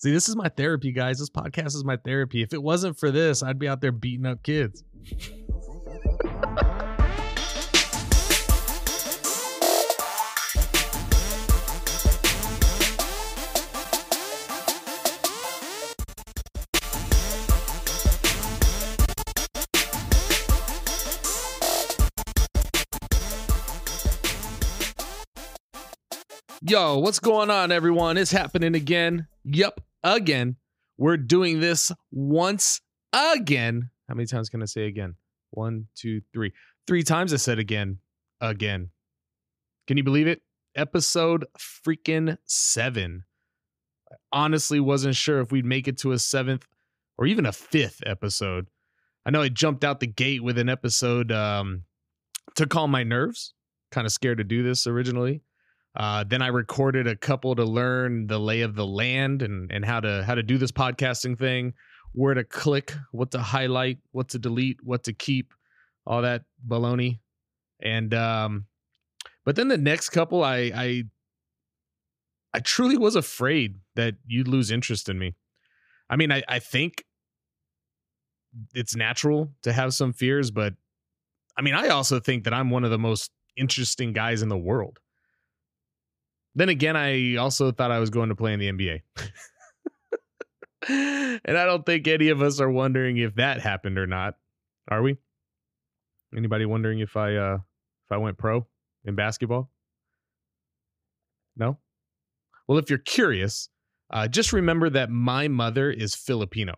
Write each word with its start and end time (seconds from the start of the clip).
See, 0.00 0.12
this 0.12 0.28
is 0.28 0.36
my 0.36 0.48
therapy, 0.48 0.92
guys. 0.92 1.18
This 1.18 1.28
podcast 1.28 1.74
is 1.74 1.84
my 1.84 1.96
therapy. 1.96 2.40
If 2.40 2.52
it 2.52 2.62
wasn't 2.62 2.96
for 2.96 3.10
this, 3.10 3.42
I'd 3.42 3.58
be 3.58 3.66
out 3.66 3.80
there 3.80 3.90
beating 3.90 4.26
up 4.26 4.44
kids. 4.44 4.84
Yo, 26.62 26.98
what's 26.98 27.18
going 27.18 27.50
on, 27.50 27.72
everyone? 27.72 28.16
It's 28.16 28.30
happening 28.30 28.76
again. 28.76 29.26
Yep, 29.44 29.80
again. 30.02 30.56
We're 30.96 31.16
doing 31.16 31.60
this 31.60 31.92
once 32.10 32.80
again. 33.12 33.90
How 34.08 34.14
many 34.14 34.26
times 34.26 34.48
can 34.48 34.62
I 34.62 34.66
say 34.66 34.86
again? 34.86 35.14
One, 35.50 35.86
two, 35.94 36.22
three. 36.32 36.52
Three 36.86 37.02
times 37.02 37.32
I 37.32 37.36
said 37.36 37.58
again. 37.58 37.98
Again. 38.40 38.90
Can 39.86 39.96
you 39.96 40.04
believe 40.04 40.26
it? 40.26 40.42
Episode 40.74 41.46
freaking 41.58 42.36
seven. 42.46 43.24
I 44.10 44.16
honestly 44.32 44.80
wasn't 44.80 45.16
sure 45.16 45.40
if 45.40 45.52
we'd 45.52 45.64
make 45.64 45.88
it 45.88 45.98
to 45.98 46.12
a 46.12 46.18
seventh 46.18 46.66
or 47.16 47.26
even 47.26 47.46
a 47.46 47.52
fifth 47.52 48.02
episode. 48.06 48.68
I 49.26 49.30
know 49.30 49.42
I 49.42 49.48
jumped 49.48 49.84
out 49.84 50.00
the 50.00 50.06
gate 50.06 50.42
with 50.42 50.58
an 50.58 50.68
episode 50.68 51.32
um, 51.32 51.82
to 52.56 52.66
calm 52.66 52.90
my 52.90 53.02
nerves. 53.02 53.54
Kind 53.90 54.06
of 54.06 54.12
scared 54.12 54.38
to 54.38 54.44
do 54.44 54.62
this 54.62 54.86
originally. 54.86 55.42
Uh, 55.98 56.22
then 56.22 56.40
I 56.42 56.46
recorded 56.46 57.08
a 57.08 57.16
couple 57.16 57.56
to 57.56 57.64
learn 57.64 58.28
the 58.28 58.38
lay 58.38 58.60
of 58.60 58.76
the 58.76 58.86
land 58.86 59.42
and 59.42 59.70
and 59.72 59.84
how 59.84 59.98
to 59.98 60.22
how 60.24 60.36
to 60.36 60.44
do 60.44 60.56
this 60.56 60.70
podcasting 60.70 61.36
thing, 61.36 61.74
where 62.12 62.34
to 62.34 62.44
click, 62.44 62.94
what 63.10 63.32
to 63.32 63.40
highlight, 63.40 63.98
what 64.12 64.28
to 64.28 64.38
delete, 64.38 64.78
what 64.84 65.02
to 65.04 65.12
keep, 65.12 65.52
all 66.06 66.22
that 66.22 66.44
baloney. 66.66 67.18
And 67.82 68.14
um, 68.14 68.66
but 69.44 69.56
then 69.56 69.66
the 69.66 69.76
next 69.76 70.10
couple, 70.10 70.44
I 70.44 70.70
I 70.72 71.04
I 72.54 72.60
truly 72.60 72.96
was 72.96 73.16
afraid 73.16 73.80
that 73.96 74.14
you'd 74.24 74.46
lose 74.46 74.70
interest 74.70 75.08
in 75.08 75.18
me. 75.18 75.34
I 76.08 76.14
mean, 76.14 76.30
I 76.30 76.44
I 76.48 76.60
think 76.60 77.04
it's 78.72 78.94
natural 78.94 79.50
to 79.62 79.72
have 79.72 79.94
some 79.94 80.12
fears, 80.12 80.52
but 80.52 80.74
I 81.56 81.62
mean, 81.62 81.74
I 81.74 81.88
also 81.88 82.20
think 82.20 82.44
that 82.44 82.54
I'm 82.54 82.70
one 82.70 82.84
of 82.84 82.92
the 82.92 82.98
most 82.98 83.32
interesting 83.56 84.12
guys 84.12 84.42
in 84.42 84.48
the 84.48 84.56
world. 84.56 85.00
Then 86.58 86.70
again, 86.70 86.96
I 86.96 87.36
also 87.36 87.70
thought 87.70 87.92
I 87.92 88.00
was 88.00 88.10
going 88.10 88.30
to 88.30 88.34
play 88.34 88.52
in 88.52 88.58
the 88.58 88.72
NBA. 88.72 89.02
and 91.44 91.56
I 91.56 91.64
don't 91.64 91.86
think 91.86 92.08
any 92.08 92.30
of 92.30 92.42
us 92.42 92.58
are 92.58 92.68
wondering 92.68 93.16
if 93.18 93.36
that 93.36 93.60
happened 93.60 93.96
or 93.96 94.08
not. 94.08 94.34
Are 94.88 95.00
we? 95.00 95.18
Anybody 96.36 96.66
wondering 96.66 96.98
if 96.98 97.16
I 97.16 97.36
uh 97.36 97.58
if 98.06 98.10
I 98.10 98.16
went 98.16 98.38
pro 98.38 98.66
in 99.04 99.14
basketball? 99.14 99.70
No? 101.56 101.78
Well, 102.66 102.78
if 102.78 102.90
you're 102.90 102.98
curious, 102.98 103.68
uh, 104.10 104.26
just 104.26 104.52
remember 104.52 104.90
that 104.90 105.10
my 105.10 105.46
mother 105.46 105.92
is 105.92 106.16
Filipino. 106.16 106.74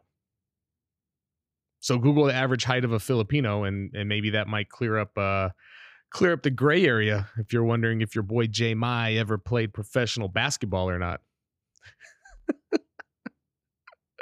So 1.78 1.96
Google 1.96 2.26
the 2.26 2.34
average 2.34 2.64
height 2.64 2.84
of 2.84 2.92
a 2.92 3.00
Filipino, 3.00 3.64
and 3.64 3.94
and 3.94 4.10
maybe 4.10 4.28
that 4.30 4.46
might 4.46 4.68
clear 4.68 4.98
up 4.98 5.16
uh, 5.16 5.48
clear 6.10 6.32
up 6.32 6.42
the 6.42 6.50
gray 6.50 6.84
area 6.84 7.28
if 7.38 7.52
you're 7.52 7.64
wondering 7.64 8.00
if 8.00 8.14
your 8.14 8.24
boy 8.24 8.46
Jay 8.46 8.74
Mai 8.74 9.14
ever 9.14 9.38
played 9.38 9.72
professional 9.72 10.28
basketball 10.28 10.90
or 10.90 10.98
not. 10.98 11.20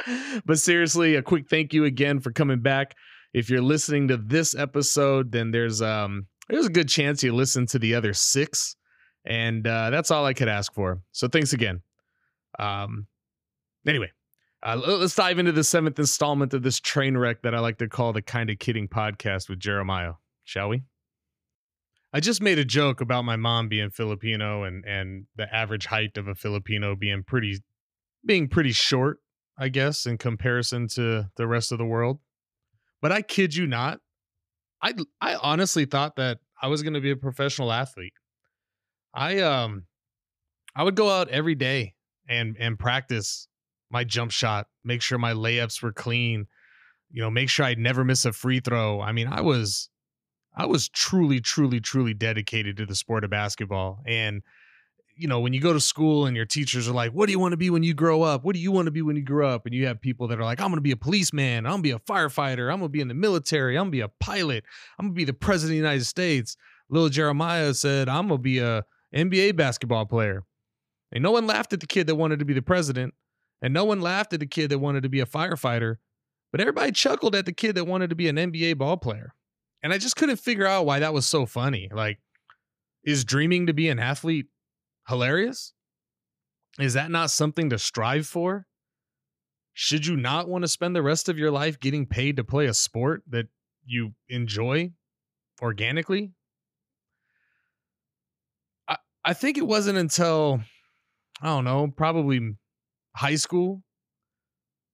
but 0.44 0.59
seriously, 0.59 1.16
a 1.16 1.22
quick 1.22 1.48
thank 1.48 1.72
you 1.72 1.84
again 1.84 2.20
for 2.20 2.31
coming 2.31 2.61
back. 2.61 2.94
If 3.34 3.50
you're 3.50 3.62
listening 3.62 4.09
to 4.09 4.16
this 4.16 4.55
episode, 4.55 5.32
then 5.32 5.50
there's 5.50 5.82
um 5.82 6.27
there's 6.48 6.66
a 6.66 6.71
good 6.71 6.88
chance 6.88 7.22
you 7.22 7.34
listen 7.34 7.66
to 7.66 7.78
the 7.78 7.94
other 7.94 8.15
six, 8.15 8.77
and 9.25 9.66
uh, 9.66 9.91
that's 9.91 10.10
all 10.10 10.25
I 10.25 10.32
could 10.34 10.48
ask 10.48 10.72
for. 10.72 11.00
So 11.12 11.28
thanks 11.28 11.53
again. 11.53 11.82
Um, 12.59 13.06
anyway, 13.87 14.10
uh, 14.62 14.77
let's 14.77 15.15
dive 15.15 15.38
into 15.38 15.53
the 15.53 15.65
seventh 15.65 15.98
installment 15.98 16.54
of 16.54 16.62
this 16.62 16.81
train 16.81 17.16
wreck 17.16 17.43
that 17.43 17.54
I 17.54 17.60
like 17.60 17.78
to 17.78 17.88
call 17.88 18.12
the 18.12 18.22
Kind 18.22 18.50
of 18.50 18.59
Kidding 18.59 18.88
podcast 18.88 19.48
with 19.48 19.59
Jeremiah. 19.59 20.15
Shall 20.44 20.71
we? 20.71 20.82
I 22.13 22.21
just 22.21 22.41
made 22.41 22.59
a 22.59 22.65
joke 22.65 23.01
about 23.01 23.25
my 23.25 23.37
mom 23.37 23.69
being 23.69 23.91
Filipino 23.91 24.65
and 24.65 24.85
and 24.85 25.27
the 25.37 25.53
average 25.55 25.87
height 25.87 26.17
of 26.17 26.27
a 26.27 26.35
Filipino 26.35 26.97
being 26.97 27.23
pretty 27.23 27.59
being 28.25 28.49
pretty 28.49 28.73
short, 28.73 29.19
I 29.59 29.69
guess, 29.69 30.07
in 30.07 30.19
comparison 30.19 30.89
to 30.95 31.29
the 31.37 31.47
rest 31.47 31.71
of 31.71 31.79
the 31.79 31.85
world. 31.85 32.21
But 33.01 33.13
I 33.13 33.23
kid 33.23 33.55
you 33.55 33.67
not, 33.67 34.01
I 34.83 34.95
I 35.21 35.37
honestly 35.37 35.85
thought 35.85 36.17
that 36.17 36.39
I 36.63 36.69
was 36.69 36.83
going 36.83 36.95
to 36.95 37.01
be 37.01 37.11
a 37.11 37.17
professional 37.17 37.73
athlete. 37.73 38.15
I 39.15 39.41
um 39.41 39.85
I 40.75 40.85
would 40.85 40.97
go 40.97 41.11
out 41.11 41.29
every 41.29 41.55
day 41.55 41.95
and 42.29 42.57
and 42.59 42.79
practice 42.79 43.49
my 43.91 44.05
jump 44.05 44.31
shot, 44.31 44.67
make 44.85 45.03
sure 45.03 45.19
my 45.19 45.33
layups 45.33 45.83
were 45.83 45.93
clean, 45.93 46.47
you 47.11 47.23
know, 47.23 47.31
make 47.31 47.49
sure 47.49 47.67
I'd 47.67 47.79
never 47.79 48.05
miss 48.05 48.25
a 48.25 48.33
free 48.33 48.61
throw. 48.61 49.01
I 49.01 49.13
mean, 49.13 49.29
I 49.29 49.41
was 49.41 49.91
I 50.59 50.67
was 50.67 50.89
truly, 50.89 51.41
truly, 51.41 51.79
truly 51.79 52.15
dedicated 52.15 52.77
to 52.79 52.87
the 52.87 52.97
sport 52.97 53.23
of 53.23 53.31
basketball. 53.31 54.03
And, 54.05 54.43
you 55.17 55.29
know, 55.29 55.39
when 55.39 55.53
you 55.53 55.61
go 55.61 55.73
to 55.73 55.79
school 55.79 56.27
and 56.27 56.37
your 56.37 56.47
teachers 56.47 56.89
are 56.89 56.93
like, 56.93 57.13
what 57.13 57.27
do 57.27 57.33
you 57.33 57.39
want 57.39 57.53
to 57.53 57.57
be 57.57 57.71
when 57.71 57.85
you 57.85 57.95
grow 57.95 58.23
up? 58.23 58.45
What 58.45 58.57
do 58.57 58.61
you 58.61 58.73
want 58.73 58.87
to 58.87 58.91
be 58.91 59.01
when 59.01 59.15
you 59.15 59.23
grow 59.23 59.49
up? 59.49 59.67
And 59.67 59.75
you 59.75 59.87
have 59.87 60.01
people 60.01 60.27
that 60.29 60.41
are 60.41 60.45
like, 60.45 60.61
I'm 60.61 60.67
going 60.67 60.79
to 60.79 60.83
be 60.83 60.91
a 60.91 60.97
policeman. 60.97 61.65
I'm 61.65 61.81
going 61.81 61.83
to 61.85 61.89
be 61.89 61.91
a 61.93 61.99
firefighter. 62.01 62.73
I'm 62.73 62.81
going 62.81 62.89
to 62.89 62.89
be 62.89 63.01
in 63.01 63.07
the 63.07 63.15
military. 63.15 63.79
I'm 63.79 63.85
going 63.85 63.93
to 63.93 63.97
be 63.99 64.01
a 64.01 64.09
pilot. 64.09 64.65
I'm 64.99 65.07
going 65.07 65.15
to 65.15 65.19
be 65.19 65.25
the 65.25 65.33
president 65.33 65.77
of 65.77 65.83
the 65.83 65.89
United 65.89 66.07
States. 66.07 66.57
Little 66.91 67.09
Jeremiah 67.09 67.73
said, 67.73 68.09
I'm 68.09 68.27
going 68.27 68.39
to 68.39 68.43
be 68.43 68.59
a 68.59 68.85
NBA 69.15 69.55
basketball 69.55 70.07
player. 70.07 70.45
And 71.13 71.23
no 71.23 71.31
one 71.31 71.47
laughed 71.47 71.73
at 71.73 71.79
the 71.81 71.87
kid 71.87 72.09
that 72.09 72.17
wanted 72.17 72.41
to 72.41 72.45
be 72.45 72.53
the 72.53 72.63
president. 72.63 73.15
And 73.63 73.73
no 73.73 73.85
one 73.85 74.01
laughed 74.01 74.33
at 74.33 74.41
the 74.41 74.47
kid 74.47 74.71
that 74.71 74.81
wanted 74.81 75.05
to 75.05 75.09
be 75.09 75.21
a 75.21 75.27
firefighter. 75.27 75.97
But 76.51 76.61
everybody 76.61 76.91
chuckled 76.91 77.37
at 77.37 77.47
the 77.47 77.53
kid 77.53 77.77
that 77.77 77.85
wanted 77.85 78.11
to 78.11 78.17
be 78.17 78.29
an 78.29 78.37
NBA 78.37 78.79
ball 78.79 78.97
player. 78.97 79.35
And 79.83 79.93
I 79.93 79.99
just 79.99 80.16
couldn't 80.16 80.41
figure 80.41 80.66
out 80.66 80.87
why 80.87 80.99
that 80.99 81.15
was 81.15 81.27
so 81.27 81.47
funny. 81.47 81.89
Like, 81.93 82.19
is 83.05 83.25
dreaming 83.25 83.66
to 83.66 83.72
be 83.72 83.89
an 83.89 83.99
athlete 83.99 84.47
hilarious? 85.09 85.72
Is 86.78 86.94
that 86.94 87.11
not 87.11 87.31
something 87.31 87.71
to 87.71 87.78
strive 87.78 88.27
for? 88.27 88.66
Should 89.72 90.06
you 90.06 90.16
not 90.16 90.49
want 90.49 90.62
to 90.62 90.69
spend 90.69 90.97
the 90.97 91.03
rest 91.03 91.28
of 91.28 91.39
your 91.39 91.50
life 91.50 91.78
getting 91.78 92.06
paid 92.06 92.37
to 92.37 92.44
play 92.44 92.66
a 92.66 92.75
sport 92.75 93.22
that 93.28 93.47
you 93.87 94.12
enjoy 94.28 94.91
organically? 95.62 96.33
I, 98.89 98.97
I 99.25 99.34
think 99.34 99.56
it 99.56 99.66
wasn't 99.66 99.99
until, 99.99 100.60
I 101.41 101.47
don't 101.47 101.65
know, 101.65 101.93
probably 101.97 102.56
high 103.15 103.37
school 103.37 103.83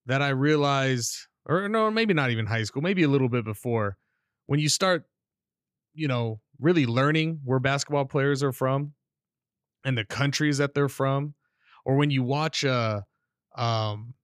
that 0.07 0.21
I 0.21 0.29
realized, 0.29 1.17
or 1.47 1.69
no, 1.69 1.91
maybe 1.91 2.13
not 2.13 2.31
even 2.31 2.45
high 2.47 2.65
school, 2.65 2.83
maybe 2.83 3.03
a 3.03 3.09
little 3.09 3.31
bit 3.31 3.45
before, 3.45 3.97
when 4.47 4.61
you 4.61 4.69
start, 4.69 5.05
you 5.95 6.09
know, 6.09 6.41
really 6.61 6.87
learning 6.87 7.41
where 7.45 7.59
basketball 7.59 8.05
players 8.05 8.43
are 8.43 8.53
from 8.53 8.93
and 9.85 9.99
the 9.99 10.05
countries 10.05 10.59
that 10.59 10.75
they're 10.75 10.89
from, 10.89 11.35
or 11.85 11.97
when 11.97 12.11
you 12.11 12.23
watch 12.23 12.65
uh 12.65 13.01
um 13.57 14.15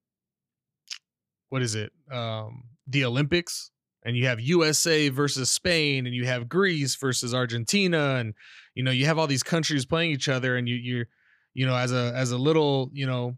what 1.48 1.62
is 1.62 1.75
it? 1.75 1.92
Um 2.10 2.64
the 2.86 3.04
Olympics 3.04 3.70
and 4.03 4.16
you 4.16 4.26
have 4.26 4.41
USA 4.41 5.09
versus 5.09 5.50
Spain 5.50 6.06
and 6.06 6.14
you 6.14 6.26
have 6.26 6.48
Greece 6.48 6.97
versus 6.97 7.34
Argentina 7.34 8.16
and 8.16 8.34
you 8.75 8.82
know 8.82 8.91
you 8.91 9.06
have 9.06 9.19
all 9.19 9.26
these 9.26 9.42
countries 9.42 9.84
playing 9.84 10.10
each 10.10 10.28
other 10.28 10.56
and 10.56 10.69
you 10.69 10.76
you're 10.76 11.06
you 11.54 11.66
know 11.66 11.76
as 11.76 11.92
a 11.92 12.12
as 12.14 12.32
a 12.32 12.38
little 12.38 12.91
you 12.92 13.06
know 13.06 13.36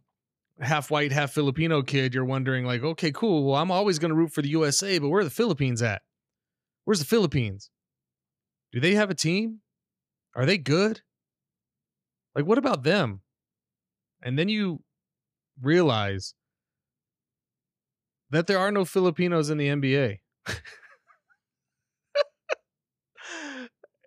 half 0.61 0.91
white 0.91 1.13
half 1.13 1.33
Filipino 1.33 1.83
kid 1.83 2.15
you're 2.15 2.25
wondering 2.25 2.65
like 2.65 2.83
okay 2.83 3.11
cool 3.11 3.45
well 3.45 3.57
I'm 3.57 3.71
always 3.71 3.99
going 3.99 4.11
to 4.11 4.15
root 4.15 4.33
for 4.33 4.43
the 4.43 4.51
USA 4.51 4.99
but 4.99 5.09
where 5.09 5.21
are 5.21 5.25
the 5.25 5.31
Philippines 5.31 5.83
at 5.83 6.03
Where's 6.85 6.99
the 6.99 7.07
Philippines? 7.07 7.71
Do 8.73 8.81
they 8.81 8.95
have 8.95 9.11
a 9.11 9.15
team? 9.15 9.61
Are 10.35 10.47
they 10.47 10.59
good? 10.59 11.03
Like, 12.35 12.47
what 12.47 12.59
about 12.59 12.83
them? 12.83 13.21
And 14.23 14.39
then 14.39 14.49
you 14.49 14.83
realize 15.61 16.35
that 18.31 18.47
there 18.47 18.59
are 18.59 18.73
no 18.73 18.85
Filipinos 18.85 19.51
in 19.51 19.59
the 19.59 19.69
NBA. 19.69 20.19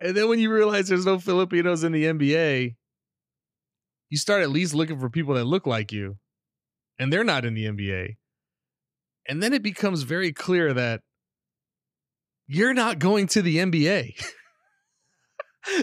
and 0.00 0.16
then 0.16 0.28
when 0.28 0.40
you 0.40 0.52
realize 0.52 0.88
there's 0.88 1.06
no 1.06 1.18
Filipinos 1.18 1.84
in 1.84 1.92
the 1.92 2.04
NBA, 2.04 2.74
you 4.10 4.18
start 4.18 4.42
at 4.42 4.50
least 4.50 4.74
looking 4.74 4.98
for 4.98 5.08
people 5.08 5.34
that 5.34 5.44
look 5.44 5.66
like 5.66 5.92
you, 5.92 6.16
and 6.98 7.12
they're 7.12 7.24
not 7.24 7.44
in 7.44 7.54
the 7.54 7.66
NBA. 7.66 8.16
And 9.28 9.42
then 9.42 9.52
it 9.52 9.62
becomes 9.62 10.02
very 10.02 10.32
clear 10.32 10.72
that 10.72 11.02
you're 12.46 12.74
not 12.74 12.98
going 12.98 13.26
to 13.28 13.42
the 13.42 13.58
NBA. 13.58 14.12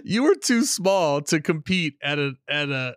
you 0.03 0.23
were 0.23 0.35
too 0.35 0.63
small 0.63 1.21
to 1.23 1.41
compete 1.41 1.95
at 2.03 2.19
a 2.19 2.33
at 2.47 2.69
a 2.69 2.95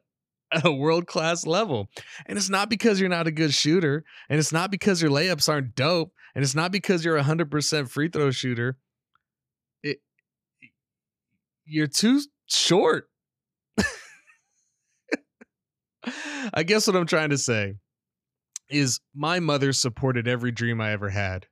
at 0.52 0.64
a 0.64 0.72
world 0.72 1.06
class 1.06 1.46
level. 1.46 1.88
And 2.26 2.38
it's 2.38 2.50
not 2.50 2.70
because 2.70 3.00
you're 3.00 3.08
not 3.08 3.26
a 3.26 3.32
good 3.32 3.52
shooter, 3.52 4.04
and 4.28 4.38
it's 4.38 4.52
not 4.52 4.70
because 4.70 5.02
your 5.02 5.10
layups 5.10 5.48
aren't 5.48 5.74
dope, 5.74 6.12
and 6.34 6.44
it's 6.44 6.54
not 6.54 6.70
because 6.72 7.04
you're 7.04 7.16
a 7.16 7.24
100% 7.24 7.88
free 7.88 8.08
throw 8.08 8.30
shooter. 8.30 8.76
It 9.82 9.98
you're 11.64 11.88
too 11.88 12.20
short. 12.46 13.08
I 16.54 16.62
guess 16.62 16.86
what 16.86 16.94
I'm 16.96 17.06
trying 17.06 17.30
to 17.30 17.38
say 17.38 17.74
is 18.68 19.00
my 19.14 19.40
mother 19.40 19.72
supported 19.72 20.28
every 20.28 20.52
dream 20.52 20.80
I 20.80 20.92
ever 20.92 21.08
had, 21.10 21.46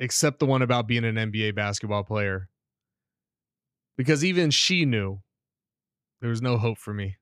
except 0.00 0.38
the 0.38 0.46
one 0.46 0.62
about 0.62 0.88
being 0.88 1.04
an 1.04 1.14
NBA 1.14 1.54
basketball 1.54 2.02
player. 2.02 2.48
Because 3.96 4.24
even 4.24 4.50
she 4.50 4.86
knew 4.86 5.20
there 6.20 6.30
was 6.30 6.42
no 6.42 6.56
hope 6.56 6.78
for 6.78 6.94
me. 6.94 7.16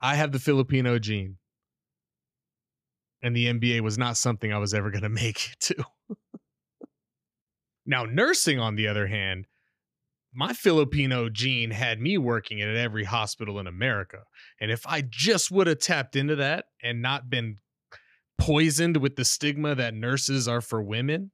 I 0.00 0.14
have 0.14 0.32
the 0.32 0.38
Filipino 0.38 0.98
gene, 0.98 1.38
and 3.20 3.34
the 3.34 3.46
NBA 3.46 3.80
was 3.80 3.98
not 3.98 4.16
something 4.16 4.52
I 4.52 4.58
was 4.58 4.72
ever 4.72 4.90
going 4.90 5.02
to 5.02 5.08
make 5.08 5.50
it 5.50 5.60
to. 5.60 5.84
now, 7.86 8.04
nursing, 8.04 8.60
on 8.60 8.76
the 8.76 8.86
other 8.86 9.08
hand, 9.08 9.46
my 10.32 10.52
Filipino 10.52 11.28
gene 11.28 11.70
had 11.70 12.00
me 12.00 12.18
working 12.18 12.60
at 12.60 12.76
every 12.76 13.04
hospital 13.04 13.58
in 13.58 13.66
America. 13.66 14.18
And 14.60 14.70
if 14.70 14.86
I 14.86 15.02
just 15.08 15.50
would 15.50 15.68
have 15.68 15.78
tapped 15.78 16.16
into 16.16 16.36
that 16.36 16.66
and 16.82 17.00
not 17.02 17.30
been 17.30 17.58
poisoned 18.38 18.98
with 18.98 19.16
the 19.16 19.24
stigma 19.24 19.74
that 19.74 19.94
nurses 19.94 20.48
are 20.48 20.60
for 20.60 20.82
women, 20.82 21.30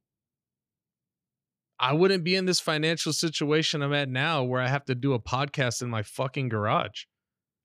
I 1.78 1.94
wouldn't 1.94 2.24
be 2.24 2.36
in 2.36 2.44
this 2.44 2.60
financial 2.60 3.14
situation 3.14 3.80
I'm 3.80 3.94
at 3.94 4.10
now 4.10 4.42
where 4.42 4.60
I 4.60 4.68
have 4.68 4.84
to 4.84 4.94
do 4.94 5.14
a 5.14 5.18
podcast 5.18 5.80
in 5.80 5.88
my 5.88 6.02
fucking 6.02 6.50
garage. 6.50 7.04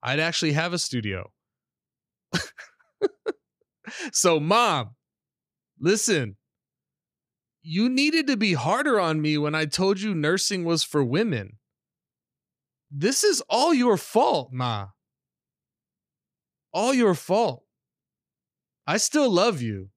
I'd 0.02 0.22
actually 0.22 0.54
have 0.54 0.72
a 0.72 0.80
studio. 0.80 1.32
so, 4.14 4.40
mom, 4.40 4.92
listen, 5.80 6.38
you 7.62 7.90
needed 7.90 8.28
to 8.28 8.38
be 8.38 8.54
harder 8.54 9.00
on 9.02 9.22
me 9.22 9.38
when 9.38 9.54
I 9.54 9.66
told 9.66 10.00
you 10.00 10.16
nursing 10.16 10.64
was 10.64 10.84
for 10.84 11.04
women. 11.04 11.58
This 12.90 13.24
is 13.26 13.42
all 13.50 13.74
your 13.74 13.98
fault, 13.98 14.54
Ma. 14.54 14.88
All 16.72 16.94
your 16.94 17.16
fault. 17.16 17.65
I 18.88 18.98
still 18.98 19.30
love 19.30 19.62
you. 19.62 19.90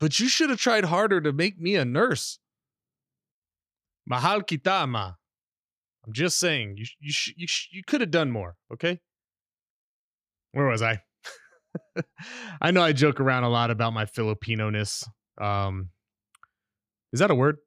But 0.00 0.20
you 0.20 0.28
should 0.28 0.50
have 0.50 0.60
tried 0.60 0.84
harder 0.84 1.20
to 1.20 1.32
make 1.32 1.58
me 1.58 1.74
a 1.74 1.84
nurse. 1.84 2.38
Mahal 4.06 4.42
kita, 4.42 4.88
Ma. 4.88 5.14
I'm 6.06 6.12
just 6.12 6.38
saying, 6.38 6.76
you 6.76 6.86
you 7.00 7.12
you, 7.36 7.46
you 7.72 7.82
could 7.86 8.00
have 8.00 8.10
done 8.10 8.30
more, 8.30 8.56
okay? 8.72 9.00
Where 10.52 10.66
was 10.66 10.80
I? 10.80 11.02
I 12.60 12.70
know 12.70 12.82
I 12.82 12.92
joke 12.92 13.20
around 13.20 13.44
a 13.44 13.48
lot 13.48 13.70
about 13.70 13.92
my 13.92 14.06
Filipino 14.06 14.70
ness. 14.70 15.04
Um, 15.40 15.90
is 17.12 17.20
that 17.20 17.30
a 17.30 17.34
word? 17.34 17.58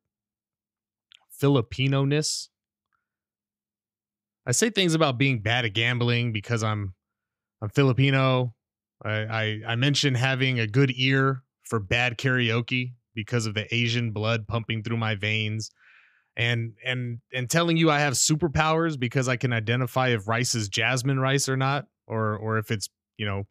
Filipino 1.30 2.06
ness. 2.06 2.50
I 4.46 4.54
say 4.54 4.70
things 4.70 4.96
about 4.96 5.18
being 5.18 5.42
bad 5.42 5.66
at 5.66 5.74
gambling 5.74 6.32
because 6.32 6.64
I'm 6.64 6.96
I'm 7.62 7.70
Filipino. 7.70 8.56
I, 9.04 9.12
I 9.12 9.60
I 9.70 9.76
mentioned 9.76 10.18
having 10.18 10.60
a 10.60 10.68
good 10.68 10.92
ear 10.96 11.44
for 11.64 11.80
bad 11.80 12.18
karaoke 12.18 12.94
because 13.14 13.46
of 13.46 13.54
the 13.54 13.74
Asian 13.74 14.12
blood 14.12 14.48
pumping 14.48 14.84
through 14.84 14.98
my 14.98 15.16
veins. 15.16 15.72
And 16.38 16.74
and 16.86 17.20
and 17.34 17.50
telling 17.50 17.76
you 17.76 17.92
I 17.92 18.00
have 18.00 18.14
superpowers 18.14 18.98
because 18.98 19.28
I 19.28 19.36
can 19.36 19.52
identify 19.52 20.10
if 20.10 20.28
rice 20.28 20.56
is 20.56 20.70
jasmine 20.70 21.20
rice 21.20 21.50
or 21.50 21.58
not, 21.58 21.88
or 22.08 22.38
or 22.38 22.58
if 22.58 22.72
it's, 22.72 22.90
you 23.18 23.26
know, 23.26 23.44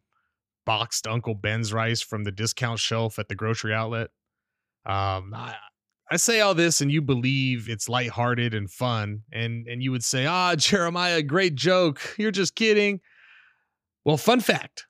boxed 0.65 1.05
Uncle 1.05 1.35
Ben's 1.35 1.73
rice 1.73 2.01
from 2.01 2.23
the 2.23 2.31
discount 2.31 2.79
shelf 2.79 3.19
at 3.19 3.27
the 3.27 3.35
grocery 3.35 3.73
outlet. 3.73 4.09
Um, 4.85 5.33
I, 5.35 5.55
I 6.09 6.17
say 6.17 6.41
all 6.41 6.55
this 6.55 6.81
and 6.81 6.91
you 6.91 7.01
believe 7.01 7.69
it's 7.69 7.87
lighthearted 7.87 8.53
and 8.55 8.69
fun, 8.69 9.21
and 9.31 9.67
and 9.67 9.83
you 9.83 9.91
would 9.91 10.03
say, 10.03 10.25
"Ah, 10.25 10.55
Jeremiah, 10.55 11.21
great 11.21 11.55
joke. 11.55 12.15
You're 12.17 12.31
just 12.31 12.55
kidding." 12.55 12.99
Well, 14.03 14.17
fun 14.17 14.39
fact: 14.39 14.87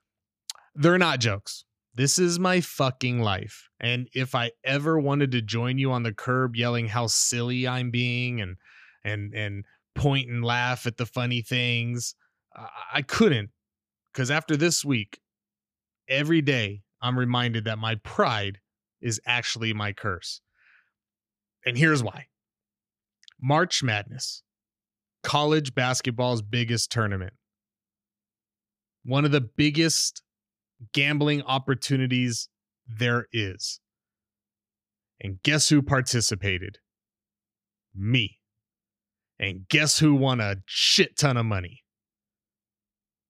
they're 0.74 0.98
not 0.98 1.20
jokes. 1.20 1.64
This 1.94 2.18
is 2.18 2.38
my 2.38 2.60
fucking 2.60 3.20
life. 3.20 3.68
And 3.78 4.08
if 4.14 4.34
I 4.34 4.52
ever 4.64 4.98
wanted 4.98 5.32
to 5.32 5.42
join 5.42 5.78
you 5.78 5.92
on 5.92 6.02
the 6.02 6.14
curb 6.14 6.56
yelling 6.56 6.88
how 6.88 7.06
silly 7.06 7.68
I'm 7.68 7.90
being 7.90 8.40
and 8.40 8.56
and 9.04 9.34
and 9.34 9.64
point 9.94 10.30
and 10.30 10.44
laugh 10.44 10.86
at 10.86 10.96
the 10.96 11.04
funny 11.04 11.42
things, 11.42 12.14
I 12.92 13.02
couldn't. 13.02 13.50
Cuz 14.14 14.30
after 14.30 14.56
this 14.56 14.84
week, 14.84 15.20
every 16.08 16.40
day 16.40 16.82
I'm 17.02 17.18
reminded 17.18 17.64
that 17.64 17.78
my 17.78 17.96
pride 17.96 18.58
is 19.00 19.20
actually 19.26 19.74
my 19.74 19.92
curse. 19.92 20.40
And 21.66 21.76
here's 21.76 22.02
why. 22.02 22.28
March 23.40 23.82
Madness, 23.82 24.42
college 25.22 25.74
basketball's 25.74 26.42
biggest 26.42 26.90
tournament. 26.90 27.34
One 29.04 29.24
of 29.24 29.32
the 29.32 29.40
biggest 29.40 30.22
gambling 30.92 31.42
opportunities 31.42 32.48
there 32.86 33.26
is. 33.32 33.80
And 35.20 35.42
guess 35.42 35.68
who 35.68 35.82
participated? 35.82 36.78
Me. 37.94 38.38
And 39.38 39.68
guess 39.68 39.98
who 39.98 40.14
won 40.14 40.40
a 40.40 40.56
shit 40.66 41.16
ton 41.16 41.36
of 41.36 41.46
money? 41.46 41.82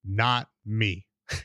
Not 0.04 0.48
me. 0.64 1.06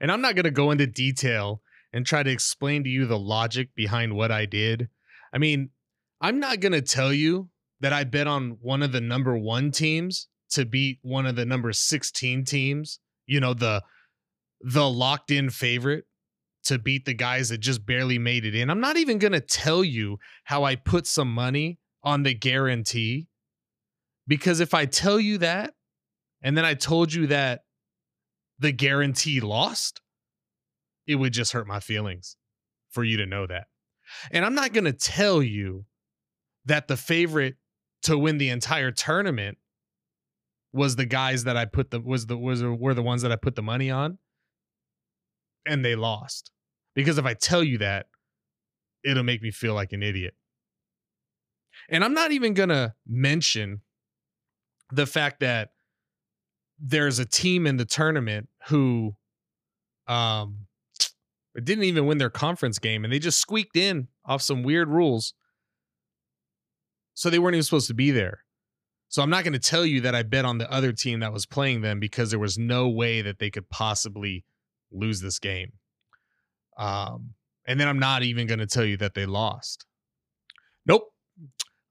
and 0.00 0.12
I'm 0.12 0.20
not 0.20 0.34
going 0.34 0.44
to 0.44 0.50
go 0.50 0.70
into 0.70 0.86
detail 0.86 1.62
and 1.92 2.04
try 2.04 2.22
to 2.22 2.30
explain 2.30 2.84
to 2.84 2.90
you 2.90 3.06
the 3.06 3.18
logic 3.18 3.70
behind 3.74 4.14
what 4.14 4.30
I 4.30 4.46
did. 4.46 4.88
I 5.32 5.38
mean, 5.38 5.70
I'm 6.20 6.38
not 6.38 6.60
going 6.60 6.72
to 6.72 6.82
tell 6.82 7.12
you 7.12 7.50
that 7.80 7.92
I 7.92 8.04
bet 8.04 8.26
on 8.26 8.58
one 8.60 8.82
of 8.82 8.92
the 8.92 9.00
number 9.00 9.36
one 9.36 9.70
teams 9.70 10.28
to 10.50 10.64
beat 10.64 10.98
one 11.02 11.26
of 11.26 11.36
the 11.36 11.44
number 11.44 11.72
16 11.72 12.44
teams 12.44 13.00
you 13.26 13.40
know 13.40 13.54
the 13.54 13.82
the 14.60 14.88
locked 14.88 15.30
in 15.30 15.50
favorite 15.50 16.04
to 16.64 16.78
beat 16.78 17.04
the 17.04 17.14
guys 17.14 17.50
that 17.50 17.58
just 17.58 17.86
barely 17.86 18.18
made 18.18 18.44
it 18.44 18.54
in. 18.54 18.70
I'm 18.70 18.80
not 18.80 18.96
even 18.96 19.18
going 19.18 19.32
to 19.32 19.40
tell 19.40 19.84
you 19.84 20.18
how 20.44 20.64
I 20.64 20.74
put 20.74 21.06
some 21.06 21.32
money 21.32 21.78
on 22.02 22.24
the 22.24 22.34
guarantee 22.34 23.28
because 24.26 24.58
if 24.58 24.74
I 24.74 24.86
tell 24.86 25.20
you 25.20 25.38
that 25.38 25.74
and 26.42 26.56
then 26.56 26.64
I 26.64 26.74
told 26.74 27.12
you 27.12 27.28
that 27.28 27.60
the 28.58 28.72
guarantee 28.72 29.40
lost, 29.40 30.00
it 31.06 31.16
would 31.16 31.32
just 31.32 31.52
hurt 31.52 31.68
my 31.68 31.78
feelings 31.78 32.36
for 32.90 33.04
you 33.04 33.18
to 33.18 33.26
know 33.26 33.46
that. 33.46 33.66
And 34.30 34.44
I'm 34.44 34.54
not 34.54 34.72
going 34.72 34.84
to 34.84 34.92
tell 34.92 35.42
you 35.42 35.84
that 36.64 36.88
the 36.88 36.96
favorite 36.96 37.56
to 38.02 38.18
win 38.18 38.38
the 38.38 38.50
entire 38.50 38.90
tournament 38.90 39.58
was 40.76 40.96
the 40.96 41.06
guys 41.06 41.44
that 41.44 41.56
I 41.56 41.64
put 41.64 41.90
the 41.90 42.00
was 42.00 42.26
the 42.26 42.36
was 42.36 42.62
were 42.62 42.94
the 42.94 43.02
ones 43.02 43.22
that 43.22 43.32
I 43.32 43.36
put 43.36 43.56
the 43.56 43.62
money 43.62 43.90
on 43.90 44.18
and 45.64 45.84
they 45.84 45.96
lost. 45.96 46.52
Because 46.94 47.18
if 47.18 47.24
I 47.24 47.34
tell 47.34 47.64
you 47.64 47.78
that, 47.78 48.06
it'll 49.04 49.24
make 49.24 49.42
me 49.42 49.50
feel 49.50 49.74
like 49.74 49.92
an 49.92 50.02
idiot. 50.02 50.34
And 51.88 52.04
I'm 52.04 52.14
not 52.14 52.32
even 52.32 52.54
to 52.68 52.94
mention 53.06 53.80
the 54.92 55.06
fact 55.06 55.40
that 55.40 55.70
there's 56.78 57.18
a 57.18 57.24
team 57.24 57.66
in 57.66 57.76
the 57.76 57.84
tournament 57.84 58.48
who 58.68 59.16
um 60.06 60.66
didn't 61.54 61.84
even 61.84 62.06
win 62.06 62.18
their 62.18 62.30
conference 62.30 62.78
game 62.78 63.02
and 63.02 63.12
they 63.12 63.18
just 63.18 63.40
squeaked 63.40 63.76
in 63.76 64.08
off 64.26 64.42
some 64.42 64.62
weird 64.62 64.88
rules. 64.88 65.32
So 67.14 67.30
they 67.30 67.38
weren't 67.38 67.54
even 67.54 67.64
supposed 67.64 67.88
to 67.88 67.94
be 67.94 68.10
there. 68.10 68.45
So 69.08 69.22
I'm 69.22 69.30
not 69.30 69.44
going 69.44 69.52
to 69.52 69.58
tell 69.58 69.86
you 69.86 70.00
that 70.02 70.14
I 70.14 70.22
bet 70.22 70.44
on 70.44 70.58
the 70.58 70.70
other 70.70 70.92
team 70.92 71.20
that 71.20 71.32
was 71.32 71.46
playing 71.46 71.80
them 71.80 72.00
because 72.00 72.30
there 72.30 72.38
was 72.38 72.58
no 72.58 72.88
way 72.88 73.22
that 73.22 73.38
they 73.38 73.50
could 73.50 73.68
possibly 73.68 74.44
lose 74.90 75.20
this 75.20 75.38
game. 75.38 75.72
Um, 76.76 77.34
and 77.66 77.80
then 77.80 77.88
I'm 77.88 77.98
not 77.98 78.22
even 78.22 78.46
going 78.46 78.58
to 78.58 78.66
tell 78.66 78.84
you 78.84 78.96
that 78.98 79.14
they 79.14 79.26
lost. 79.26 79.86
Nope. 80.84 81.12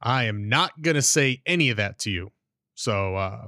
I 0.02 0.26
am 0.26 0.50
not 0.50 0.82
going 0.82 0.96
to 0.96 1.02
say 1.02 1.42
any 1.46 1.70
of 1.70 1.78
that 1.78 2.00
to 2.00 2.12
you. 2.12 2.32
So, 2.76 3.16
uh, 3.16 3.48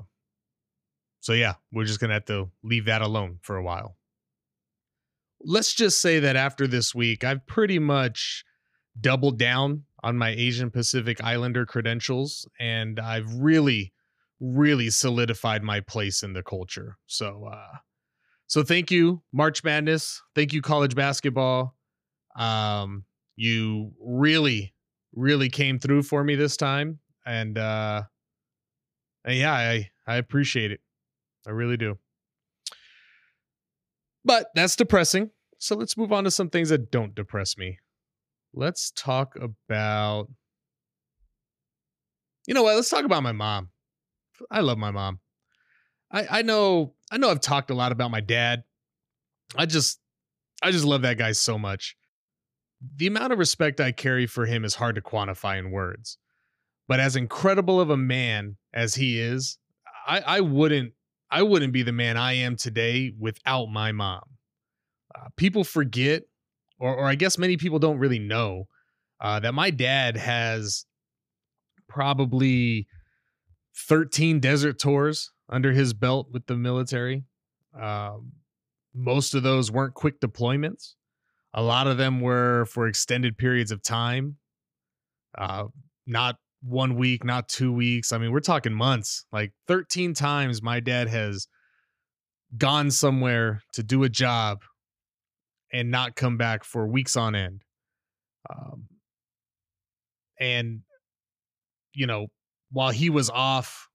so 1.19 1.33
yeah, 1.33 1.55
we're 1.71 1.85
just 1.85 1.99
going 1.99 2.09
to 2.09 2.15
have 2.15 2.25
to 2.25 2.49
leave 2.63 2.85
that 2.85 3.01
alone 3.01 3.39
for 3.41 3.57
a 3.57 3.63
while. 3.63 3.97
Let's 5.41 5.73
just 5.73 6.01
say 6.01 6.19
that 6.19 6.35
after 6.35 6.67
this 6.67 6.95
week, 6.95 7.23
I've 7.23 7.45
pretty 7.45 7.79
much 7.79 8.43
doubled 8.99 9.37
down 9.37 9.83
on 10.03 10.17
my 10.17 10.29
Asian 10.29 10.71
Pacific 10.71 11.23
Islander 11.23 11.65
credentials, 11.65 12.47
and 12.59 12.99
I've 12.99 13.33
really, 13.35 13.93
really 14.39 14.89
solidified 14.89 15.63
my 15.63 15.79
place 15.79 16.23
in 16.23 16.33
the 16.33 16.43
culture. 16.43 16.97
So, 17.07 17.49
uh, 17.51 17.77
so 18.47 18.63
thank 18.63 18.91
you, 18.91 19.21
March 19.33 19.63
Madness. 19.63 20.21
Thank 20.35 20.53
you, 20.53 20.61
college 20.61 20.95
basketball. 20.95 21.75
Um, 22.35 23.05
you 23.35 23.91
really, 23.99 24.73
really 25.13 25.49
came 25.49 25.79
through 25.79 26.03
for 26.03 26.23
me 26.23 26.35
this 26.35 26.57
time, 26.57 26.99
and 27.25 27.57
uh, 27.57 28.03
And 29.25 29.37
yeah, 29.37 29.53
I 29.53 29.89
I 30.07 30.15
appreciate 30.15 30.71
it. 30.71 30.79
I 31.45 31.51
really 31.51 31.75
do. 31.77 31.97
But 34.23 34.47
that's 34.55 34.75
depressing. 34.75 35.31
So 35.59 35.75
let's 35.75 35.97
move 35.97 36.13
on 36.13 36.23
to 36.23 36.31
some 36.31 36.49
things 36.49 36.69
that 36.69 36.91
don't 36.91 37.13
depress 37.13 37.57
me. 37.57 37.79
Let's 38.53 38.91
talk 38.91 39.35
about 39.35 40.29
You 42.47 42.53
know 42.53 42.63
what? 42.63 42.75
Let's 42.75 42.89
talk 42.89 43.03
about 43.03 43.23
my 43.23 43.33
mom. 43.33 43.69
I 44.49 44.61
love 44.61 44.77
my 44.77 44.91
mom. 44.91 45.19
I 46.11 46.39
I 46.39 46.41
know 46.41 46.93
I 47.11 47.17
know 47.17 47.29
I've 47.29 47.41
talked 47.41 47.69
a 47.69 47.75
lot 47.75 47.91
about 47.91 48.11
my 48.11 48.21
dad. 48.21 48.63
I 49.55 49.65
just 49.65 49.99
I 50.63 50.71
just 50.71 50.85
love 50.85 51.01
that 51.03 51.17
guy 51.17 51.33
so 51.33 51.57
much. 51.59 51.95
The 52.95 53.07
amount 53.07 53.33
of 53.33 53.39
respect 53.39 53.81
I 53.81 53.91
carry 53.91 54.27
for 54.27 54.45
him 54.45 54.63
is 54.63 54.75
hard 54.75 54.95
to 54.95 55.01
quantify 55.01 55.59
in 55.59 55.71
words. 55.71 56.17
But 56.87 56.99
as 56.99 57.15
incredible 57.15 57.81
of 57.81 57.89
a 57.89 57.97
man 57.97 58.55
as 58.73 58.95
he 58.95 59.19
is, 59.19 59.57
I, 60.07 60.21
I 60.21 60.41
wouldn't 60.41 60.93
I 61.29 61.41
wouldn't 61.43 61.73
be 61.73 61.83
the 61.83 61.91
man 61.91 62.15
I 62.15 62.33
am 62.33 62.55
today 62.55 63.13
without 63.19 63.65
my 63.65 63.91
mom. 63.91 64.23
Uh, 65.13 65.27
people 65.35 65.65
forget, 65.65 66.23
or 66.79 66.95
or 66.95 67.05
I 67.05 67.15
guess 67.15 67.37
many 67.37 67.57
people 67.57 67.79
don't 67.79 67.99
really 67.99 68.19
know, 68.19 68.65
uh, 69.19 69.39
that 69.39 69.53
my 69.53 69.69
dad 69.69 70.17
has 70.17 70.85
probably 71.87 72.87
13 73.87 74.39
desert 74.39 74.79
tours 74.79 75.31
under 75.49 75.71
his 75.71 75.93
belt 75.93 76.27
with 76.31 76.45
the 76.47 76.55
military. 76.57 77.23
Um, 77.79 78.33
most 78.93 79.35
of 79.35 79.43
those 79.43 79.71
weren't 79.71 79.93
quick 79.93 80.19
deployments. 80.19 80.95
A 81.53 81.61
lot 81.61 81.87
of 81.87 81.97
them 81.97 82.19
were 82.19 82.65
for 82.65 82.87
extended 82.87 83.37
periods 83.37 83.71
of 83.71 83.81
time, 83.81 84.37
uh, 85.37 85.65
not 86.05 86.35
one 86.61 86.95
week, 86.95 87.23
not 87.23 87.47
two 87.47 87.71
weeks. 87.71 88.11
I 88.11 88.17
mean, 88.17 88.31
we're 88.31 88.39
talking 88.39 88.73
months. 88.73 89.25
Like 89.31 89.53
13 89.67 90.13
times 90.13 90.61
my 90.61 90.79
dad 90.79 91.07
has 91.07 91.47
gone 92.57 92.91
somewhere 92.91 93.61
to 93.73 93.83
do 93.83 94.03
a 94.03 94.09
job 94.09 94.59
and 95.71 95.91
not 95.91 96.15
come 96.15 96.37
back 96.37 96.63
for 96.63 96.87
weeks 96.87 97.15
on 97.15 97.35
end. 97.35 97.63
Um, 98.49 98.87
and, 100.39 100.81
you 101.93 102.07
know, 102.07 102.27
while 102.71 102.91
he 102.91 103.09
was 103.09 103.29
off 103.29 103.87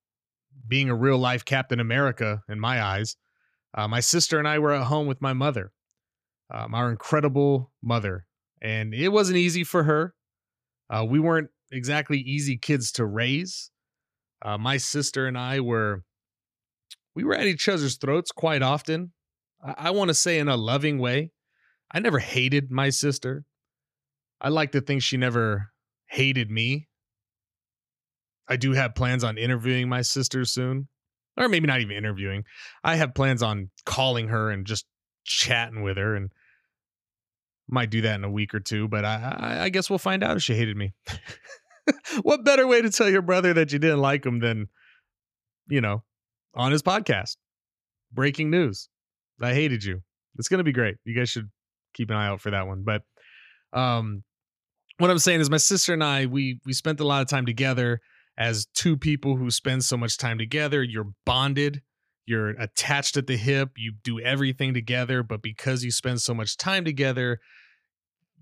being 0.67 0.91
a 0.91 0.95
real 0.95 1.19
life 1.19 1.45
Captain 1.45 1.81
America 1.81 2.43
in 2.49 2.61
my 2.61 2.83
eyes, 2.83 3.17
uh, 3.75 3.89
my 3.89 4.01
sister 4.01 4.39
and 4.39 4.47
I 4.47 4.59
were 4.59 4.73
at 4.73 4.85
home 4.85 5.07
with 5.07 5.23
my 5.23 5.33
mother, 5.33 5.73
um, 6.53 6.75
our 6.75 6.91
incredible 6.91 7.73
mother. 7.83 8.27
And 8.61 8.95
it 8.95 9.09
wasn't 9.09 9.39
easy 9.39 9.65
for 9.65 9.85
her. 9.85 10.15
Uh, 10.91 11.05
we 11.09 11.19
weren't 11.19 11.49
exactly 11.71 12.19
easy 12.19 12.59
kids 12.59 12.93
to 12.93 13.07
raise. 13.07 13.71
Uh, 14.45 14.59
my 14.59 14.77
sister 14.77 15.27
and 15.27 15.39
I 15.39 15.61
were 15.61 16.03
we 17.15 17.25
were 17.25 17.35
at 17.35 17.47
each 17.47 17.69
other's 17.69 17.97
throats 17.97 18.31
quite 18.31 18.63
often. 18.63 19.13
I, 19.65 19.75
I 19.89 19.91
want 19.91 20.09
to 20.09 20.15
say 20.15 20.39
in 20.39 20.49
a 20.49 20.57
loving 20.57 20.99
way. 20.99 21.31
I 21.93 22.01
never 22.01 22.19
hated 22.19 22.71
my 22.71 22.91
sister. 22.91 23.45
I 24.41 24.49
like 24.49 24.73
to 24.73 24.81
think 24.81 25.03
she 25.03 25.17
never 25.17 25.73
hated 26.07 26.51
me. 26.51 26.89
I 28.49 28.57
do 28.57 28.73
have 28.73 28.95
plans 28.95 29.25
on 29.25 29.39
interviewing 29.39 29.89
my 29.89 30.03
sister 30.03 30.45
soon, 30.45 30.89
or 31.37 31.49
maybe 31.49 31.67
not 31.67 31.81
even 31.81 31.97
interviewing. 31.97 32.45
I 32.83 32.97
have 32.97 33.15
plans 33.15 33.43
on 33.43 33.71
calling 33.87 34.29
her 34.29 34.51
and 34.51 34.67
just 34.67 34.85
chatting 35.25 35.83
with 35.83 35.97
her, 35.97 36.17
and 36.17 36.31
might 37.69 37.91
do 37.91 38.03
that 38.03 38.17
in 38.17 38.25
a 38.25 38.31
week 38.31 38.55
or 38.55 38.61
two. 38.61 38.89
But 38.89 39.05
I, 39.05 39.59
I, 39.63 39.69
guess 39.69 39.89
we'll 39.89 39.99
find 39.99 40.23
out 40.23 40.37
if 40.37 40.43
she 40.43 40.55
hated 40.55 40.77
me. 40.77 40.93
what 42.23 42.45
better 42.45 42.67
way 42.67 42.83
to 42.83 42.91
tell 42.91 43.09
your 43.09 43.23
brother 43.23 43.55
that 43.55 43.73
you 43.73 43.79
didn't 43.79 44.01
like 44.01 44.27
him 44.27 44.41
than, 44.41 44.69
you 45.69 45.81
know, 45.81 46.03
on 46.55 46.73
his 46.73 46.83
podcast? 46.83 47.37
Breaking 48.13 48.51
news. 48.51 48.89
I 49.41 49.55
hated 49.55 49.85
you. 49.85 50.03
It's 50.37 50.49
going 50.49 50.59
to 50.59 50.65
be 50.65 50.73
great. 50.73 50.97
You 51.05 51.15
guys 51.15 51.31
should 51.31 51.51
keep 51.95 52.11
an 52.11 52.17
eye 52.17 52.27
out 52.27 52.41
for 52.41 52.51
that 52.51 52.67
one. 52.67 52.85
But 52.85 53.03
um 53.73 54.23
what 54.99 55.11
I'm 55.11 55.19
saying 55.19 55.41
is 55.41 55.51
my 55.51 55.57
sister 55.57 55.93
and 55.93 56.05
I 56.05 56.27
we 56.27 56.61
we 56.65 56.73
spent 56.73 57.01
a 57.01 57.07
lot 57.07 57.23
of 57.23 57.29
time 57.29 57.47
together 57.47 58.01
as 58.39 58.67
two 58.75 58.97
people 58.97 59.37
who 59.37 59.51
spend 59.51 59.85
so 59.85 59.97
much 59.97 60.17
time 60.17 60.39
together. 60.39 60.83
You're 60.83 61.13
bonded, 61.27 61.83
you're 62.27 62.51
attached 62.51 63.17
at 63.17 63.27
the 63.27 63.37
hip, 63.37 63.71
you 63.77 63.93
do 64.03 64.21
everything 64.21 64.75
together, 64.75 65.23
but 65.23 65.43
because 65.43 65.85
you 65.85 65.91
spend 65.91 66.23
so 66.23 66.33
much 66.33 66.57
time 66.57 66.85
together, 66.85 67.41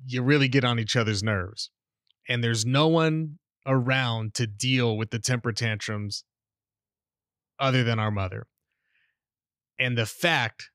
you 0.07 0.23
really 0.23 0.49
get 0.49 0.65
on 0.65 0.79
each 0.79 0.97
other's 0.97 1.23
nerves 1.23 1.71
and 2.29 2.45
there's 2.45 2.65
no 2.65 2.89
one 2.89 3.39
around 3.67 4.35
to 4.35 4.47
deal 4.47 4.97
with 4.97 5.11
the 5.11 5.19
temper 5.19 5.53
tantrums 5.53 6.25
other 7.59 7.85
than 7.85 7.99
our 7.99 8.11
mother. 8.11 8.47
And 9.79 9.99
the 9.99 10.07
fact 10.07 10.71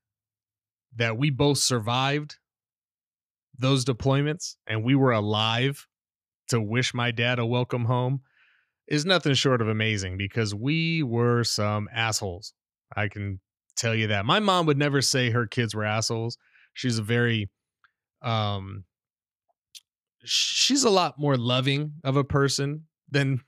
that 0.96 1.18
we 1.18 1.30
both 1.30 1.58
survived 1.58 2.38
those 3.58 3.86
deployments 3.86 4.56
and 4.68 4.84
we 4.84 4.96
were 4.96 5.12
alive 5.12 5.88
to 6.50 6.62
wish 6.62 6.94
my 6.94 7.12
dad 7.12 7.40
a 7.40 7.46
welcome 7.46 7.86
home 7.86 8.22
is 8.88 9.06
nothing 9.06 9.34
short 9.34 9.62
of 9.62 9.68
amazing 9.68 10.18
because 10.18 10.54
we 10.54 11.02
were 11.02 11.44
some 11.44 11.90
assholes. 11.94 12.54
I 12.96 13.08
can 13.08 13.40
tell 13.76 13.96
you 13.96 14.08
that. 14.08 14.26
My 14.26 14.40
mom 14.40 14.66
would 14.68 14.78
never 14.78 15.02
say 15.02 15.32
her 15.32 15.48
kids 15.48 15.74
were 15.74 15.84
assholes. 15.84 16.38
She's 16.74 17.00
a 17.00 17.04
very 17.04 17.50
um 18.22 18.86
she's 20.24 20.84
a 20.84 20.90
lot 20.90 21.16
more 21.18 21.38
loving 21.38 21.94
of 22.04 22.18
a 22.18 22.24
person 22.24 22.86
than 23.10 23.42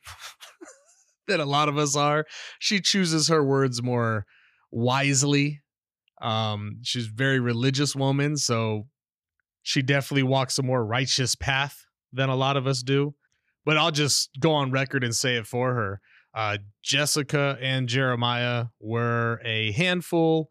than 1.27 1.39
a 1.39 1.45
lot 1.45 1.69
of 1.69 1.77
us 1.77 1.95
are. 1.95 2.25
She 2.59 2.79
chooses 2.79 3.27
her 3.27 3.43
words 3.43 3.83
more 3.83 4.25
wisely. 4.71 5.61
Um, 6.21 6.79
she's 6.81 7.07
very 7.07 7.39
religious 7.39 7.95
woman, 7.95 8.37
so 8.37 8.87
she 9.67 9.81
definitely 9.81 10.23
walks 10.23 10.57
a 10.57 10.63
more 10.63 10.85
righteous 10.85 11.35
path 11.35 11.85
than 12.13 12.29
a 12.29 12.35
lot 12.37 12.55
of 12.55 12.65
us 12.65 12.81
do. 12.81 13.13
But 13.65 13.75
I'll 13.75 13.91
just 13.91 14.29
go 14.39 14.53
on 14.53 14.71
record 14.71 15.03
and 15.03 15.13
say 15.13 15.35
it 15.35 15.45
for 15.45 15.73
her. 15.73 15.99
Uh, 16.33 16.59
Jessica 16.81 17.57
and 17.59 17.89
Jeremiah 17.89 18.67
were 18.79 19.41
a 19.43 19.73
handful, 19.73 20.47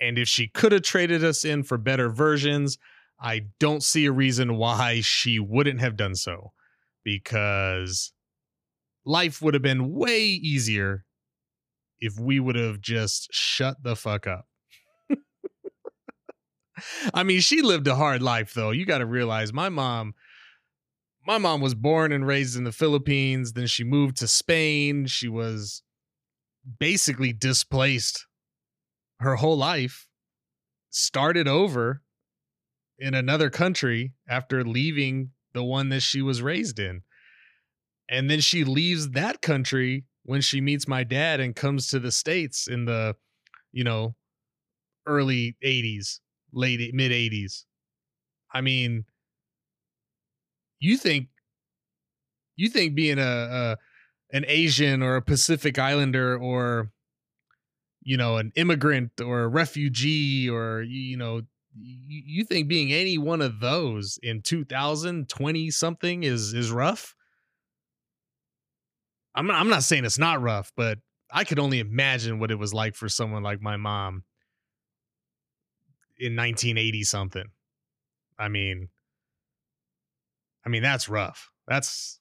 and 0.00 0.18
if 0.18 0.26
she 0.26 0.48
could 0.48 0.72
have 0.72 0.82
traded 0.82 1.22
us 1.22 1.44
in 1.44 1.62
for 1.62 1.78
better 1.78 2.10
versions, 2.10 2.76
I 3.20 3.42
don't 3.60 3.84
see 3.84 4.06
a 4.06 4.12
reason 4.12 4.56
why 4.56 5.00
she 5.00 5.38
wouldn't 5.38 5.78
have 5.78 5.96
done 5.96 6.16
so 6.16 6.50
because 7.04 8.12
life 9.06 9.40
would 9.40 9.54
have 9.54 9.62
been 9.62 9.94
way 9.94 10.22
easier 10.22 11.04
if 12.00 12.18
we 12.18 12.40
would 12.40 12.56
have 12.56 12.80
just 12.80 13.28
shut 13.30 13.76
the 13.84 13.94
fuck 13.94 14.26
up. 14.26 14.46
I 17.14 17.22
mean, 17.22 17.40
she 17.40 17.62
lived 17.62 17.86
a 17.86 17.96
hard 17.96 18.22
life 18.22 18.54
though. 18.54 18.70
You 18.70 18.86
got 18.86 18.98
to 18.98 19.06
realize 19.06 19.52
my 19.52 19.68
mom 19.68 20.14
my 21.26 21.38
mom 21.38 21.60
was 21.60 21.74
born 21.74 22.12
and 22.12 22.26
raised 22.26 22.56
in 22.56 22.64
the 22.64 22.72
Philippines, 22.72 23.52
then 23.52 23.66
she 23.66 23.84
moved 23.84 24.16
to 24.16 24.28
Spain. 24.28 25.06
She 25.06 25.28
was 25.28 25.82
basically 26.78 27.32
displaced 27.32 28.26
her 29.20 29.36
whole 29.36 29.56
life. 29.56 30.06
Started 30.90 31.46
over 31.46 32.02
in 32.98 33.14
another 33.14 33.48
country 33.48 34.12
after 34.28 34.64
leaving 34.64 35.30
the 35.52 35.62
one 35.62 35.88
that 35.90 36.00
she 36.00 36.20
was 36.20 36.42
raised 36.42 36.78
in. 36.78 37.02
And 38.08 38.28
then 38.28 38.40
she 38.40 38.64
leaves 38.64 39.10
that 39.10 39.40
country 39.40 40.04
when 40.24 40.40
she 40.40 40.60
meets 40.60 40.88
my 40.88 41.04
dad 41.04 41.38
and 41.38 41.54
comes 41.54 41.88
to 41.88 42.00
the 42.00 42.10
States 42.10 42.66
in 42.66 42.86
the, 42.86 43.14
you 43.70 43.84
know, 43.84 44.16
early 45.06 45.56
80s, 45.64 46.18
late 46.52 46.94
mid 46.94 47.12
80s. 47.12 47.64
I 48.52 48.60
mean, 48.60 49.04
you 50.80 50.96
think 50.96 51.28
you 52.56 52.68
think 52.68 52.94
being 52.94 53.18
a, 53.18 53.22
a 53.22 53.76
an 54.32 54.44
Asian 54.46 55.02
or 55.02 55.16
a 55.16 55.22
Pacific 55.22 55.78
Islander 55.78 56.36
or 56.36 56.90
you 58.02 58.16
know 58.16 58.36
an 58.36 58.52
immigrant 58.56 59.20
or 59.20 59.42
a 59.42 59.48
refugee 59.48 60.48
or 60.48 60.82
you 60.82 61.16
know 61.16 61.42
you 61.78 62.44
think 62.44 62.68
being 62.68 62.92
any 62.92 63.16
one 63.16 63.40
of 63.40 63.60
those 63.60 64.18
in 64.22 64.42
2020 64.42 65.70
something 65.70 66.24
is 66.24 66.52
is 66.52 66.72
rough 66.72 67.14
I'm 69.34 69.50
I'm 69.50 69.68
not 69.68 69.84
saying 69.84 70.04
it's 70.04 70.18
not 70.18 70.42
rough 70.42 70.72
but 70.76 70.98
I 71.32 71.44
could 71.44 71.60
only 71.60 71.78
imagine 71.78 72.40
what 72.40 72.50
it 72.50 72.58
was 72.58 72.74
like 72.74 72.96
for 72.96 73.08
someone 73.08 73.44
like 73.44 73.62
my 73.62 73.76
mom 73.76 74.24
in 76.20 76.36
1980 76.36 77.04
something. 77.04 77.46
I 78.38 78.48
mean 78.48 78.88
I 80.64 80.68
mean 80.68 80.82
that's 80.82 81.08
rough. 81.08 81.50
That's 81.66 82.20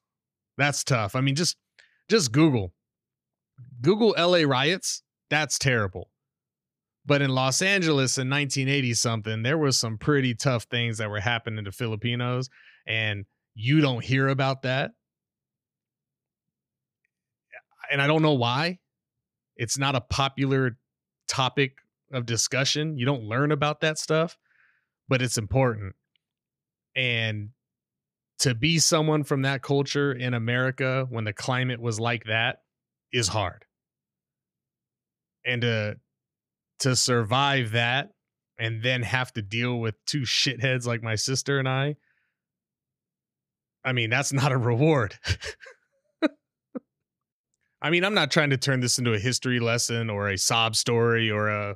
that's 0.58 0.84
tough. 0.84 1.15
I 1.15 1.22
mean 1.22 1.36
just 1.36 1.58
just 2.10 2.32
Google. 2.32 2.74
Google 3.82 4.15
LA 4.18 4.44
riots 4.48 5.03
that's 5.29 5.60
terrible. 5.60 6.10
But 7.06 7.22
in 7.22 7.29
Los 7.29 7.62
Angeles 7.62 8.18
in 8.18 8.29
1980 8.29 8.94
something, 8.94 9.44
there 9.44 9.58
was 9.58 9.77
some 9.77 9.98
pretty 9.98 10.36
tough 10.36 10.63
things 10.63 10.98
that 11.00 11.10
were 11.10 11.20
happening 11.20 11.65
to 11.65 11.72
Filipinos, 11.72 12.50
and 12.86 13.25
you 13.56 13.82
don't 13.82 14.03
hear 14.03 14.27
about 14.27 14.62
that. 14.63 14.91
And 17.91 18.01
I 18.01 18.08
don't 18.08 18.22
know 18.22 18.34
why. 18.34 18.79
it's 19.56 19.77
not 19.77 19.96
a 19.96 20.01
popular 20.01 20.77
topic 21.27 21.74
of 22.12 22.25
discussion. 22.25 22.98
You 22.98 23.06
don't 23.06 23.24
learn 23.24 23.51
about 23.51 23.82
that 23.82 23.98
stuff, 23.98 24.38
but 25.08 25.22
it's 25.22 25.38
important. 25.38 25.96
And 26.96 27.50
to 28.39 28.56
be 28.56 28.80
someone 28.80 29.24
from 29.24 29.42
that 29.44 29.62
culture 29.62 30.12
in 30.12 30.34
America 30.34 31.06
when 31.10 31.25
the 31.25 31.34
climate 31.34 31.82
was 31.82 32.00
like 32.00 32.24
that 32.25 32.60
is 33.12 33.28
hard. 33.28 33.66
And 35.46 35.62
to 35.62 35.98
to 36.80 36.96
survive 36.96 37.72
that 37.72 38.10
and 38.58 38.82
then 38.82 39.04
have 39.04 39.34
to 39.34 39.42
deal 39.42 39.80
with 39.80 39.96
two 40.06 40.22
shitheads 40.22 40.86
like 40.86 41.04
my 41.04 41.16
sister 41.16 41.60
and 41.60 41.68
I, 41.68 41.98
I 43.84 43.94
mean, 43.94 44.10
that's 44.10 44.34
not 44.34 44.51
a 44.51 44.58
reward. 44.58 45.18
I 47.82 47.89
mean, 47.89 48.04
I'm 48.04 48.13
not 48.13 48.32
trying 48.32 48.50
to 48.50 48.58
turn 48.58 48.82
this 48.82 48.98
into 48.98 49.13
a 49.13 49.20
history 49.20 49.60
lesson 49.60 50.10
or 50.10 50.30
a 50.30 50.38
sob 50.38 50.75
story 50.75 51.32
or 51.32 51.48
a, 51.48 51.75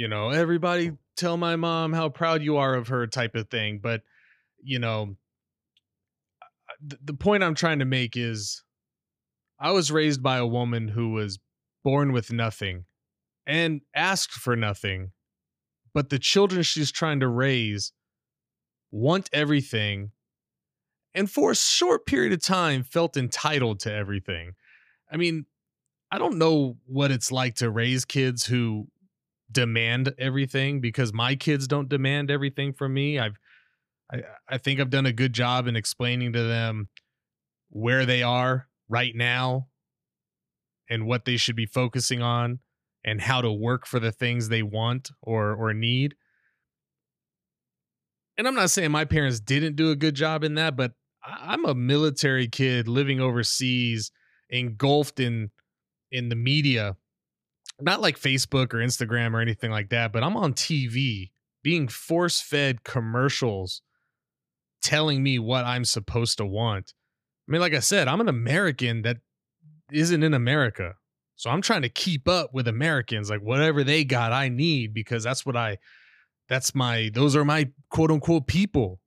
you 0.00 0.08
know, 0.08 0.30
everybody 0.30 0.92
tell 1.14 1.36
my 1.36 1.56
mom 1.56 1.92
how 1.92 2.08
proud 2.08 2.42
you 2.42 2.56
are 2.56 2.74
of 2.74 2.88
her 2.88 3.06
type 3.06 3.34
of 3.34 3.50
thing. 3.50 3.80
But, 3.82 4.00
you 4.62 4.78
know, 4.78 5.16
the 6.80 7.12
point 7.12 7.42
I'm 7.42 7.54
trying 7.54 7.80
to 7.80 7.84
make 7.84 8.16
is 8.16 8.62
I 9.58 9.72
was 9.72 9.92
raised 9.92 10.22
by 10.22 10.38
a 10.38 10.46
woman 10.46 10.88
who 10.88 11.10
was 11.10 11.38
born 11.84 12.12
with 12.12 12.32
nothing 12.32 12.86
and 13.46 13.82
asked 13.94 14.32
for 14.32 14.56
nothing. 14.56 15.10
But 15.92 16.08
the 16.08 16.18
children 16.18 16.62
she's 16.62 16.90
trying 16.90 17.20
to 17.20 17.28
raise 17.28 17.92
want 18.90 19.28
everything 19.34 20.12
and 21.14 21.30
for 21.30 21.50
a 21.50 21.56
short 21.56 22.06
period 22.06 22.32
of 22.32 22.42
time 22.42 22.84
felt 22.84 23.18
entitled 23.18 23.80
to 23.80 23.92
everything. 23.92 24.52
I 25.12 25.18
mean, 25.18 25.44
I 26.10 26.16
don't 26.16 26.38
know 26.38 26.78
what 26.86 27.10
it's 27.10 27.30
like 27.30 27.56
to 27.56 27.68
raise 27.68 28.06
kids 28.06 28.46
who 28.46 28.86
demand 29.50 30.14
everything 30.18 30.80
because 30.80 31.12
my 31.12 31.34
kids 31.34 31.66
don't 31.66 31.88
demand 31.88 32.30
everything 32.30 32.72
from 32.72 32.94
me. 32.94 33.18
I've 33.18 33.38
I, 34.12 34.22
I 34.48 34.58
think 34.58 34.80
I've 34.80 34.90
done 34.90 35.06
a 35.06 35.12
good 35.12 35.32
job 35.32 35.66
in 35.66 35.76
explaining 35.76 36.32
to 36.32 36.42
them 36.42 36.88
where 37.68 38.04
they 38.04 38.22
are 38.22 38.68
right 38.88 39.14
now 39.14 39.68
and 40.88 41.06
what 41.06 41.24
they 41.24 41.36
should 41.36 41.56
be 41.56 41.66
focusing 41.66 42.20
on 42.20 42.58
and 43.04 43.20
how 43.20 43.40
to 43.40 43.52
work 43.52 43.86
for 43.86 44.00
the 44.00 44.12
things 44.12 44.48
they 44.48 44.62
want 44.62 45.10
or 45.22 45.54
or 45.54 45.72
need. 45.72 46.16
And 48.36 48.48
I'm 48.48 48.54
not 48.54 48.70
saying 48.70 48.90
my 48.90 49.04
parents 49.04 49.38
didn't 49.38 49.76
do 49.76 49.90
a 49.90 49.96
good 49.96 50.14
job 50.14 50.44
in 50.44 50.54
that, 50.54 50.76
but 50.76 50.92
I'm 51.22 51.64
a 51.66 51.74
military 51.74 52.48
kid 52.48 52.88
living 52.88 53.20
overseas, 53.20 54.10
engulfed 54.48 55.20
in 55.20 55.50
in 56.10 56.28
the 56.28 56.36
media. 56.36 56.96
Not 57.82 58.00
like 58.00 58.18
Facebook 58.18 58.74
or 58.74 58.78
Instagram 58.78 59.34
or 59.34 59.40
anything 59.40 59.70
like 59.70 59.90
that, 59.90 60.12
but 60.12 60.22
I'm 60.22 60.36
on 60.36 60.54
TV 60.54 61.30
being 61.62 61.88
force-fed 61.88 62.84
commercials 62.84 63.82
telling 64.82 65.22
me 65.22 65.38
what 65.38 65.64
I'm 65.64 65.84
supposed 65.84 66.38
to 66.38 66.46
want. 66.46 66.94
I 67.48 67.52
mean, 67.52 67.60
like 67.60 67.74
I 67.74 67.80
said, 67.80 68.08
I'm 68.08 68.20
an 68.20 68.28
American 68.28 69.02
that 69.02 69.18
isn't 69.92 70.22
in 70.22 70.34
America. 70.34 70.94
So 71.36 71.50
I'm 71.50 71.62
trying 71.62 71.82
to 71.82 71.88
keep 71.88 72.28
up 72.28 72.52
with 72.52 72.68
Americans, 72.68 73.30
like 73.30 73.40
whatever 73.40 73.82
they 73.82 74.04
got, 74.04 74.32
I 74.32 74.48
need 74.48 74.92
because 74.92 75.24
that's 75.24 75.46
what 75.46 75.56
I, 75.56 75.78
that's 76.48 76.74
my, 76.74 77.10
those 77.14 77.34
are 77.34 77.44
my 77.44 77.68
quote 77.90 78.10
unquote 78.10 78.46
people. 78.46 79.00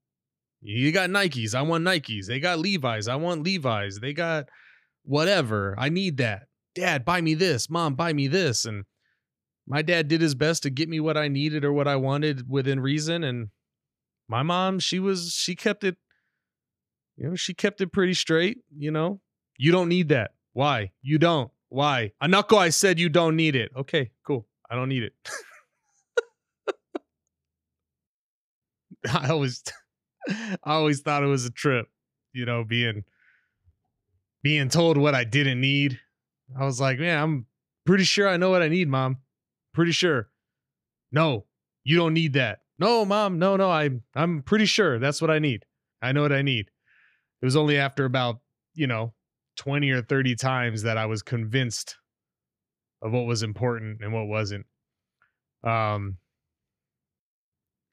You 0.62 0.92
got 0.92 1.10
Nikes, 1.10 1.54
I 1.54 1.62
want 1.62 1.84
Nikes. 1.84 2.26
They 2.26 2.40
got 2.40 2.60
Levi's, 2.60 3.08
I 3.08 3.16
want 3.16 3.44
Levi's. 3.44 4.00
They 4.00 4.14
got 4.14 4.50
whatever, 5.04 5.76
I 5.78 5.90
need 5.90 6.18
that. 6.18 6.48
Dad, 6.76 7.06
buy 7.06 7.22
me 7.22 7.34
this. 7.34 7.70
Mom, 7.70 7.96
buy 7.96 8.14
me 8.14 8.28
this. 8.28 8.66
And 8.66 8.86
my 9.68 9.82
dad 9.82 10.08
did 10.08 10.22
his 10.22 10.36
best 10.36 10.64
to 10.64 10.70
get 10.70 10.90
me 10.90 11.00
what 11.00 11.18
I 11.18 11.28
needed 11.28 11.64
or 11.64 11.72
what 11.72 11.88
I 11.88 11.96
wanted 11.96 12.50
within 12.50 12.80
reason. 12.80 13.24
And 13.24 13.50
my 14.28 14.44
mom, 14.44 14.80
she 14.80 15.00
was, 15.00 15.34
she 15.34 15.56
kept 15.56 15.84
it, 15.84 15.98
you 17.16 17.30
know, 17.30 17.36
she 17.36 17.54
kept 17.54 17.82
it 17.82 17.92
pretty 17.92 18.14
straight. 18.14 18.60
You 18.76 18.92
know, 18.92 19.22
you 19.58 19.72
don't 19.72 19.90
need 19.90 20.10
that. 20.10 20.32
Why? 20.54 20.92
You 21.02 21.18
don't. 21.18 21.52
Why? 21.70 22.12
Anako, 22.22 22.58
I 22.58 22.70
said 22.70 23.00
you 23.00 23.10
don't 23.10 23.36
need 23.36 23.56
it. 23.56 23.72
Okay, 23.76 24.12
cool. 24.26 24.48
I 24.70 24.76
don't 24.76 24.90
need 24.90 25.04
it. 25.04 25.14
I 29.14 29.30
always, 29.30 29.64
I 30.30 30.58
always 30.64 31.02
thought 31.02 31.24
it 31.24 31.28
was 31.28 31.46
a 31.46 31.52
trip, 31.52 31.88
you 32.32 32.46
know, 32.46 32.64
being, 32.64 33.04
being 34.44 34.70
told 34.70 34.98
what 34.98 35.16
I 35.16 35.24
didn't 35.24 35.62
need. 35.62 36.00
I 36.60 36.66
was 36.66 36.80
like, 36.80 37.00
man, 37.00 37.22
I'm 37.22 37.46
pretty 37.86 38.04
sure 38.04 38.28
I 38.28 38.38
know 38.38 38.50
what 38.50 38.62
I 38.62 38.68
need, 38.68 38.88
mom. 38.88 39.18
Pretty 39.74 39.92
sure. 39.92 40.30
No, 41.12 41.46
you 41.84 41.98
don't 41.98 42.14
need 42.14 42.34
that. 42.34 42.60
No, 42.80 43.06
mom, 43.06 43.40
no, 43.40 43.56
no, 43.56 43.70
I 43.70 43.90
I'm 44.16 44.42
pretty 44.42 44.66
sure 44.66 45.00
that's 45.00 45.22
what 45.22 45.32
I 45.32 45.40
need. 45.40 45.66
I 46.02 46.12
know 46.12 46.22
what 46.22 46.34
I 46.34 46.42
need. 46.42 46.70
It 47.42 47.46
was 47.46 47.56
only 47.56 47.78
after 47.78 48.06
about, 48.06 48.40
you 48.74 48.88
know, 48.88 49.14
20 49.58 49.92
or 49.92 50.02
30 50.02 50.36
times 50.36 50.84
that 50.84 50.98
I 50.98 51.06
was 51.06 51.22
convinced 51.22 51.98
of 53.02 53.12
what 53.12 53.26
was 53.26 53.44
important 53.44 54.02
and 54.02 54.14
what 54.14 54.28
wasn't. 54.28 54.66
Um 55.64 56.18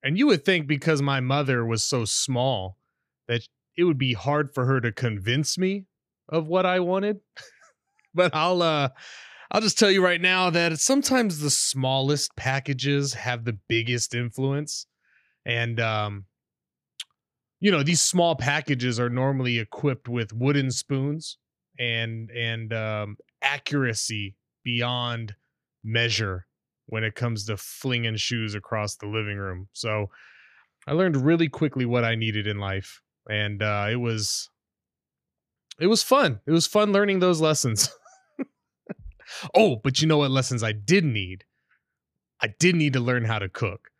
and 0.02 0.16
you 0.16 0.26
would 0.28 0.44
think 0.44 0.66
because 0.66 1.02
my 1.02 1.20
mother 1.20 1.64
was 1.64 1.82
so 1.82 2.04
small 2.04 2.78
that 3.28 3.42
it 3.76 3.84
would 3.84 3.98
be 3.98 4.14
hard 4.14 4.52
for 4.54 4.64
her 4.66 4.80
to 4.80 4.92
convince 4.92 5.58
me 5.58 5.86
of 6.28 6.46
what 6.46 6.64
I 6.64 6.80
wanted. 6.80 7.20
but 8.14 8.34
I'll 8.34 8.62
uh 8.62 8.90
I'll 9.50 9.60
just 9.60 9.78
tell 9.78 9.90
you 9.90 10.02
right 10.02 10.20
now 10.20 10.50
that 10.50 10.78
sometimes 10.78 11.40
the 11.40 11.50
smallest 11.50 12.36
packages 12.36 13.14
have 13.14 13.44
the 13.44 13.58
biggest 13.68 14.14
influence. 14.14 14.86
And 15.44 15.80
um 15.80 16.24
you 17.62 17.70
know, 17.70 17.82
these 17.82 18.00
small 18.00 18.36
packages 18.36 18.98
are 18.98 19.10
normally 19.10 19.58
equipped 19.58 20.08
with 20.08 20.32
wooden 20.32 20.70
spoons 20.70 21.38
and 21.78 22.30
and 22.30 22.72
um 22.72 23.16
accuracy 23.42 24.36
beyond 24.64 25.34
measure 25.82 26.46
when 26.86 27.04
it 27.04 27.14
comes 27.14 27.46
to 27.46 27.56
flinging 27.56 28.16
shoes 28.16 28.54
across 28.54 28.96
the 28.96 29.06
living 29.06 29.36
room. 29.38 29.68
So 29.72 30.10
I 30.86 30.92
learned 30.92 31.16
really 31.16 31.48
quickly 31.48 31.84
what 31.84 32.04
I 32.04 32.14
needed 32.14 32.46
in 32.46 32.58
life 32.58 33.02
and 33.28 33.62
uh 33.62 33.88
it 33.90 33.96
was 33.96 34.50
it 35.80 35.86
was 35.86 36.02
fun. 36.02 36.40
It 36.46 36.52
was 36.52 36.66
fun 36.66 36.92
learning 36.92 37.20
those 37.20 37.40
lessons. 37.40 37.90
Oh, 39.54 39.76
but 39.76 40.00
you 40.00 40.06
know 40.06 40.18
what 40.18 40.30
lessons 40.30 40.62
I 40.62 40.72
did 40.72 41.04
need? 41.04 41.44
I 42.40 42.48
did 42.58 42.74
need 42.74 42.94
to 42.94 43.00
learn 43.00 43.24
how 43.24 43.38
to 43.38 43.48
cook 43.48 43.90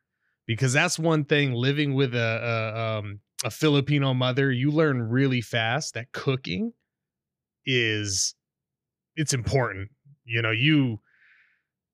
because 0.47 0.73
that's 0.73 0.99
one 0.99 1.25
thing 1.25 1.53
living 1.53 1.95
with 1.95 2.15
a, 2.15 2.19
a, 2.19 2.99
um, 2.99 3.21
a 3.45 3.51
Filipino 3.51 4.13
mother, 4.15 4.51
you 4.51 4.71
learn 4.71 5.03
really 5.03 5.41
fast 5.41 5.95
that 5.95 6.13
cooking 6.13 6.73
is 7.65 8.35
it's 9.17 9.33
important. 9.33 9.91
You 10.25 10.43
know, 10.43 10.51
you 10.51 10.99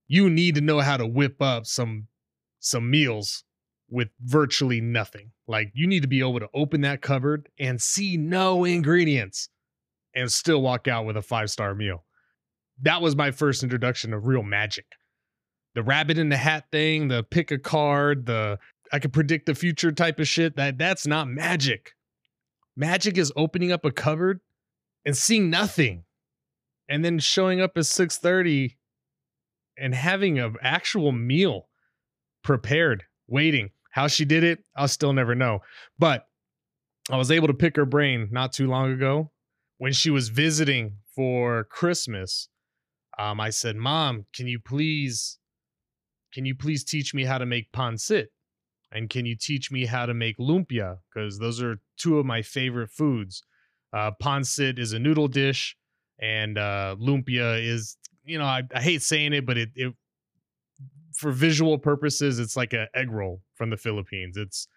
you 0.08 0.30
need 0.30 0.54
to 0.54 0.60
know 0.60 0.80
how 0.80 0.96
to 0.96 1.06
whip 1.06 1.42
up 1.42 1.66
some 1.66 2.06
some 2.60 2.90
meals 2.90 3.44
with 3.90 4.08
virtually 4.22 4.80
nothing. 4.80 5.32
Like 5.46 5.70
you 5.74 5.86
need 5.86 6.00
to 6.00 6.08
be 6.08 6.20
able 6.20 6.40
to 6.40 6.48
open 6.54 6.80
that 6.80 7.02
cupboard 7.02 7.48
and 7.58 7.80
see 7.80 8.16
no 8.16 8.64
ingredients 8.64 9.48
and 10.14 10.32
still 10.32 10.62
walk 10.62 10.88
out 10.88 11.04
with 11.04 11.18
a 11.18 11.22
five-star 11.22 11.74
meal 11.74 12.05
that 12.82 13.02
was 13.02 13.16
my 13.16 13.30
first 13.30 13.62
introduction 13.62 14.12
of 14.12 14.26
real 14.26 14.42
magic. 14.42 14.86
The 15.74 15.82
rabbit 15.82 16.18
in 16.18 16.28
the 16.28 16.36
hat 16.36 16.66
thing, 16.70 17.08
the 17.08 17.22
pick 17.22 17.50
a 17.50 17.58
card, 17.58 18.26
the 18.26 18.58
I 18.92 18.98
can 18.98 19.10
predict 19.10 19.46
the 19.46 19.54
future 19.54 19.92
type 19.92 20.20
of 20.20 20.28
shit, 20.28 20.56
that 20.56 20.78
that's 20.78 21.06
not 21.06 21.28
magic. 21.28 21.92
Magic 22.76 23.18
is 23.18 23.32
opening 23.36 23.72
up 23.72 23.84
a 23.84 23.90
cupboard 23.90 24.40
and 25.04 25.16
seeing 25.16 25.50
nothing 25.50 26.04
and 26.88 27.04
then 27.04 27.18
showing 27.18 27.60
up 27.60 27.76
at 27.76 27.84
6:30 27.84 28.76
and 29.76 29.94
having 29.94 30.38
an 30.38 30.56
actual 30.60 31.12
meal 31.12 31.68
prepared, 32.42 33.04
waiting. 33.26 33.70
How 33.90 34.08
she 34.08 34.24
did 34.24 34.44
it, 34.44 34.62
I'll 34.76 34.88
still 34.88 35.12
never 35.12 35.34
know. 35.34 35.60
But 35.98 36.28
I 37.10 37.16
was 37.16 37.30
able 37.30 37.48
to 37.48 37.54
pick 37.54 37.76
her 37.76 37.86
brain 37.86 38.28
not 38.30 38.52
too 38.52 38.68
long 38.68 38.92
ago 38.92 39.32
when 39.78 39.92
she 39.92 40.10
was 40.10 40.28
visiting 40.28 40.98
for 41.14 41.64
Christmas 41.64 42.48
um, 43.18 43.40
I 43.40 43.50
said, 43.50 43.76
"Mom, 43.76 44.26
can 44.34 44.46
you 44.46 44.58
please, 44.58 45.38
can 46.32 46.44
you 46.44 46.54
please 46.54 46.84
teach 46.84 47.14
me 47.14 47.24
how 47.24 47.38
to 47.38 47.46
make 47.46 47.72
pancit, 47.72 48.26
and 48.92 49.08
can 49.08 49.26
you 49.26 49.36
teach 49.36 49.70
me 49.70 49.86
how 49.86 50.06
to 50.06 50.14
make 50.14 50.38
lumpia? 50.38 50.98
Because 51.12 51.38
those 51.38 51.62
are 51.62 51.80
two 51.96 52.18
of 52.18 52.26
my 52.26 52.42
favorite 52.42 52.90
foods. 52.90 53.42
Uh, 53.92 54.10
pancit 54.22 54.78
is 54.78 54.92
a 54.92 54.98
noodle 54.98 55.28
dish, 55.28 55.76
and 56.20 56.58
uh, 56.58 56.96
lumpia 56.98 57.62
is, 57.64 57.96
you 58.24 58.38
know, 58.38 58.44
I, 58.44 58.62
I 58.74 58.80
hate 58.82 59.02
saying 59.02 59.32
it, 59.32 59.46
but 59.46 59.56
it, 59.56 59.70
it 59.74 59.94
for 61.14 61.32
visual 61.32 61.78
purposes, 61.78 62.38
it's 62.38 62.56
like 62.56 62.74
an 62.74 62.88
egg 62.94 63.10
roll 63.10 63.40
from 63.54 63.70
the 63.70 63.76
Philippines. 63.76 64.36
It's 64.36 64.68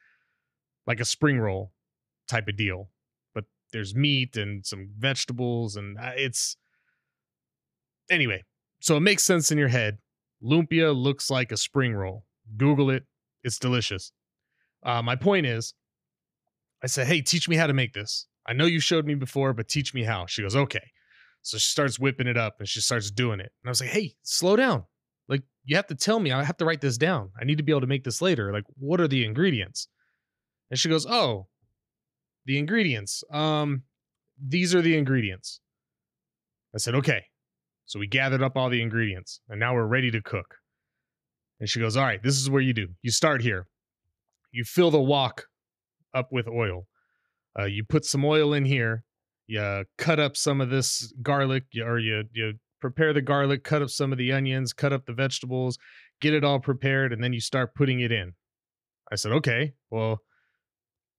like 0.87 1.01
a 1.01 1.05
spring 1.05 1.37
roll 1.37 1.73
type 2.29 2.47
of 2.47 2.55
deal, 2.55 2.89
but 3.33 3.43
there's 3.73 3.93
meat 3.93 4.37
and 4.37 4.65
some 4.65 4.89
vegetables, 4.97 5.75
and 5.75 5.97
uh, 5.97 6.11
it's 6.15 6.55
anyway, 8.09 8.43
so 8.79 8.97
it 8.97 9.01
makes 9.01 9.23
sense 9.23 9.51
in 9.51 9.57
your 9.57 9.67
head. 9.67 9.97
Lumpia 10.43 10.95
looks 10.95 11.29
like 11.29 11.51
a 11.51 11.57
spring 11.57 11.93
roll. 11.93 12.25
Google 12.57 12.89
it. 12.89 13.03
It's 13.43 13.59
delicious. 13.59 14.11
Uh, 14.83 15.01
my 15.01 15.15
point 15.15 15.45
is, 15.45 15.73
I 16.83 16.87
said, 16.87 17.07
hey, 17.07 17.21
teach 17.21 17.49
me 17.49 17.55
how 17.55 17.67
to 17.67 17.73
make 17.73 17.93
this. 17.93 18.27
I 18.47 18.53
know 18.53 18.65
you 18.65 18.79
showed 18.79 19.05
me 19.05 19.15
before, 19.15 19.53
but 19.53 19.67
teach 19.67 19.93
me 19.93 20.03
how. 20.03 20.25
She 20.25 20.41
goes, 20.41 20.55
okay. 20.55 20.91
So 21.41 21.57
she 21.57 21.69
starts 21.69 21.99
whipping 21.99 22.27
it 22.27 22.37
up 22.37 22.55
and 22.59 22.67
she 22.67 22.81
starts 22.81 23.11
doing 23.11 23.39
it. 23.39 23.51
And 23.61 23.67
I 23.67 23.69
was 23.69 23.81
like, 23.81 23.89
hey, 23.89 24.15
slow 24.23 24.55
down. 24.55 24.85
Like, 25.27 25.43
you 25.65 25.75
have 25.75 25.87
to 25.87 25.95
tell 25.95 26.19
me. 26.19 26.31
I 26.31 26.43
have 26.43 26.57
to 26.57 26.65
write 26.65 26.81
this 26.81 26.97
down. 26.97 27.31
I 27.39 27.45
need 27.45 27.57
to 27.57 27.63
be 27.63 27.71
able 27.71 27.81
to 27.81 27.87
make 27.87 28.03
this 28.03 28.21
later. 28.21 28.51
Like, 28.51 28.63
what 28.77 28.99
are 28.99 29.07
the 29.07 29.25
ingredients? 29.25 29.87
And 30.71 30.79
she 30.79 30.89
goes, 30.89 31.05
oh, 31.05 31.47
the 32.45 32.57
ingredients. 32.57 33.23
Um, 33.31 33.83
these 34.41 34.73
are 34.73 34.81
the 34.81 34.97
ingredients. 34.97 35.59
I 36.73 36.77
said, 36.77 36.95
okay. 36.95 37.25
So 37.89 37.97
we 37.97 38.05
gathered 38.05 38.43
up 38.43 38.55
all 38.55 38.69
the 38.69 38.83
ingredients 38.83 39.41
and 39.49 39.59
now 39.59 39.73
we're 39.73 39.87
ready 39.87 40.11
to 40.11 40.21
cook. 40.21 40.57
And 41.59 41.67
she 41.67 41.79
goes, 41.79 41.97
all 41.97 42.03
right, 42.03 42.21
this 42.21 42.35
is 42.35 42.47
where 42.47 42.61
you 42.61 42.71
do. 42.71 42.89
You 43.01 43.09
start 43.09 43.41
here. 43.41 43.65
You 44.51 44.63
fill 44.63 44.91
the 44.91 45.01
wok 45.01 45.45
up 46.13 46.27
with 46.31 46.47
oil. 46.47 46.85
Uh, 47.57 47.65
you 47.65 47.83
put 47.83 48.05
some 48.05 48.23
oil 48.23 48.53
in 48.53 48.65
here. 48.65 49.05
You 49.47 49.85
cut 49.97 50.19
up 50.19 50.37
some 50.37 50.61
of 50.61 50.69
this 50.69 51.11
garlic, 51.23 51.63
or 51.83 51.97
you 51.97 52.25
you 52.31 52.53
prepare 52.79 53.11
the 53.11 53.23
garlic, 53.23 53.63
cut 53.63 53.81
up 53.81 53.89
some 53.89 54.11
of 54.11 54.19
the 54.19 54.31
onions, 54.31 54.71
cut 54.71 54.93
up 54.93 55.07
the 55.07 55.13
vegetables, 55.13 55.79
get 56.21 56.35
it 56.35 56.43
all 56.43 56.59
prepared, 56.59 57.11
and 57.11 57.23
then 57.23 57.33
you 57.33 57.41
start 57.41 57.73
putting 57.73 58.01
it 58.01 58.11
in. 58.11 58.33
I 59.11 59.15
said, 59.15 59.31
okay, 59.31 59.73
well, 59.89 60.19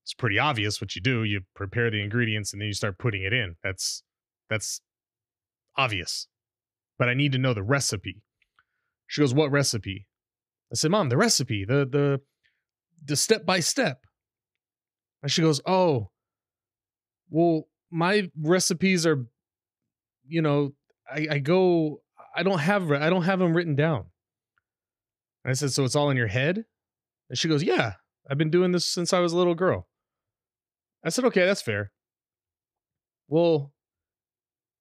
it's 0.05 0.15
pretty 0.15 0.39
obvious 0.39 0.81
what 0.81 0.95
you 0.95 1.03
do. 1.03 1.25
You 1.25 1.41
prepare 1.57 1.91
the 1.91 2.01
ingredients 2.01 2.53
and 2.53 2.63
then 2.63 2.69
you 2.69 2.75
start 2.75 2.97
putting 2.97 3.25
it 3.25 3.33
in. 3.33 3.57
That's 3.65 4.05
that's 4.49 4.81
obvious. 5.77 6.29
But 7.01 7.09
I 7.09 7.15
need 7.15 7.33
to 7.33 7.39
know 7.39 7.55
the 7.55 7.63
recipe. 7.63 8.23
She 9.07 9.23
goes, 9.23 9.33
"What 9.33 9.51
recipe?" 9.51 10.07
I 10.71 10.75
said, 10.75 10.91
"Mom, 10.91 11.09
the 11.09 11.17
recipe, 11.17 11.65
the 11.65 11.87
the 11.87 12.21
the 13.03 13.17
step 13.17 13.47
by 13.47 13.61
step." 13.61 14.05
And 15.23 15.33
she 15.33 15.41
goes, 15.41 15.63
"Oh, 15.65 16.11
well, 17.31 17.69
my 17.91 18.31
recipes 18.39 19.07
are, 19.07 19.27
you 20.29 20.43
know, 20.43 20.75
I, 21.11 21.27
I 21.31 21.39
go, 21.39 22.03
I 22.37 22.43
don't 22.43 22.59
have, 22.59 22.93
I 22.93 23.09
don't 23.09 23.25
have 23.25 23.39
them 23.39 23.57
written 23.57 23.75
down." 23.75 24.11
And 25.43 25.51
I 25.51 25.55
said, 25.55 25.73
"So 25.73 25.85
it's 25.85 25.97
all 25.97 26.11
in 26.11 26.19
your 26.19 26.27
head?" 26.27 26.67
And 27.31 27.39
she 27.39 27.49
goes, 27.49 27.63
"Yeah, 27.63 27.95
I've 28.29 28.37
been 28.37 28.51
doing 28.51 28.73
this 28.73 28.85
since 28.85 29.15
I 29.15 29.21
was 29.21 29.33
a 29.33 29.39
little 29.39 29.55
girl." 29.55 29.89
I 31.03 31.09
said, 31.09 31.25
"Okay, 31.25 31.47
that's 31.47 31.63
fair." 31.63 31.93
Well, 33.27 33.73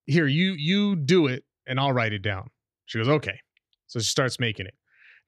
here 0.05 0.27
you 0.27 0.51
you 0.51 0.97
do 0.97 1.27
it, 1.27 1.45
and 1.69 1.79
I'll 1.79 1.93
write 1.93 2.11
it 2.11 2.21
down. 2.21 2.49
She 2.85 2.97
goes, 2.97 3.07
"Okay." 3.07 3.39
So 3.87 3.99
she 3.99 4.05
starts 4.05 4.39
making 4.39 4.65
it. 4.65 4.73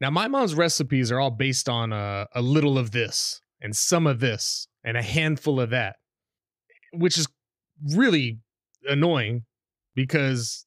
Now, 0.02 0.10
my 0.10 0.28
mom's 0.28 0.56
recipes 0.56 1.12
are 1.12 1.20
all 1.20 1.32
based 1.32 1.70
on 1.70 1.94
a, 1.94 2.28
a 2.34 2.42
little 2.42 2.78
of 2.78 2.92
this 2.92 3.40
and 3.62 3.76
some 3.76 4.08
of 4.08 4.20
this 4.20 4.68
and 4.84 4.98
a 4.98 5.02
handful 5.02 5.62
of 5.62 5.70
that, 5.70 5.98
which 6.92 7.18
is 7.18 7.28
really 7.96 8.40
annoying 8.88 9.46
because 9.96 10.66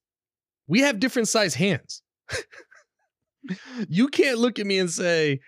we 0.67 0.81
have 0.81 1.01
different 1.01 1.29
size 1.29 1.55
hands. 1.55 2.03
you 3.89 4.09
can't 4.09 4.39
look 4.39 4.59
at 4.59 4.67
me 4.67 4.79
and 4.79 4.91
say, 4.91 5.41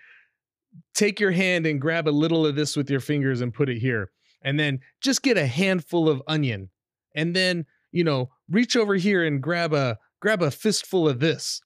take 0.93 1.19
your 1.19 1.31
hand 1.31 1.65
and 1.65 1.81
grab 1.81 2.07
a 2.07 2.11
little 2.11 2.45
of 2.45 2.55
this 2.55 2.75
with 2.75 2.89
your 2.89 2.99
fingers 2.99 3.41
and 3.41 3.53
put 3.53 3.69
it 3.69 3.77
here. 3.77 4.11
And 4.41 4.59
then 4.59 4.79
just 5.01 5.23
get 5.23 5.37
a 5.37 5.47
handful 5.47 6.09
of 6.09 6.21
onion. 6.27 6.69
And 7.15 7.35
then, 7.35 7.65
you 7.91 8.03
know, 8.03 8.29
reach 8.49 8.75
over 8.75 8.95
here 8.95 9.25
and 9.25 9.41
grab 9.41 9.73
a 9.73 9.97
grab 10.21 10.41
a 10.41 10.51
fistful 10.51 11.07
of 11.07 11.19
this. 11.19 11.61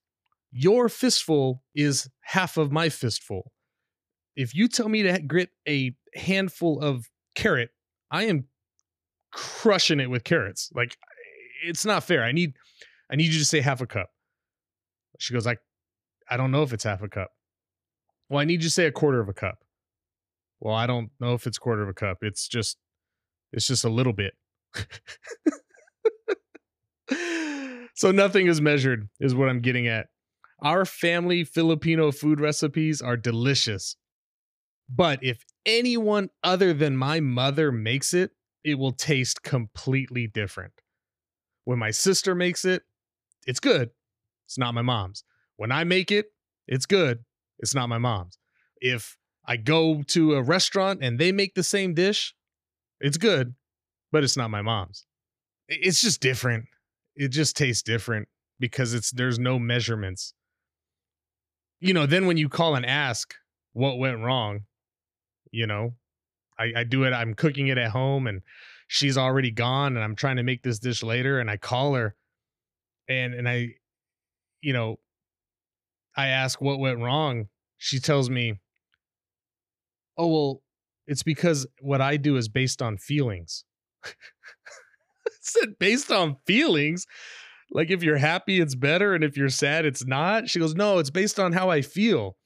Your 0.51 0.89
fistful 0.89 1.63
is 1.75 2.09
half 2.21 2.57
of 2.57 2.71
my 2.71 2.89
fistful. 2.89 3.51
If 4.35 4.53
you 4.53 4.67
tell 4.67 4.89
me 4.89 5.03
to 5.03 5.19
grit 5.21 5.49
a 5.67 5.95
handful 6.15 6.81
of 6.81 7.09
carrot, 7.35 7.69
I 8.09 8.25
am 8.25 8.45
crushing 9.31 9.99
it 9.99 10.09
with 10.09 10.23
carrots. 10.23 10.69
Like 10.73 10.97
it's 11.63 11.85
not 11.85 12.03
fair. 12.03 12.23
I 12.23 12.31
need 12.31 12.53
I 13.11 13.15
need 13.15 13.31
you 13.31 13.39
to 13.39 13.45
say 13.45 13.61
half 13.61 13.81
a 13.81 13.87
cup. 13.87 14.09
She 15.19 15.33
goes, 15.33 15.47
I 15.47 15.57
I 16.29 16.37
don't 16.37 16.51
know 16.51 16.63
if 16.63 16.73
it's 16.73 16.83
half 16.83 17.01
a 17.01 17.09
cup. 17.09 17.31
Well, 18.29 18.39
I 18.39 18.45
need 18.45 18.63
you 18.63 18.69
to 18.69 18.73
say 18.73 18.85
a 18.85 18.91
quarter 18.91 19.19
of 19.19 19.29
a 19.29 19.33
cup. 19.33 19.59
Well, 20.59 20.75
I 20.75 20.87
don't 20.87 21.09
know 21.19 21.33
if 21.33 21.47
it's 21.47 21.57
quarter 21.57 21.83
of 21.83 21.89
a 21.89 21.93
cup. 21.93 22.19
It's 22.21 22.47
just 22.47 22.77
it's 23.51 23.67
just 23.67 23.83
a 23.83 23.89
little 23.89 24.13
bit. 24.13 24.33
so 28.01 28.09
nothing 28.09 28.47
is 28.47 28.59
measured 28.59 29.07
is 29.19 29.35
what 29.35 29.47
I'm 29.47 29.59
getting 29.59 29.87
at. 29.87 30.07
Our 30.63 30.85
family 30.85 31.43
Filipino 31.43 32.11
food 32.11 32.41
recipes 32.41 32.99
are 32.99 33.15
delicious. 33.15 33.95
But 34.89 35.23
if 35.23 35.45
anyone 35.67 36.31
other 36.43 36.73
than 36.73 36.97
my 36.97 37.19
mother 37.19 37.71
makes 37.71 38.15
it, 38.15 38.31
it 38.63 38.79
will 38.79 38.91
taste 38.91 39.43
completely 39.43 40.25
different. 40.25 40.73
When 41.65 41.77
my 41.77 41.91
sister 41.91 42.33
makes 42.33 42.65
it, 42.65 42.81
it's 43.45 43.59
good. 43.59 43.91
It's 44.47 44.57
not 44.57 44.73
my 44.73 44.81
mom's. 44.81 45.23
When 45.57 45.71
I 45.71 45.83
make 45.83 46.11
it, 46.11 46.25
it's 46.67 46.87
good. 46.87 47.19
It's 47.59 47.75
not 47.75 47.87
my 47.87 47.99
mom's. 47.99 48.39
If 48.77 49.15
I 49.45 49.57
go 49.57 50.01
to 50.07 50.33
a 50.33 50.41
restaurant 50.41 51.03
and 51.03 51.19
they 51.19 51.31
make 51.31 51.53
the 51.53 51.61
same 51.61 51.93
dish, 51.93 52.33
it's 52.99 53.17
good, 53.17 53.53
but 54.11 54.23
it's 54.23 54.37
not 54.37 54.49
my 54.49 54.63
mom's. 54.63 55.05
It's 55.67 56.01
just 56.01 56.19
different. 56.19 56.65
It 57.21 57.29
just 57.29 57.55
tastes 57.55 57.83
different 57.83 58.27
because 58.59 58.95
it's 58.95 59.11
there's 59.11 59.37
no 59.37 59.59
measurements. 59.59 60.33
You 61.79 61.93
know, 61.93 62.07
then 62.07 62.25
when 62.25 62.37
you 62.37 62.49
call 62.49 62.73
and 62.73 62.83
ask 62.83 63.35
what 63.73 63.99
went 63.99 64.21
wrong, 64.21 64.61
you 65.51 65.67
know, 65.67 65.93
I, 66.57 66.73
I 66.77 66.83
do 66.83 67.03
it. 67.03 67.13
I'm 67.13 67.35
cooking 67.35 67.67
it 67.67 67.77
at 67.77 67.91
home 67.91 68.25
and 68.25 68.41
she's 68.87 69.19
already 69.19 69.51
gone 69.51 69.95
and 69.95 70.03
I'm 70.03 70.15
trying 70.15 70.37
to 70.37 70.43
make 70.43 70.63
this 70.63 70.79
dish 70.79 71.03
later 71.03 71.39
and 71.39 71.47
I 71.47 71.57
call 71.57 71.93
her 71.93 72.15
and 73.07 73.35
and 73.35 73.47
I 73.47 73.75
you 74.63 74.73
know 74.73 74.97
I 76.17 76.29
ask 76.29 76.59
what 76.59 76.79
went 76.79 76.97
wrong. 77.01 77.49
She 77.77 77.99
tells 77.99 78.31
me, 78.31 78.59
"Oh, 80.17 80.27
well, 80.27 80.63
it's 81.05 81.21
because 81.21 81.67
what 81.81 82.01
I 82.01 82.17
do 82.17 82.35
is 82.37 82.49
based 82.49 82.81
on 82.81 82.97
feelings." 82.97 83.63
said 85.59 85.79
based 85.79 86.11
on 86.11 86.37
feelings. 86.45 87.05
Like 87.71 87.89
if 87.89 88.03
you're 88.03 88.17
happy, 88.17 88.59
it's 88.59 88.75
better, 88.75 89.13
and 89.15 89.23
if 89.23 89.37
you're 89.37 89.49
sad, 89.49 89.85
it's 89.85 90.05
not. 90.05 90.49
She 90.49 90.59
goes, 90.59 90.75
"No, 90.75 90.99
it's 90.99 91.09
based 91.09 91.39
on 91.39 91.53
how 91.53 91.69
I 91.69 91.81
feel." 91.81 92.37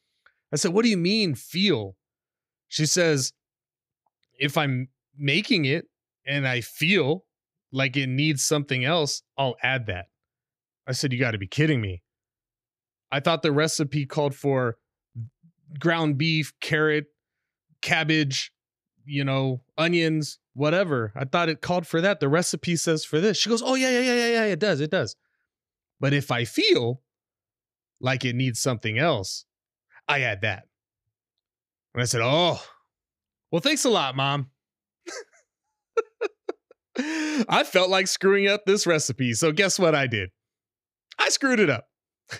I 0.54 0.58
said, 0.58 0.74
"What 0.74 0.84
do 0.84 0.90
you 0.90 0.98
mean 0.98 1.36
feel?" 1.36 1.96
She 2.68 2.86
says, 2.86 3.34
"If 4.40 4.58
I'm 4.58 4.90
making 5.18 5.66
it 5.66 5.86
and 6.28 6.48
I 6.48 6.62
feel 6.62 7.26
like 7.72 7.98
it 7.98 8.08
needs 8.08 8.44
something 8.44 8.86
else, 8.86 9.24
I'll 9.38 9.56
add 9.64 9.88
that." 9.88 10.06
I 10.88 10.92
said, 10.92 11.12
You 11.14 11.20
got 11.20 11.32
to 11.32 11.38
be 11.38 11.48
kidding 11.48 11.82
me. 11.82 12.02
I 13.12 13.20
thought 13.20 13.42
the 13.42 13.52
recipe 13.52 14.06
called 14.06 14.36
for 14.36 14.78
ground 15.80 16.18
beef, 16.18 16.54
carrot, 16.62 17.06
cabbage, 17.82 18.52
you 19.06 19.24
know, 19.24 19.62
onions, 19.78 20.40
whatever. 20.54 21.12
I 21.16 21.26
thought 21.26 21.50
it 21.50 21.62
called 21.62 21.88
for 21.88 22.02
that. 22.02 22.20
The 22.20 22.30
recipe 22.30 22.76
says 22.76 23.06
for 23.06 23.20
this. 23.20 23.38
She 23.38 23.50
goes, 23.50 23.62
Oh, 23.62 23.76
yeah, 23.76 23.90
yeah, 23.90 24.00
yeah, 24.00 24.16
yeah, 24.16 24.28
yeah. 24.28 24.46
It 24.46 24.60
does. 24.60 24.82
It 24.82 24.92
does. 24.92 25.16
But 26.00 26.14
if 26.14 26.32
I 26.32 26.46
feel 26.46 27.02
like 28.00 28.26
it 28.26 28.36
needs 28.36 28.60
something 28.60 28.98
else, 28.98 29.46
I 30.08 30.22
add 30.22 30.42
that. 30.42 30.64
And 31.94 32.02
I 32.02 32.06
said, 32.06 32.22
Oh, 32.24 32.62
well, 33.52 33.62
thanks 33.62 33.86
a 33.86 33.90
lot, 33.90 34.16
mom. 34.16 34.50
I 36.98 37.64
felt 37.64 37.90
like 37.90 38.08
screwing 38.08 38.48
up 38.48 38.66
this 38.66 38.88
recipe. 38.88 39.34
So 39.34 39.52
guess 39.52 39.78
what 39.78 39.96
I 39.96 40.08
did? 40.08 40.30
I 41.20 41.30
screwed 41.30 41.60
it 41.60 41.70
up. 41.70 41.88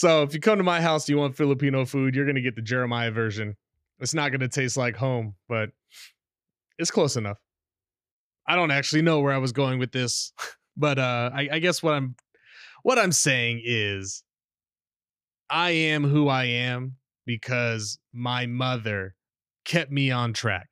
so 0.00 0.22
if 0.22 0.32
you 0.32 0.40
come 0.40 0.56
to 0.56 0.64
my 0.64 0.80
house, 0.80 1.10
you 1.10 1.18
want 1.18 1.36
Filipino 1.36 1.84
food, 1.84 2.14
you're 2.14 2.24
to 2.36 2.40
get 2.40 2.56
the 2.56 2.62
Jeremiah 2.62 3.10
version. 3.10 3.54
It's 3.98 4.14
not 4.14 4.30
to 4.40 4.48
taste 4.48 4.78
like 4.78 4.96
home, 4.96 5.34
but 5.46 5.72
it's 6.78 6.90
close 6.90 7.16
enough. 7.16 7.36
I 8.46 8.56
don't 8.56 8.70
actually 8.70 9.02
know 9.02 9.20
where 9.20 9.34
I 9.34 9.36
was 9.36 9.52
going 9.52 9.78
with 9.78 9.92
this, 9.92 10.32
but 10.78 10.98
uh, 10.98 11.28
I, 11.34 11.50
I 11.52 11.58
guess 11.58 11.82
what 11.82 11.92
I'm 11.92 12.16
what 12.82 12.98
I'm 12.98 13.12
saying 13.12 13.60
is 13.62 14.24
I 15.50 15.72
am 15.72 16.04
who 16.04 16.28
I 16.28 16.44
am 16.44 16.96
because 17.26 17.98
my 18.10 18.46
mother 18.46 19.14
kept 19.66 19.90
me 19.92 20.10
on 20.10 20.32
track. 20.32 20.68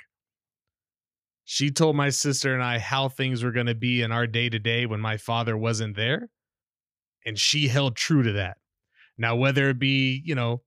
She 1.45 1.71
told 1.71 1.97
my 1.97 2.09
sister 2.09 2.55
and 2.55 2.63
I 2.63 2.79
how 2.79 3.11
things 3.11 3.45
were 3.45 3.53
going 3.53 3.67
to 3.67 3.75
be 3.75 4.01
in 4.01 4.11
our 4.11 4.27
day 4.27 4.49
to 4.49 4.59
day 4.59 4.87
when 4.87 5.01
my 5.01 5.19
father 5.19 5.55
wasn't 5.55 5.97
there. 5.97 6.31
And 7.27 7.39
she 7.39 7.69
held 7.69 7.95
true 7.95 8.23
to 8.23 8.33
that. 8.33 8.57
Now, 9.19 9.37
whether 9.37 9.69
it 9.71 9.79
be, 9.79 10.23
you 10.25 10.35
know, 10.35 10.63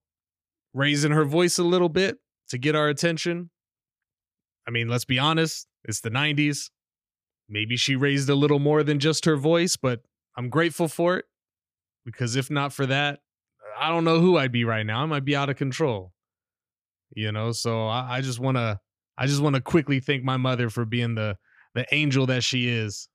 raising 0.73 1.11
her 1.11 1.25
voice 1.25 1.57
a 1.57 1.63
little 1.63 1.89
bit 1.89 2.17
to 2.49 2.57
get 2.57 2.75
our 2.75 2.89
attention, 2.89 3.49
I 4.67 4.71
mean, 4.71 4.87
let's 4.89 5.05
be 5.05 5.17
honest, 5.19 5.67
it's 5.85 6.01
the 6.01 6.11
90s. 6.11 6.69
maybe 7.49 7.75
she 7.77 7.95
raised 7.95 8.29
a 8.29 8.35
little 8.35 8.59
more 8.59 8.83
than 8.83 8.99
just 8.99 9.25
her 9.25 9.35
voice, 9.35 9.75
but 9.77 10.01
I'm 10.37 10.49
grateful 10.49 10.87
for 10.87 11.17
it 11.17 11.25
because 12.05 12.35
if 12.35 12.49
not 12.49 12.73
for 12.73 12.85
that, 12.85 13.19
I 13.79 13.89
don't 13.89 14.03
know 14.05 14.19
who 14.19 14.37
I'd 14.37 14.51
be 14.51 14.63
right 14.65 14.85
now. 14.85 15.01
I 15.01 15.05
might 15.05 15.25
be 15.25 15.35
out 15.35 15.49
of 15.49 15.57
control. 15.57 16.13
You 17.13 17.31
know, 17.31 17.51
so 17.51 17.87
I, 17.87 18.17
I 18.17 18.21
just 18.21 18.39
want 18.39 18.57
to 18.57 18.79
I 19.17 19.27
just 19.27 19.41
want 19.41 19.55
to 19.55 19.61
quickly 19.61 19.99
thank 19.99 20.23
my 20.23 20.37
mother 20.37 20.69
for 20.69 20.85
being 20.85 21.15
the 21.15 21.37
the 21.75 21.85
angel 21.93 22.25
that 22.27 22.43
she 22.43 22.67
is 22.69 23.07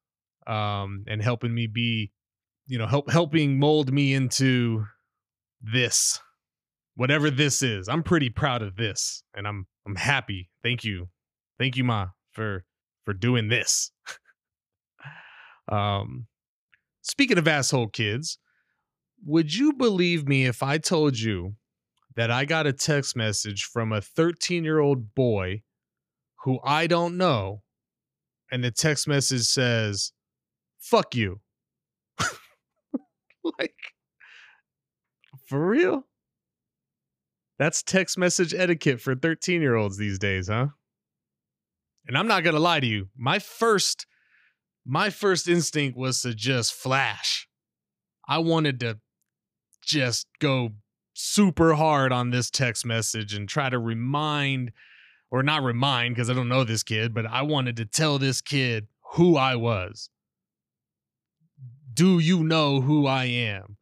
um 0.46 1.05
and 1.09 1.20
helping 1.22 1.55
me 1.55 1.66
be 1.66 2.11
you 2.66 2.79
know 2.79 2.87
help 2.87 3.11
helping 3.11 3.59
mold 3.59 3.92
me 3.92 4.14
into 4.14 4.85
this 5.62 6.21
whatever 6.95 7.31
this 7.31 7.62
is 7.62 7.88
i'm 7.88 8.03
pretty 8.03 8.31
proud 8.31 8.62
of 8.62 8.77
this 8.77 9.23
and 9.35 9.47
i'm 9.47 9.66
i'm 9.87 9.97
happy. 9.97 10.51
Thank 10.62 10.85
you. 10.85 11.09
Thank 11.59 11.77
you 11.77 11.85
ma 11.85 12.09
for 12.33 12.64
for 13.05 13.12
doing 13.14 13.49
this. 13.49 13.90
Um 15.69 16.29
speaking 17.03 17.38
of 17.38 17.49
asshole 17.49 17.88
kids 17.88 18.38
would 19.25 19.53
you 19.53 19.73
believe 19.73 20.29
me 20.29 20.47
if 20.47 20.62
i 20.62 20.79
told 20.79 21.19
you 21.19 21.57
that 22.14 22.31
i 22.31 22.45
got 22.45 22.69
a 22.69 22.73
text 22.73 23.16
message 23.16 23.64
from 23.64 23.92
a 23.92 24.01
13 24.01 24.62
year 24.62 24.79
old 24.79 25.12
boy 25.16 25.62
who 26.45 26.61
i 26.62 26.87
don't 26.87 27.16
know 27.16 27.62
and 28.53 28.62
the 28.62 28.71
text 28.71 29.09
message 29.09 29.42
says 29.42 30.12
fuck 30.79 31.14
you. 31.14 31.40
Like 33.59 33.77
for 35.46 35.66
real 35.66 36.04
that's 37.59 37.82
text 37.82 38.18
message 38.18 38.54
etiquette 38.54 39.00
for 39.00 39.14
13 39.14 39.61
year 39.61 39.76
olds 39.76 39.96
these 39.96 40.18
days, 40.18 40.48
huh? 40.48 40.68
And 42.06 42.16
I'm 42.16 42.28
not 42.28 42.44
going 42.44 42.54
to 42.54 42.61
lie 42.61 42.80
to 42.80 42.87
you. 42.87 43.09
My 43.16 43.38
first 43.38 44.06
my 44.85 45.11
first 45.11 45.48
instinct 45.48 45.98
was 45.98 46.20
to 46.20 46.35
just 46.35 46.72
flash. 46.72 47.48
I 48.28 48.38
wanted 48.38 48.78
to 48.80 48.98
just 49.82 50.28
go 50.38 50.70
super 51.14 51.74
hard 51.74 52.12
on 52.12 52.30
this 52.30 52.50
text 52.50 52.85
message 52.85 53.35
and 53.35 53.48
try 53.48 53.68
to 53.68 53.78
remind 53.78 54.70
or 55.30 55.42
not 55.42 55.64
remind 55.64 56.14
because 56.14 56.30
I 56.30 56.35
don't 56.35 56.48
know 56.48 56.62
this 56.62 56.85
kid, 56.85 57.14
but 57.14 57.26
I 57.26 57.42
wanted 57.42 57.76
to 57.78 57.85
tell 57.85 58.18
this 58.18 58.40
kid 58.40 58.87
who 59.14 59.37
I 59.37 59.56
was. 59.56 60.09
Do 61.92 62.18
you 62.18 62.44
know 62.44 62.80
who 62.82 63.06
I 63.06 63.24
am? 63.24 63.76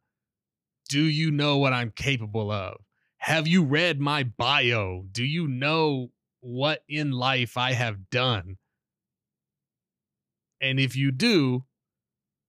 Do 0.89 1.03
you 1.03 1.31
know 1.31 1.57
what 1.57 1.73
I'm 1.73 1.91
capable 1.91 2.51
of? 2.51 2.77
Have 3.17 3.47
you 3.47 3.63
read 3.63 3.99
my 3.99 4.23
bio? 4.23 5.05
Do 5.11 5.23
you 5.23 5.47
know 5.47 6.11
what 6.41 6.83
in 6.87 7.11
life 7.11 7.57
I 7.57 7.73
have 7.73 8.09
done? 8.09 8.57
And 10.61 10.79
if 10.79 10.95
you 10.95 11.11
do, 11.11 11.65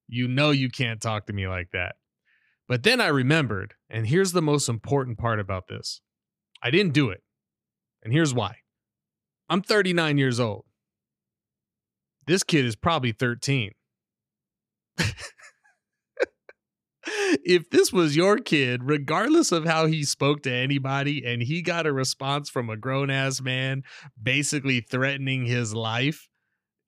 you 0.09 0.29
know 0.29 0.51
you 0.51 0.71
can't 0.71 1.01
talk 1.01 1.27
to 1.27 1.33
me 1.33 1.49
like 1.49 1.71
that. 1.73 1.97
But 2.69 2.83
then 2.83 3.01
I 3.01 3.09
remembered, 3.09 3.75
and 3.89 4.07
here's 4.07 4.33
the 4.33 4.43
most 4.43 4.69
important 4.69 5.19
part 5.19 5.41
about 5.41 5.69
this 5.69 6.01
I 6.63 6.71
didn't 6.71 6.93
do 6.93 7.11
it. 7.11 7.23
And 8.03 8.13
here's 8.13 8.35
why 8.35 8.57
I'm 9.49 9.63
39 9.63 10.19
years 10.19 10.41
old. 10.41 10.65
This 12.27 12.43
kid 12.43 12.65
is 12.65 12.77
probably 12.77 13.13
13. 13.13 13.73
if 17.07 17.71
this 17.71 17.93
was 17.93 18.17
your 18.17 18.39
kid, 18.39 18.83
regardless 18.85 19.53
of 19.53 19.65
how 19.65 19.87
he 19.87 20.05
spoke 20.05 20.43
to 20.43 20.53
anybody, 20.53 21.25
and 21.25 21.43
he 21.43 21.63
got 21.63 21.87
a 21.87 21.93
response 21.93 22.51
from 22.51 22.71
a 22.71 22.77
grown 22.77 23.11
ass 23.11 23.41
man 23.41 23.83
basically 24.21 24.81
threatening 24.81 25.47
his 25.47 25.75
life, 25.75 26.29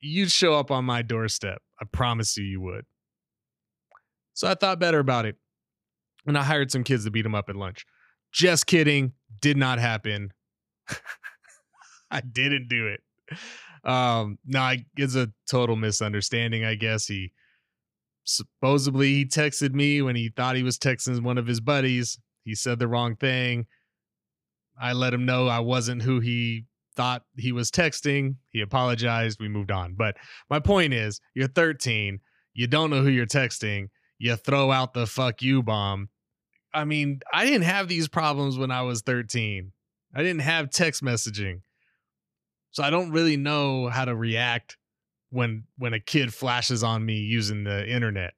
you'd 0.01 0.31
show 0.31 0.55
up 0.55 0.71
on 0.71 0.85
my 0.85 1.03
doorstep. 1.03 1.63
I 1.81 1.85
promise 1.91 2.37
you, 2.37 2.45
you 2.45 2.61
would. 2.61 2.85
So 4.35 4.49
I 4.49 4.55
thought 4.55 4.79
better 4.79 4.99
about 4.99 5.27
it. 5.27 5.37
And 6.27 6.37
I 6.37 6.43
hired 6.43 6.71
some 6.71 6.85
kids 6.85 7.05
to 7.05 7.11
beat 7.11 7.27
him 7.27 7.35
up 7.35 7.49
at 7.49 7.57
lunch. 7.57 7.87
Just 8.33 8.67
kidding. 8.67 9.13
Did 9.41 9.57
not 9.57 9.79
happen. 9.79 10.33
I 12.11 12.21
didn't 12.21 12.69
do 12.69 12.87
it. 12.87 13.01
Um, 13.85 14.39
no, 14.45 14.75
it's 14.97 15.15
a 15.15 15.31
total 15.51 15.77
misunderstanding, 15.77 16.65
I 16.65 16.75
guess. 16.75 17.07
He 17.07 17.33
supposedly 18.29 19.15
he 19.15 19.25
texted 19.25 19.73
me 19.73 20.03
when 20.03 20.15
he 20.15 20.29
thought 20.29 20.57
he 20.57 20.63
was 20.63 20.79
texting 20.79 21.23
one 21.23 21.39
of 21.39 21.47
his 21.47 21.61
buddies. 21.61 22.19
He 22.45 22.55
said 22.55 22.79
the 22.79 22.89
wrong 22.89 23.17
thing. 23.17 23.67
I 24.81 24.93
let 24.93 25.15
him 25.15 25.25
know 25.27 25.49
I 25.49 25.61
wasn't 25.61 26.03
who 26.03 26.21
he 26.21 26.67
thought 26.95 27.23
he 27.37 27.53
was 27.53 27.71
texting. 27.71 28.37
He 28.51 28.61
apologized. 28.61 29.41
We 29.41 29.49
moved 29.49 29.71
on. 29.71 29.95
But 29.95 30.17
my 30.51 30.61
point 30.61 30.93
is, 30.93 31.21
you're 31.35 31.49
13. 31.49 32.21
You 32.55 32.67
don't 32.67 32.91
know 32.91 33.03
who 33.03 33.09
you're 33.09 33.27
texting. 33.27 33.89
You 34.19 34.37
throw 34.37 34.71
out 34.71 34.95
the 34.95 35.07
fuck 35.07 35.43
you 35.43 35.63
bomb. 35.63 36.09
I 36.75 36.85
mean, 36.85 37.21
I 37.33 37.45
didn't 37.45 37.63
have 37.63 37.89
these 37.89 38.09
problems 38.09 38.59
when 38.59 38.71
I 38.71 38.83
was 38.83 39.03
13. 39.03 39.73
I 40.15 40.23
didn't 40.23 40.43
have 40.43 40.71
text 40.71 41.03
messaging. 41.03 41.63
So 42.73 42.83
I 42.83 42.91
don't 42.91 43.11
really 43.11 43.37
know 43.37 43.89
how 43.89 44.05
to 44.05 44.15
react 44.15 44.77
when 45.31 45.65
when 45.77 45.93
a 45.93 46.01
kid 46.01 46.33
flashes 46.33 46.83
on 46.83 47.05
me 47.05 47.15
using 47.15 47.65
the 47.65 47.87
internet. 47.89 48.35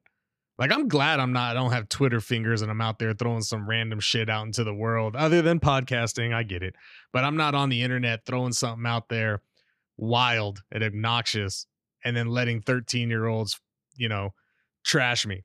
Like 0.57 0.71
I'm 0.71 0.87
glad 0.87 1.19
I'm 1.19 1.33
not 1.33 1.51
I 1.51 1.59
don't 1.59 1.71
have 1.71 1.89
Twitter 1.89 2.19
fingers 2.19 2.61
and 2.61 2.69
I'm 2.69 2.81
out 2.81 2.99
there 2.99 3.13
throwing 3.13 3.41
some 3.41 3.67
random 3.67 3.99
shit 3.99 4.29
out 4.29 4.45
into 4.45 4.63
the 4.63 4.73
world 4.73 5.15
other 5.15 5.41
than 5.41 5.59
podcasting, 5.59 6.33
I 6.33 6.43
get 6.43 6.63
it. 6.63 6.75
But 7.11 7.23
I'm 7.23 7.37
not 7.37 7.55
on 7.55 7.69
the 7.69 7.81
internet 7.81 8.25
throwing 8.25 8.53
something 8.53 8.85
out 8.85 9.09
there 9.09 9.41
wild 9.97 10.61
and 10.71 10.83
obnoxious 10.83 11.65
and 12.03 12.15
then 12.17 12.27
letting 12.27 12.61
13-year-olds, 12.61 13.59
you 13.95 14.09
know, 14.09 14.33
trash 14.83 15.25
me. 15.25 15.43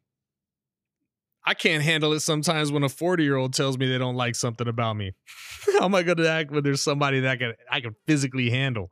I 1.44 1.54
can't 1.54 1.82
handle 1.82 2.12
it 2.12 2.20
sometimes 2.20 2.72
when 2.72 2.82
a 2.82 2.88
40-year-old 2.88 3.54
tells 3.54 3.78
me 3.78 3.86
they 3.86 3.98
don't 3.98 4.16
like 4.16 4.34
something 4.34 4.66
about 4.66 4.96
me. 4.96 5.12
How 5.78 5.84
am 5.84 5.94
I 5.94 6.02
going 6.02 6.16
to 6.16 6.28
act 6.28 6.50
when 6.50 6.64
there's 6.64 6.82
somebody 6.82 7.20
that 7.20 7.30
I 7.30 7.36
can 7.36 7.52
I 7.70 7.80
can 7.80 7.94
physically 8.06 8.50
handle? 8.50 8.90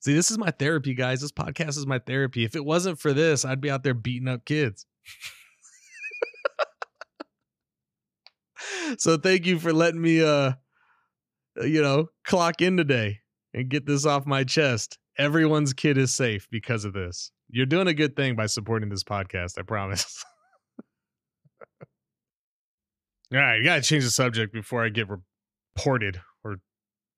See, 0.00 0.14
this 0.14 0.30
is 0.30 0.38
my 0.38 0.50
therapy, 0.50 0.94
guys. 0.94 1.20
This 1.20 1.32
podcast 1.32 1.70
is 1.70 1.86
my 1.86 1.98
therapy. 1.98 2.44
If 2.44 2.54
it 2.54 2.64
wasn't 2.64 3.00
for 3.00 3.12
this, 3.12 3.44
I'd 3.44 3.60
be 3.60 3.70
out 3.70 3.82
there 3.82 3.94
beating 3.94 4.28
up 4.28 4.44
kids. 4.44 4.86
so 8.98 9.16
thank 9.16 9.44
you 9.44 9.58
for 9.58 9.72
letting 9.72 10.00
me 10.00 10.22
uh 10.22 10.52
you 11.62 11.82
know, 11.82 12.08
clock 12.24 12.60
in 12.60 12.76
today 12.76 13.20
and 13.52 13.68
get 13.68 13.86
this 13.86 14.06
off 14.06 14.26
my 14.26 14.44
chest. 14.44 14.98
Everyone's 15.18 15.72
kid 15.72 15.98
is 15.98 16.14
safe 16.14 16.46
because 16.50 16.84
of 16.84 16.92
this. 16.92 17.32
You're 17.50 17.66
doing 17.66 17.88
a 17.88 17.94
good 17.94 18.14
thing 18.14 18.36
by 18.36 18.46
supporting 18.46 18.88
this 18.88 19.02
podcast, 19.02 19.58
I 19.58 19.62
promise. 19.62 20.24
All 23.32 23.38
right, 23.38 23.56
you 23.56 23.64
got 23.64 23.76
to 23.76 23.82
change 23.82 24.04
the 24.04 24.10
subject 24.10 24.52
before 24.52 24.84
I 24.84 24.90
get 24.90 25.08
reported 25.08 26.20
or 26.44 26.58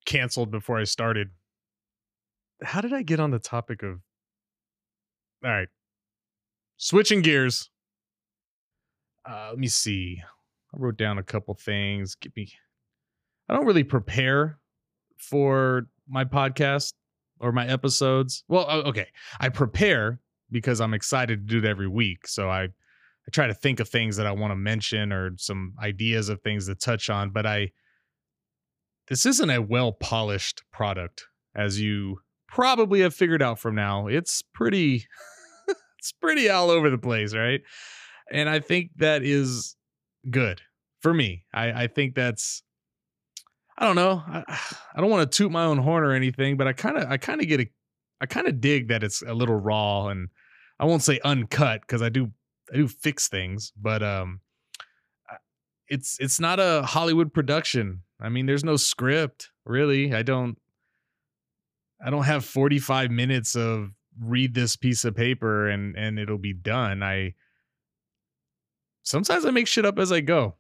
canceled 0.07 0.51
before 0.51 0.79
I 0.79 0.85
started 0.85 1.31
how 2.63 2.81
did 2.81 2.93
I 2.93 3.03
get 3.03 3.21
on 3.21 3.31
the 3.31 3.39
topic 3.39 3.83
of 3.83 4.01
all 5.45 5.51
right. 5.51 5.69
Switching 6.77 7.23
gears. 7.23 7.71
Uh, 9.29 9.49
let 9.51 9.59
me 9.59 9.69
see. 9.69 10.21
I 10.75 10.79
wrote 10.79 10.97
down 10.97 11.19
a 11.19 11.23
couple 11.23 11.55
things. 11.55 12.15
Give 12.15 12.35
me 12.37 12.53
I 13.49 13.55
don't 13.55 13.67
really 13.67 13.85
prepare 13.85 14.59
for 15.19 15.87
my 16.09 16.25
podcast 16.25 16.93
or 17.41 17.53
my 17.53 17.67
episodes. 17.67 18.45
Well, 18.49 18.69
okay. 18.87 19.09
I 19.41 19.49
prepare 19.49 20.21
because 20.51 20.81
I'm 20.81 20.95
excited 20.95 21.49
to 21.49 21.61
do 21.61 21.67
it 21.67 21.69
every 21.69 21.89
week. 21.89 22.27
So 22.27 22.51
I 22.51 22.65
I 22.65 23.31
try 23.33 23.47
to 23.47 23.55
think 23.55 23.81
of 23.81 23.89
things 23.89 24.17
that 24.17 24.27
I 24.27 24.33
want 24.33 24.51
to 24.51 24.57
mention 24.57 25.13
or 25.13 25.33
some 25.37 25.75
ideas 25.83 26.29
of 26.29 26.41
things 26.43 26.67
to 26.67 26.75
touch 26.75 27.11
on, 27.11 27.31
but 27.31 27.47
I 27.47 27.73
this 29.09 29.27
isn't 29.27 29.51
a 29.51 29.61
well 29.61 29.93
polished 29.93 30.63
product 30.71 31.27
as 31.55 31.81
you 31.81 32.21
probably 32.51 33.01
have 33.01 33.15
figured 33.15 33.43
out 33.43 33.59
from 33.59 33.75
now. 33.75 34.09
It's 34.09 34.43
pretty 34.53 35.07
it's 35.99 36.13
pretty 36.13 36.51
all 36.51 36.71
over 36.71 36.91
the 36.91 36.99
place, 36.99 37.35
right? 37.35 37.63
And 38.31 38.49
I 38.49 38.61
think 38.61 38.91
that 38.97 39.23
is 39.23 39.77
good 40.29 40.61
for 41.01 41.15
me. 41.15 41.45
I, 41.55 41.85
I 41.85 41.87
think 41.87 42.15
that's 42.15 42.63
I 43.79 43.87
don't 43.87 43.97
know. 43.97 44.23
I, 44.27 44.45
I 44.95 45.01
don't 45.01 45.11
want 45.11 45.31
to 45.31 45.37
toot 45.37 45.51
my 45.51 45.65
own 45.65 45.79
horn 45.79 46.05
or 46.05 46.13
anything, 46.13 46.57
but 46.57 46.67
I 46.67 46.73
kind 46.73 46.99
of 46.99 47.11
I 47.11 47.17
kind 47.17 47.41
of 47.41 47.47
get 47.47 47.61
a 47.61 47.71
I 48.21 48.27
kind 48.27 48.47
of 48.47 48.61
dig 48.61 48.89
that 48.89 49.03
it's 49.03 49.23
a 49.23 49.33
little 49.33 49.57
raw 49.57 50.09
and 50.09 50.29
I 50.79 50.85
won't 50.85 51.03
say 51.03 51.21
uncut 51.25 51.83
because 51.83 52.03
I 52.03 52.09
do 52.09 52.31
I 52.73 52.77
do 52.77 52.89
fix 52.89 53.29
things, 53.29 53.73
but 53.81 54.03
um 54.03 54.41
it's 55.89 56.19
it's 56.21 56.39
not 56.39 56.61
a 56.61 56.83
Hollywood 56.87 57.33
production. 57.33 58.03
I 58.21 58.29
mean, 58.29 58.47
there's 58.47 58.65
no 58.65 58.77
script 58.77 59.51
really. 59.65 60.15
I 60.15 60.23
don't 60.23 60.59
I 62.05 62.11
don't 62.11 62.25
have 62.25 62.45
45 62.45 63.11
minutes 63.11 63.57
of 63.57 63.91
read 64.21 64.55
this 64.55 64.77
piece 64.77 65.05
of 65.05 65.15
paper 65.15 65.69
and 65.69 65.97
and 65.97 66.19
it'll 66.19 66.39
be 66.39 66.53
done. 66.53 67.03
I 67.03 67.35
sometimes 69.03 69.45
I 69.45 69.51
make 69.51 69.67
shit 69.67 69.87
up 69.87 69.99
as 69.99 70.13
I 70.13 70.21
go. 70.21 70.57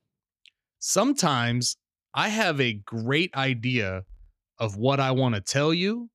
Sometimes 0.78 1.76
I 2.14 2.28
have 2.28 2.60
a 2.60 2.72
great 2.74 3.34
idea 3.36 4.04
of 4.58 4.76
what 4.76 5.00
I 5.00 5.12
want 5.12 5.34
to 5.34 5.40
tell 5.40 5.72
you 5.74 6.10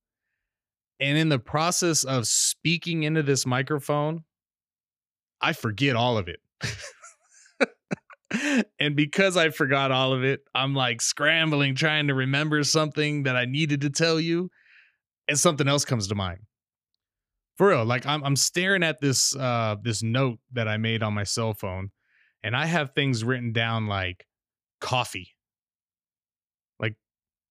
And 1.00 1.18
in 1.18 1.30
the 1.30 1.40
process 1.40 2.04
of 2.04 2.28
speaking 2.28 3.04
into 3.04 3.24
this 3.24 3.46
microphone, 3.46 4.24
I 5.42 5.54
forget 5.54 5.96
all 5.96 6.18
of 6.18 6.30
it. 6.30 6.40
and 8.80 8.96
because 8.96 9.38
I 9.38 9.50
forgot 9.50 9.92
all 9.92 10.14
of 10.14 10.24
it, 10.24 10.42
I'm 10.54 10.74
like 10.74 11.02
scrambling 11.02 11.76
trying 11.76 12.08
to 12.08 12.14
remember 12.14 12.64
something 12.64 13.24
that 13.24 13.36
I 13.36 13.46
needed 13.46 13.82
to 13.82 13.90
tell 13.90 14.20
you, 14.20 14.50
and 15.28 15.38
something 15.38 15.68
else 15.68 15.86
comes 15.86 16.08
to 16.08 16.16
mind. 16.16 16.40
For 17.58 17.70
real, 17.70 17.86
like 17.86 18.06
I'm 18.06 18.24
I'm 18.24 18.36
staring 18.36 18.84
at 18.84 19.00
this 19.00 19.36
uh 19.36 19.76
this 19.82 20.04
note 20.04 20.40
that 20.54 20.68
I 20.68 20.78
made 20.78 21.04
on 21.04 21.14
my 21.14 21.24
cell 21.24 21.54
phone, 21.54 21.92
and 22.44 22.56
I 22.56 22.66
have 22.66 22.92
things 22.92 23.24
written 23.24 23.54
down 23.54 23.88
like 23.88 24.26
coffee. 24.82 25.30
Like 26.80 26.96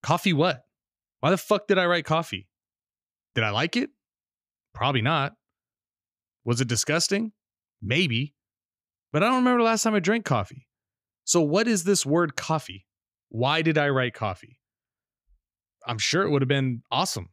coffee 0.03 0.35
what? 0.35 0.63
Why 1.21 1.31
the 1.31 1.39
fuck 1.39 1.67
did 1.69 1.79
I 1.79 1.87
write 1.87 2.05
coffee? 2.05 2.49
Did 3.35 3.45
I 3.45 3.51
like 3.51 3.77
it? 3.77 3.91
Probably 4.75 5.01
not. 5.03 5.33
Was 6.45 6.61
it 6.61 6.69
disgusting? 6.69 7.33
Maybe. 7.81 8.35
But 9.13 9.23
I 9.23 9.27
don't 9.27 9.37
remember 9.37 9.59
the 9.59 9.65
last 9.65 9.85
time 9.85 9.95
I 9.95 10.01
drank 10.01 10.25
coffee. 10.25 10.67
So, 11.25 11.41
what 11.41 11.67
is 11.67 11.85
this 11.85 12.05
word 12.05 12.37
coffee? 12.37 12.87
Why 13.31 13.63
did 13.63 13.79
I 13.79 13.89
write 13.89 14.15
coffee? 14.15 14.61
I'm 15.87 15.99
sure 15.99 16.23
it 16.23 16.31
would 16.31 16.43
have 16.43 16.49
been 16.49 16.83
awesome. 16.91 17.31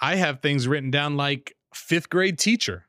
I 0.00 0.16
have 0.16 0.40
things 0.40 0.66
written 0.66 0.90
down 0.90 1.16
like 1.16 1.56
fifth 1.74 2.08
grade 2.08 2.38
teacher. 2.38 2.86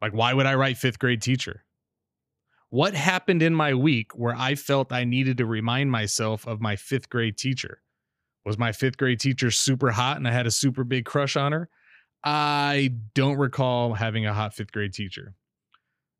Like, 0.00 0.12
why 0.12 0.32
would 0.32 0.46
I 0.46 0.54
write 0.54 0.78
fifth 0.78 0.98
grade 0.98 1.20
teacher? 1.20 1.64
What 2.70 2.94
happened 2.94 3.42
in 3.42 3.54
my 3.54 3.74
week 3.74 4.12
where 4.16 4.34
I 4.34 4.54
felt 4.54 4.92
I 4.92 5.04
needed 5.04 5.38
to 5.38 5.46
remind 5.46 5.90
myself 5.90 6.46
of 6.46 6.60
my 6.60 6.76
fifth 6.76 7.10
grade 7.10 7.36
teacher? 7.36 7.82
Was 8.46 8.56
my 8.56 8.72
fifth 8.72 8.96
grade 8.96 9.20
teacher 9.20 9.50
super 9.50 9.90
hot 9.90 10.16
and 10.16 10.26
I 10.26 10.32
had 10.32 10.46
a 10.46 10.50
super 10.50 10.84
big 10.84 11.04
crush 11.04 11.36
on 11.36 11.52
her? 11.52 11.68
I 12.24 12.94
don't 13.14 13.36
recall 13.36 13.94
having 13.94 14.24
a 14.24 14.32
hot 14.32 14.54
fifth 14.54 14.72
grade 14.72 14.94
teacher. 14.94 15.34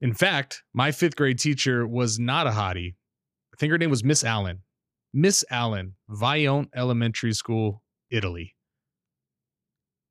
In 0.01 0.13
fact, 0.13 0.63
my 0.75 0.93
fifth 0.93 1.17
grade 1.17 1.39
teacher 1.39 1.87
was 1.87 2.19
not 2.19 2.47
a 2.47 2.51
hottie. 2.51 2.95
I 3.55 3.57
think 3.59 3.71
her 3.71 3.79
name 3.79 3.91
was 3.91 4.05
Miss 4.05 4.25
Allen. 4.25 4.61
Miss 5.13 5.45
Allen, 5.51 5.95
Vajont 6.09 6.71
Elementary 6.75 7.33
School, 7.33 7.83
Italy. 8.11 8.57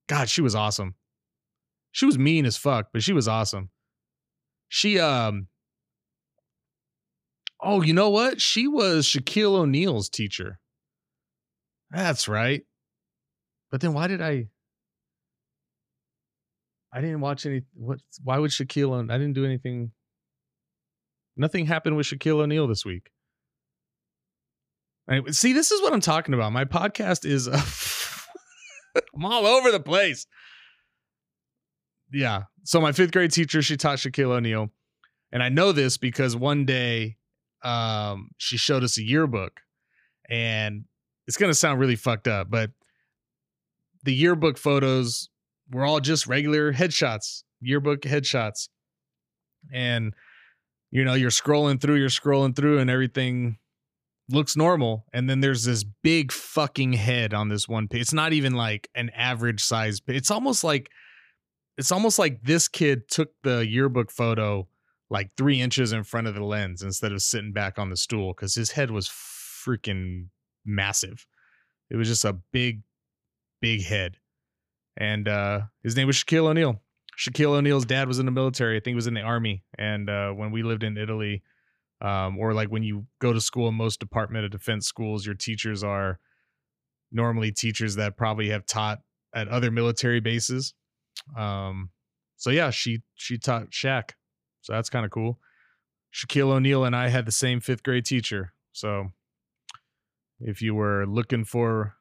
God, 0.07 0.29
she 0.29 0.41
was 0.41 0.55
awesome. 0.55 0.95
She 1.91 2.05
was 2.05 2.17
mean 2.17 2.45
as 2.45 2.57
fuck, 2.57 2.87
but 2.93 3.03
she 3.03 3.13
was 3.13 3.27
awesome. 3.27 3.69
She 4.67 4.99
um 4.99 5.47
Oh, 7.61 7.81
you 7.81 7.93
know 7.93 8.09
what? 8.09 8.39
She 8.39 8.67
was 8.67 9.05
Shaquille 9.05 9.55
O'Neal's 9.55 10.09
teacher. 10.09 10.59
That's 11.91 12.27
right. 12.27 12.61
But 13.69 13.81
then 13.81 13.93
why 13.93 14.07
did 14.07 14.21
I 14.21 14.47
I 16.93 17.01
didn't 17.01 17.21
watch 17.21 17.45
any 17.45 17.63
what 17.73 17.99
why 18.23 18.37
would 18.39 18.51
Shaquille 18.51 19.11
I 19.11 19.17
didn't 19.17 19.33
do 19.33 19.45
anything 19.45 19.91
Nothing 21.39 21.67
happened 21.67 21.95
with 21.95 22.05
Shaquille 22.05 22.41
O'Neal 22.41 22.67
this 22.67 22.83
week. 22.83 23.11
Anyway, 25.09 25.31
see, 25.31 25.53
this 25.53 25.71
is 25.71 25.81
what 25.81 25.93
I'm 25.93 26.01
talking 26.01 26.33
about. 26.33 26.51
My 26.51 26.65
podcast 26.65 27.25
is 27.25 27.47
uh, 27.47 27.59
I'm 29.15 29.25
all 29.25 29.45
over 29.45 29.71
the 29.71 29.79
place. 29.79 30.27
Yeah. 32.11 32.43
So 32.63 32.79
my 32.79 32.91
fifth 32.91 33.11
grade 33.11 33.31
teacher, 33.31 33.61
she 33.61 33.77
taught 33.77 33.97
Shaquille 33.97 34.31
O'Neal. 34.31 34.69
And 35.31 35.41
I 35.41 35.49
know 35.49 35.71
this 35.71 35.97
because 35.97 36.35
one 36.35 36.65
day 36.65 37.17
um, 37.63 38.29
she 38.37 38.57
showed 38.57 38.83
us 38.83 38.97
a 38.97 39.03
yearbook. 39.03 39.59
And 40.29 40.85
it's 41.27 41.37
gonna 41.37 41.53
sound 41.53 41.79
really 41.79 41.95
fucked 41.95 42.27
up, 42.27 42.49
but 42.49 42.71
the 44.03 44.13
yearbook 44.13 44.57
photos 44.57 45.29
were 45.71 45.85
all 45.85 45.99
just 45.99 46.27
regular 46.27 46.73
headshots, 46.73 47.43
yearbook 47.61 48.01
headshots. 48.01 48.69
And 49.73 50.13
you 50.91 51.03
know, 51.03 51.13
you're 51.13 51.29
scrolling 51.29 51.79
through, 51.79 51.95
you're 51.95 52.09
scrolling 52.09 52.55
through, 52.55 52.79
and 52.79 52.89
everything 52.89 53.57
looks 54.29 54.55
normal. 54.55 55.05
And 55.13 55.29
then 55.29 55.41
there's 55.41 55.63
this 55.63 55.83
big 55.83 56.31
fucking 56.31 56.93
head 56.93 57.33
on 57.33 57.49
this 57.49 57.67
one. 57.67 57.87
It's 57.91 58.13
not 58.13 58.33
even 58.33 58.53
like 58.53 58.89
an 58.95 59.09
average 59.15 59.63
size. 59.63 60.01
It's 60.07 60.31
almost 60.31 60.63
like 60.63 60.89
it's 61.77 61.91
almost 61.91 62.19
like 62.19 62.41
this 62.43 62.67
kid 62.67 63.07
took 63.07 63.29
the 63.43 63.65
yearbook 63.65 64.11
photo 64.11 64.67
like 65.09 65.31
three 65.35 65.59
inches 65.59 65.91
in 65.91 66.03
front 66.03 66.27
of 66.27 66.35
the 66.35 66.43
lens 66.43 66.83
instead 66.83 67.11
of 67.11 67.21
sitting 67.21 67.51
back 67.51 67.79
on 67.79 67.89
the 67.89 67.97
stool 67.97 68.33
because 68.33 68.55
his 68.55 68.71
head 68.71 68.91
was 68.91 69.07
freaking 69.07 70.27
massive. 70.65 71.25
It 71.89 71.95
was 71.95 72.07
just 72.07 72.25
a 72.25 72.33
big, 72.51 72.81
big 73.61 73.83
head. 73.83 74.17
And 74.97 75.27
uh, 75.27 75.61
his 75.83 75.95
name 75.95 76.07
was 76.07 76.17
Shaquille 76.17 76.47
O'Neal. 76.47 76.81
Shaquille 77.17 77.55
O'Neal's 77.55 77.85
dad 77.85 78.07
was 78.07 78.19
in 78.19 78.25
the 78.25 78.31
military. 78.31 78.77
I 78.77 78.79
think 78.79 78.93
he 78.93 78.95
was 78.95 79.07
in 79.07 79.13
the 79.13 79.21
army. 79.21 79.63
And 79.77 80.09
uh, 80.09 80.31
when 80.31 80.51
we 80.51 80.63
lived 80.63 80.83
in 80.83 80.97
Italy, 80.97 81.41
um, 82.01 82.37
or 82.37 82.53
like 82.53 82.69
when 82.69 82.83
you 82.83 83.05
go 83.19 83.33
to 83.33 83.41
school 83.41 83.67
in 83.67 83.75
most 83.75 83.99
Department 83.99 84.45
of 84.45 84.51
Defense 84.51 84.87
schools, 84.87 85.25
your 85.25 85.35
teachers 85.35 85.83
are 85.83 86.19
normally 87.11 87.51
teachers 87.51 87.95
that 87.95 88.17
probably 88.17 88.49
have 88.49 88.65
taught 88.65 88.99
at 89.33 89.47
other 89.47 89.71
military 89.71 90.19
bases. 90.19 90.73
Um, 91.37 91.89
so 92.37 92.49
yeah, 92.49 92.69
she 92.69 93.01
she 93.15 93.37
taught 93.37 93.71
Shaq, 93.71 94.11
so 94.61 94.73
that's 94.73 94.89
kind 94.89 95.05
of 95.05 95.11
cool. 95.11 95.39
Shaquille 96.13 96.51
O'Neal 96.51 96.85
and 96.85 96.95
I 96.95 97.09
had 97.09 97.25
the 97.25 97.31
same 97.31 97.59
fifth 97.59 97.83
grade 97.83 98.05
teacher. 98.05 98.53
So 98.71 99.11
if 100.39 100.61
you 100.61 100.73
were 100.73 101.05
looking 101.05 101.43
for 101.43 101.95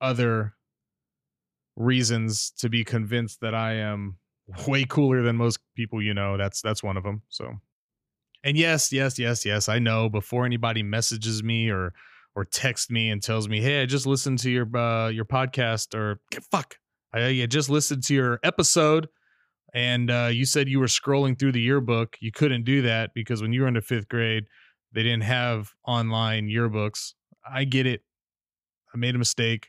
other 0.00 0.54
reasons 1.76 2.52
to 2.58 2.68
be 2.68 2.84
convinced 2.84 3.40
that 3.40 3.54
I 3.54 3.74
am 3.74 4.18
way 4.66 4.84
cooler 4.84 5.22
than 5.22 5.36
most 5.36 5.58
people 5.74 6.02
you 6.02 6.14
know. 6.14 6.36
That's 6.36 6.60
that's 6.62 6.82
one 6.82 6.96
of 6.96 7.04
them. 7.04 7.22
So, 7.28 7.54
and 8.44 8.56
yes, 8.56 8.92
yes, 8.92 9.18
yes, 9.18 9.44
yes, 9.44 9.68
I 9.68 9.78
know. 9.78 10.08
Before 10.08 10.44
anybody 10.44 10.82
messages 10.82 11.42
me 11.42 11.70
or 11.70 11.92
or 12.36 12.44
text 12.44 12.90
me 12.90 13.10
and 13.10 13.22
tells 13.22 13.48
me, 13.48 13.60
"Hey, 13.60 13.82
I 13.82 13.86
just 13.86 14.06
listened 14.06 14.38
to 14.40 14.50
your 14.50 14.76
uh, 14.76 15.08
your 15.08 15.24
podcast," 15.24 15.94
or 15.94 16.20
"Fuck, 16.50 16.76
I, 17.12 17.24
I 17.24 17.46
just 17.46 17.70
listened 17.70 18.04
to 18.04 18.14
your 18.14 18.40
episode." 18.44 19.08
And 19.72 20.10
uh, 20.10 20.28
you 20.30 20.44
said 20.44 20.68
you 20.68 20.78
were 20.78 20.86
scrolling 20.86 21.36
through 21.36 21.52
the 21.52 21.60
yearbook. 21.60 22.16
You 22.20 22.30
couldn't 22.30 22.64
do 22.64 22.82
that 22.82 23.10
because 23.14 23.42
when 23.42 23.52
you 23.52 23.62
were 23.62 23.68
in 23.68 23.74
the 23.74 23.80
fifth 23.80 24.08
grade, 24.08 24.44
they 24.92 25.02
didn't 25.02 25.24
have 25.24 25.72
online 25.84 26.46
yearbooks. 26.46 27.14
I 27.50 27.64
get 27.64 27.86
it. 27.86 28.02
I 28.94 28.98
made 28.98 29.16
a 29.16 29.18
mistake. 29.18 29.68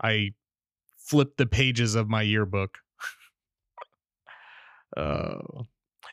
I 0.00 0.34
flipped 0.98 1.38
the 1.38 1.46
pages 1.46 1.96
of 1.96 2.08
my 2.08 2.22
yearbook 2.22 2.78
uh, 4.96 5.38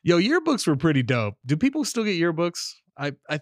yo, 0.08 0.18
yearbooks 0.20 0.66
were 0.66 0.78
pretty 0.78 1.04
dope. 1.04 1.36
Do 1.46 1.58
people 1.58 1.84
still 1.84 2.06
get 2.06 2.20
yearbooks? 2.20 2.72
I 2.98 3.12
I 3.30 3.42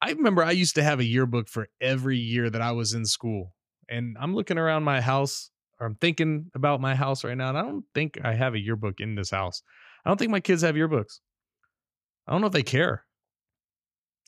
I 0.00 0.12
remember 0.12 0.44
I 0.44 0.52
used 0.52 0.76
to 0.76 0.82
have 0.84 1.00
a 1.00 1.04
yearbook 1.04 1.48
for 1.48 1.68
every 1.80 2.16
year 2.16 2.48
that 2.48 2.62
I 2.62 2.72
was 2.72 2.94
in 2.94 3.04
school. 3.04 3.52
And 3.88 4.16
I'm 4.20 4.34
looking 4.34 4.56
around 4.56 4.84
my 4.84 5.00
house, 5.00 5.50
or 5.80 5.86
I'm 5.86 5.96
thinking 5.96 6.50
about 6.54 6.80
my 6.80 6.94
house 6.94 7.24
right 7.24 7.36
now, 7.36 7.48
and 7.48 7.58
I 7.58 7.62
don't 7.62 7.84
think 7.92 8.18
I 8.22 8.34
have 8.34 8.54
a 8.54 8.58
yearbook 8.58 9.00
in 9.00 9.16
this 9.16 9.30
house. 9.30 9.62
I 10.04 10.10
don't 10.10 10.16
think 10.16 10.30
my 10.30 10.40
kids 10.40 10.62
have 10.62 10.76
yearbooks. 10.76 11.18
I 12.26 12.32
don't 12.32 12.40
know 12.40 12.46
if 12.46 12.52
they 12.52 12.62
care. 12.62 13.04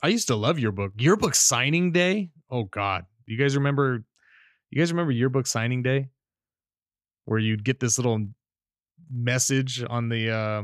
I 0.02 0.08
used 0.08 0.28
to 0.28 0.36
love 0.36 0.58
yearbook. 0.58 0.92
Yearbook 0.96 1.34
signing 1.34 1.92
day. 1.92 2.30
Oh 2.50 2.64
God. 2.64 3.04
You 3.26 3.38
guys 3.38 3.56
remember 3.56 4.04
you 4.70 4.80
guys 4.80 4.92
remember 4.92 5.12
yearbook 5.12 5.46
signing 5.46 5.84
day? 5.84 6.08
Where 7.24 7.38
you'd 7.38 7.64
get 7.64 7.78
this 7.78 7.98
little 7.98 8.26
message 9.12 9.84
on 9.88 10.08
the 10.08 10.30
uh 10.30 10.62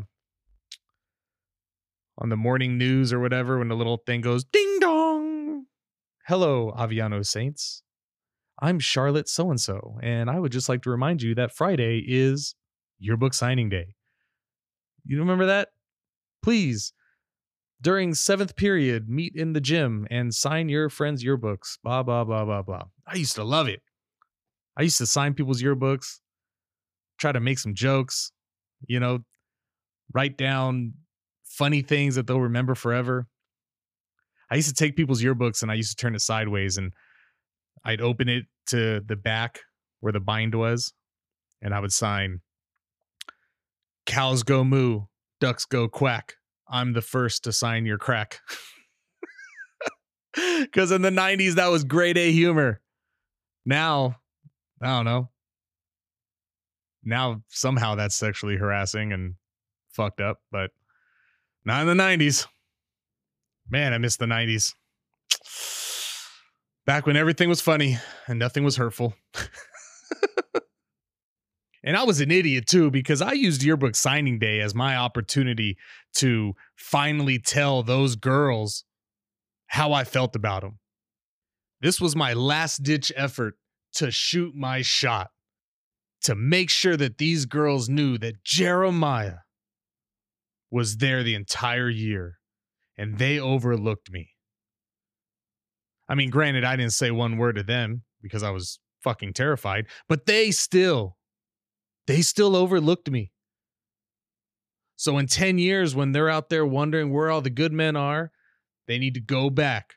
on 2.18 2.28
the 2.28 2.36
morning 2.36 2.78
news 2.78 3.12
or 3.12 3.20
whatever 3.20 3.58
when 3.58 3.68
the 3.68 3.74
little 3.74 3.98
thing 4.06 4.20
goes 4.20 4.44
ding 4.44 4.78
dong. 4.80 5.66
Hello, 6.26 6.72
Aviano 6.76 7.24
Saints. 7.24 7.82
I'm 8.60 8.78
Charlotte 8.78 9.28
so 9.28 9.50
and 9.50 9.60
so, 9.60 9.98
and 10.02 10.30
I 10.30 10.38
would 10.38 10.52
just 10.52 10.68
like 10.68 10.82
to 10.82 10.90
remind 10.90 11.22
you 11.22 11.34
that 11.34 11.54
Friday 11.54 12.04
is 12.06 12.54
yearbook 12.98 13.34
signing 13.34 13.68
day. 13.68 13.94
You 15.04 15.18
remember 15.18 15.46
that? 15.46 15.68
Please, 16.42 16.92
during 17.80 18.14
seventh 18.14 18.56
period, 18.56 19.08
meet 19.08 19.34
in 19.34 19.52
the 19.52 19.60
gym 19.60 20.06
and 20.10 20.34
sign 20.34 20.68
your 20.68 20.88
friends' 20.88 21.24
yearbooks. 21.24 21.78
Blah, 21.82 22.04
blah, 22.04 22.24
blah, 22.24 22.44
blah, 22.44 22.62
blah. 22.62 22.84
I 23.06 23.16
used 23.16 23.34
to 23.34 23.44
love 23.44 23.68
it. 23.68 23.82
I 24.76 24.82
used 24.82 24.98
to 24.98 25.06
sign 25.06 25.34
people's 25.34 25.62
yearbooks 25.62 26.20
try 27.18 27.32
to 27.32 27.40
make 27.40 27.58
some 27.58 27.74
jokes, 27.74 28.32
you 28.86 29.00
know, 29.00 29.20
write 30.12 30.36
down 30.36 30.94
funny 31.54 31.82
things 31.82 32.16
that 32.16 32.26
they'll 32.26 32.40
remember 32.40 32.74
forever. 32.74 33.26
I 34.50 34.56
used 34.56 34.68
to 34.68 34.74
take 34.74 34.96
people's 34.96 35.22
yearbooks 35.22 35.62
and 35.62 35.70
I 35.70 35.74
used 35.74 35.90
to 35.90 35.96
turn 35.96 36.14
it 36.14 36.20
sideways 36.20 36.76
and 36.76 36.92
I'd 37.84 38.00
open 38.00 38.28
it 38.28 38.46
to 38.68 39.00
the 39.06 39.16
back 39.16 39.60
where 40.00 40.12
the 40.12 40.20
bind 40.20 40.54
was 40.54 40.92
and 41.62 41.74
I 41.74 41.80
would 41.80 41.92
sign 41.92 42.40
cows 44.06 44.42
go 44.42 44.64
moo, 44.64 45.02
ducks 45.40 45.64
go 45.64 45.88
quack. 45.88 46.34
I'm 46.68 46.92
the 46.92 47.02
first 47.02 47.44
to 47.44 47.52
sign 47.52 47.86
your 47.86 47.98
crack. 47.98 48.40
Cuz 50.72 50.90
in 50.90 51.02
the 51.02 51.10
90s 51.10 51.54
that 51.54 51.68
was 51.68 51.84
grade 51.84 52.18
A 52.18 52.32
humor. 52.32 52.80
now, 53.64 54.16
I 54.82 54.86
don't 54.86 55.04
know. 55.04 55.30
Now 57.04 57.42
somehow 57.48 57.94
that's 57.94 58.16
sexually 58.16 58.56
harassing 58.56 59.12
and 59.12 59.34
fucked 59.92 60.20
up, 60.20 60.40
but 60.50 60.70
not 61.64 61.86
in 61.86 61.96
the 61.96 62.02
90s. 62.02 62.46
Man, 63.68 63.92
I 63.92 63.98
miss 63.98 64.16
the 64.16 64.26
90s. 64.26 64.74
Back 66.86 67.06
when 67.06 67.16
everything 67.16 67.48
was 67.48 67.60
funny 67.60 67.98
and 68.26 68.38
nothing 68.38 68.62
was 68.62 68.76
hurtful. 68.76 69.14
and 71.82 71.96
I 71.96 72.04
was 72.04 72.20
an 72.20 72.30
idiot 72.30 72.66
too 72.66 72.90
because 72.90 73.22
I 73.22 73.32
used 73.32 73.62
yearbook 73.62 73.96
signing 73.96 74.38
day 74.38 74.60
as 74.60 74.74
my 74.74 74.96
opportunity 74.96 75.78
to 76.16 76.54
finally 76.76 77.38
tell 77.38 77.82
those 77.82 78.16
girls 78.16 78.84
how 79.66 79.92
I 79.92 80.04
felt 80.04 80.36
about 80.36 80.62
them. 80.62 80.78
This 81.80 82.00
was 82.00 82.14
my 82.14 82.34
last 82.34 82.82
ditch 82.82 83.12
effort 83.16 83.56
to 83.94 84.10
shoot 84.10 84.54
my 84.54 84.82
shot, 84.82 85.30
to 86.22 86.34
make 86.34 86.68
sure 86.70 86.96
that 86.96 87.18
these 87.18 87.46
girls 87.46 87.88
knew 87.88 88.18
that 88.18 88.44
Jeremiah 88.44 89.43
was 90.74 90.96
there 90.96 91.22
the 91.22 91.36
entire 91.36 91.88
year 91.88 92.40
and 92.98 93.16
they 93.16 93.38
overlooked 93.38 94.10
me. 94.10 94.30
I 96.08 96.16
mean, 96.16 96.30
granted, 96.30 96.64
I 96.64 96.74
didn't 96.74 96.94
say 96.94 97.12
one 97.12 97.38
word 97.38 97.54
to 97.54 97.62
them 97.62 98.02
because 98.20 98.42
I 98.42 98.50
was 98.50 98.80
fucking 99.04 99.34
terrified, 99.34 99.86
but 100.08 100.26
they 100.26 100.50
still, 100.50 101.16
they 102.08 102.22
still 102.22 102.56
overlooked 102.56 103.08
me. 103.08 103.30
So 104.96 105.16
in 105.18 105.28
10 105.28 105.58
years, 105.58 105.94
when 105.94 106.10
they're 106.10 106.28
out 106.28 106.48
there 106.48 106.66
wondering 106.66 107.12
where 107.12 107.30
all 107.30 107.40
the 107.40 107.50
good 107.50 107.72
men 107.72 107.94
are, 107.94 108.32
they 108.88 108.98
need 108.98 109.14
to 109.14 109.20
go 109.20 109.50
back 109.50 109.94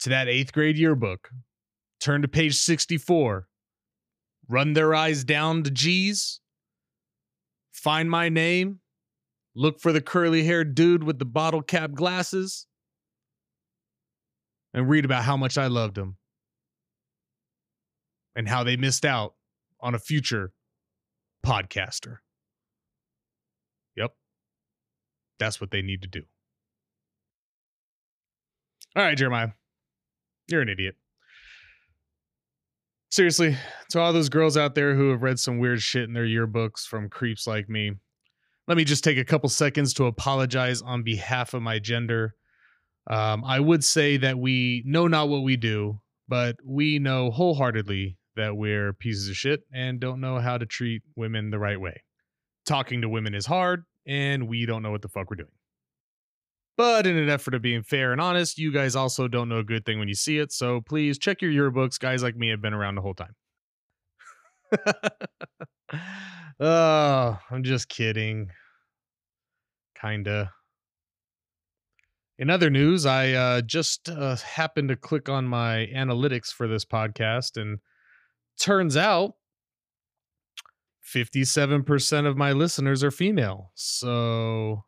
to 0.00 0.08
that 0.08 0.26
eighth 0.26 0.52
grade 0.52 0.76
yearbook, 0.76 1.30
turn 2.00 2.22
to 2.22 2.28
page 2.28 2.56
64, 2.56 3.46
run 4.48 4.72
their 4.72 4.92
eyes 4.92 5.22
down 5.22 5.62
to 5.62 5.70
G's, 5.70 6.40
find 7.70 8.10
my 8.10 8.28
name, 8.28 8.80
look 9.56 9.80
for 9.80 9.90
the 9.92 10.00
curly 10.00 10.44
haired 10.44 10.74
dude 10.74 11.02
with 11.02 11.18
the 11.18 11.24
bottle 11.24 11.62
cap 11.62 11.92
glasses, 11.92 12.66
and 14.74 14.88
read 14.88 15.04
about 15.04 15.24
how 15.24 15.36
much 15.36 15.56
I 15.56 15.66
loved 15.66 15.96
him 15.96 16.16
and 18.36 18.46
how 18.46 18.62
they 18.62 18.76
missed 18.76 19.06
out 19.06 19.34
on 19.80 19.94
a 19.94 19.98
future 19.98 20.52
podcaster. 21.44 22.18
Yep. 23.96 24.12
That's 25.38 25.60
what 25.60 25.70
they 25.70 25.80
need 25.80 26.02
to 26.02 26.08
do. 26.08 26.22
All 28.94 29.02
right, 29.02 29.16
Jeremiah. 29.16 29.52
You're 30.48 30.62
an 30.62 30.68
idiot. 30.68 30.96
Seriously, 33.10 33.56
to 33.90 34.00
all 34.00 34.12
those 34.12 34.28
girls 34.28 34.58
out 34.58 34.74
there 34.74 34.94
who 34.94 35.10
have 35.10 35.22
read 35.22 35.38
some 35.38 35.58
weird 35.58 35.80
shit 35.80 36.04
in 36.04 36.12
their 36.12 36.26
yearbooks 36.26 36.86
from 36.86 37.08
creeps 37.08 37.46
like 37.46 37.68
me, 37.68 37.92
let 38.68 38.76
me 38.76 38.84
just 38.84 39.04
take 39.04 39.18
a 39.18 39.24
couple 39.24 39.48
seconds 39.48 39.94
to 39.94 40.06
apologize 40.06 40.82
on 40.82 41.02
behalf 41.02 41.54
of 41.54 41.62
my 41.62 41.78
gender. 41.78 42.34
Um, 43.08 43.44
I 43.44 43.60
would 43.60 43.84
say 43.84 44.16
that 44.16 44.38
we 44.38 44.82
know 44.84 45.06
not 45.06 45.28
what 45.28 45.42
we 45.42 45.56
do, 45.56 46.00
but 46.28 46.56
we 46.64 46.98
know 46.98 47.30
wholeheartedly 47.30 48.18
that 48.34 48.56
we're 48.56 48.92
pieces 48.92 49.28
of 49.28 49.36
shit 49.36 49.60
and 49.72 50.00
don't 50.00 50.20
know 50.20 50.38
how 50.38 50.58
to 50.58 50.66
treat 50.66 51.02
women 51.14 51.50
the 51.50 51.58
right 51.58 51.80
way. 51.80 52.02
Talking 52.66 53.02
to 53.02 53.08
women 53.08 53.34
is 53.34 53.46
hard, 53.46 53.84
and 54.06 54.48
we 54.48 54.66
don't 54.66 54.82
know 54.82 54.90
what 54.90 55.02
the 55.02 55.08
fuck 55.08 55.30
we're 55.30 55.36
doing. 55.36 55.50
But 56.76 57.06
in 57.06 57.16
an 57.16 57.30
effort 57.30 57.54
of 57.54 57.62
being 57.62 57.82
fair 57.82 58.12
and 58.12 58.20
honest, 58.20 58.58
you 58.58 58.72
guys 58.72 58.96
also 58.96 59.28
don't 59.28 59.48
know 59.48 59.58
a 59.58 59.64
good 59.64 59.86
thing 59.86 59.98
when 59.98 60.08
you 60.08 60.14
see 60.14 60.38
it. 60.38 60.52
So 60.52 60.80
please 60.80 61.18
check 61.18 61.40
your 61.40 61.50
yearbooks. 61.50 61.98
Guys 61.98 62.22
like 62.22 62.36
me 62.36 62.50
have 62.50 62.60
been 62.60 62.74
around 62.74 62.96
the 62.96 63.00
whole 63.00 63.14
time. 63.14 63.34
oh, 66.60 67.38
I'm 67.50 67.62
just 67.62 67.88
kidding. 67.88 68.50
Kinda. 70.00 70.52
In 72.38 72.50
other 72.50 72.68
news, 72.68 73.06
I 73.06 73.32
uh, 73.32 73.60
just 73.62 74.08
uh, 74.08 74.36
happened 74.36 74.90
to 74.90 74.96
click 74.96 75.28
on 75.28 75.46
my 75.46 75.88
analytics 75.94 76.48
for 76.52 76.68
this 76.68 76.84
podcast, 76.84 77.60
and 77.60 77.78
turns 78.58 78.96
out 78.96 79.34
57% 81.06 82.26
of 82.26 82.36
my 82.36 82.52
listeners 82.52 83.02
are 83.04 83.10
female. 83.10 83.70
So 83.74 84.84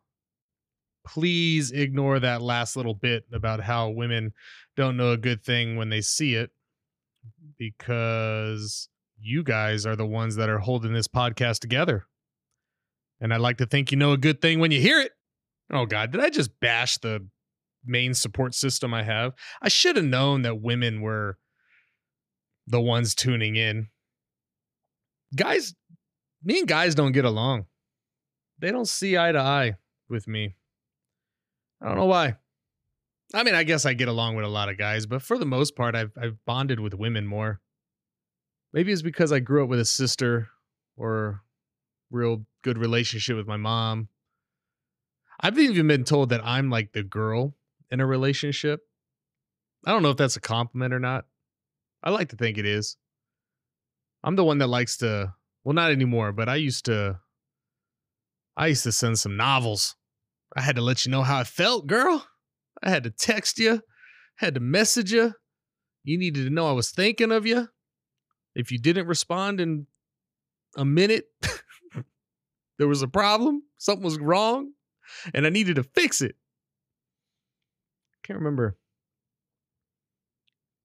please 1.05 1.71
ignore 1.71 2.19
that 2.19 2.41
last 2.41 2.75
little 2.75 2.93
bit 2.93 3.23
about 3.33 3.61
how 3.61 3.89
women 3.89 4.33
don't 4.75 4.97
know 4.97 5.11
a 5.11 5.17
good 5.17 5.43
thing 5.43 5.75
when 5.75 5.89
they 5.89 6.01
see 6.01 6.35
it 6.35 6.51
because 7.57 8.89
you 9.21 9.43
guys 9.43 9.85
are 9.85 9.95
the 9.95 10.05
ones 10.05 10.35
that 10.35 10.49
are 10.49 10.59
holding 10.59 10.93
this 10.93 11.07
podcast 11.07 11.59
together. 11.59 12.05
And 13.21 13.33
I'd 13.33 13.41
like 13.41 13.57
to 13.57 13.65
think 13.65 13.91
you 13.91 13.97
know 13.97 14.13
a 14.13 14.17
good 14.17 14.41
thing 14.41 14.59
when 14.59 14.71
you 14.71 14.79
hear 14.79 14.99
it. 14.99 15.11
Oh, 15.71 15.85
God, 15.85 16.11
did 16.11 16.21
I 16.21 16.29
just 16.29 16.59
bash 16.59 16.97
the 16.97 17.27
main 17.85 18.13
support 18.13 18.55
system 18.55 18.93
I 18.93 19.03
have? 19.03 19.33
I 19.61 19.69
should 19.69 19.97
have 19.97 20.05
known 20.05 20.41
that 20.43 20.61
women 20.61 21.01
were 21.01 21.37
the 22.65 22.81
ones 22.81 23.13
tuning 23.13 23.55
in. 23.55 23.89
Guys, 25.35 25.75
me 26.43 26.59
and 26.59 26.67
guys 26.67 26.95
don't 26.95 27.11
get 27.11 27.25
along. 27.25 27.65
They 28.59 28.71
don't 28.71 28.87
see 28.87 29.17
eye 29.17 29.31
to 29.31 29.39
eye 29.39 29.75
with 30.09 30.27
me. 30.27 30.55
I 31.81 31.87
don't 31.87 31.97
know 31.97 32.05
why. 32.05 32.35
I 33.33 33.43
mean, 33.43 33.55
I 33.55 33.63
guess 33.63 33.85
I 33.85 33.93
get 33.93 34.07
along 34.07 34.35
with 34.35 34.45
a 34.45 34.49
lot 34.49 34.69
of 34.69 34.77
guys, 34.77 35.05
but 35.05 35.21
for 35.21 35.37
the 35.37 35.45
most 35.45 35.75
part, 35.75 35.95
I've 35.95 36.11
I've 36.19 36.37
bonded 36.45 36.79
with 36.79 36.93
women 36.93 37.27
more. 37.27 37.61
Maybe 38.73 38.91
it's 38.91 39.01
because 39.01 39.31
I 39.31 39.39
grew 39.39 39.63
up 39.63 39.69
with 39.69 39.79
a 39.79 39.85
sister 39.85 40.49
or 40.95 41.41
real 42.11 42.45
good 42.63 42.77
relationship 42.77 43.35
with 43.35 43.47
my 43.47 43.57
mom. 43.57 44.09
I've 45.39 45.57
even 45.57 45.87
been 45.87 46.03
told 46.03 46.29
that 46.29 46.45
I'm 46.45 46.69
like 46.69 46.91
the 46.91 47.03
girl 47.03 47.55
in 47.89 47.99
a 47.99 48.05
relationship. 48.05 48.81
I 49.85 49.91
don't 49.91 50.03
know 50.03 50.09
if 50.09 50.17
that's 50.17 50.35
a 50.35 50.41
compliment 50.41 50.93
or 50.93 50.99
not. 50.99 51.25
I 52.03 52.09
like 52.11 52.29
to 52.29 52.35
think 52.35 52.57
it 52.57 52.65
is. 52.65 52.97
I'm 54.23 54.35
the 54.35 54.43
one 54.43 54.57
that 54.57 54.67
likes 54.67 54.97
to, 54.97 55.33
well, 55.63 55.73
not 55.73 55.91
anymore, 55.91 56.31
but 56.33 56.49
I 56.49 56.55
used 56.55 56.85
to, 56.85 57.19
I 58.57 58.67
used 58.67 58.83
to 58.83 58.91
send 58.91 59.17
some 59.17 59.37
novels 59.37 59.95
I 60.55 60.61
had 60.61 60.75
to 60.75 60.81
let 60.81 61.05
you 61.05 61.11
know 61.11 61.23
how 61.23 61.39
I 61.39 61.43
felt, 61.43 61.87
girl. 61.87 62.25
I 62.81 62.89
had 62.89 63.03
to 63.03 63.11
text 63.11 63.59
you, 63.59 63.81
had 64.37 64.55
to 64.55 64.59
message 64.59 65.11
you. 65.11 65.33
You 66.03 66.17
needed 66.17 66.45
to 66.45 66.49
know 66.49 66.67
I 66.67 66.73
was 66.73 66.91
thinking 66.91 67.31
of 67.31 67.45
you. 67.45 67.67
If 68.55 68.71
you 68.71 68.77
didn't 68.77 69.07
respond 69.07 69.61
in 69.61 69.87
a 70.75 70.85
minute, 70.85 71.25
there 72.77 72.87
was 72.87 73.01
a 73.01 73.07
problem, 73.07 73.63
something 73.77 74.03
was 74.03 74.19
wrong, 74.19 74.71
and 75.33 75.45
I 75.45 75.49
needed 75.49 75.75
to 75.75 75.83
fix 75.83 76.21
it. 76.21 76.35
Can't 78.23 78.39
remember. 78.39 78.77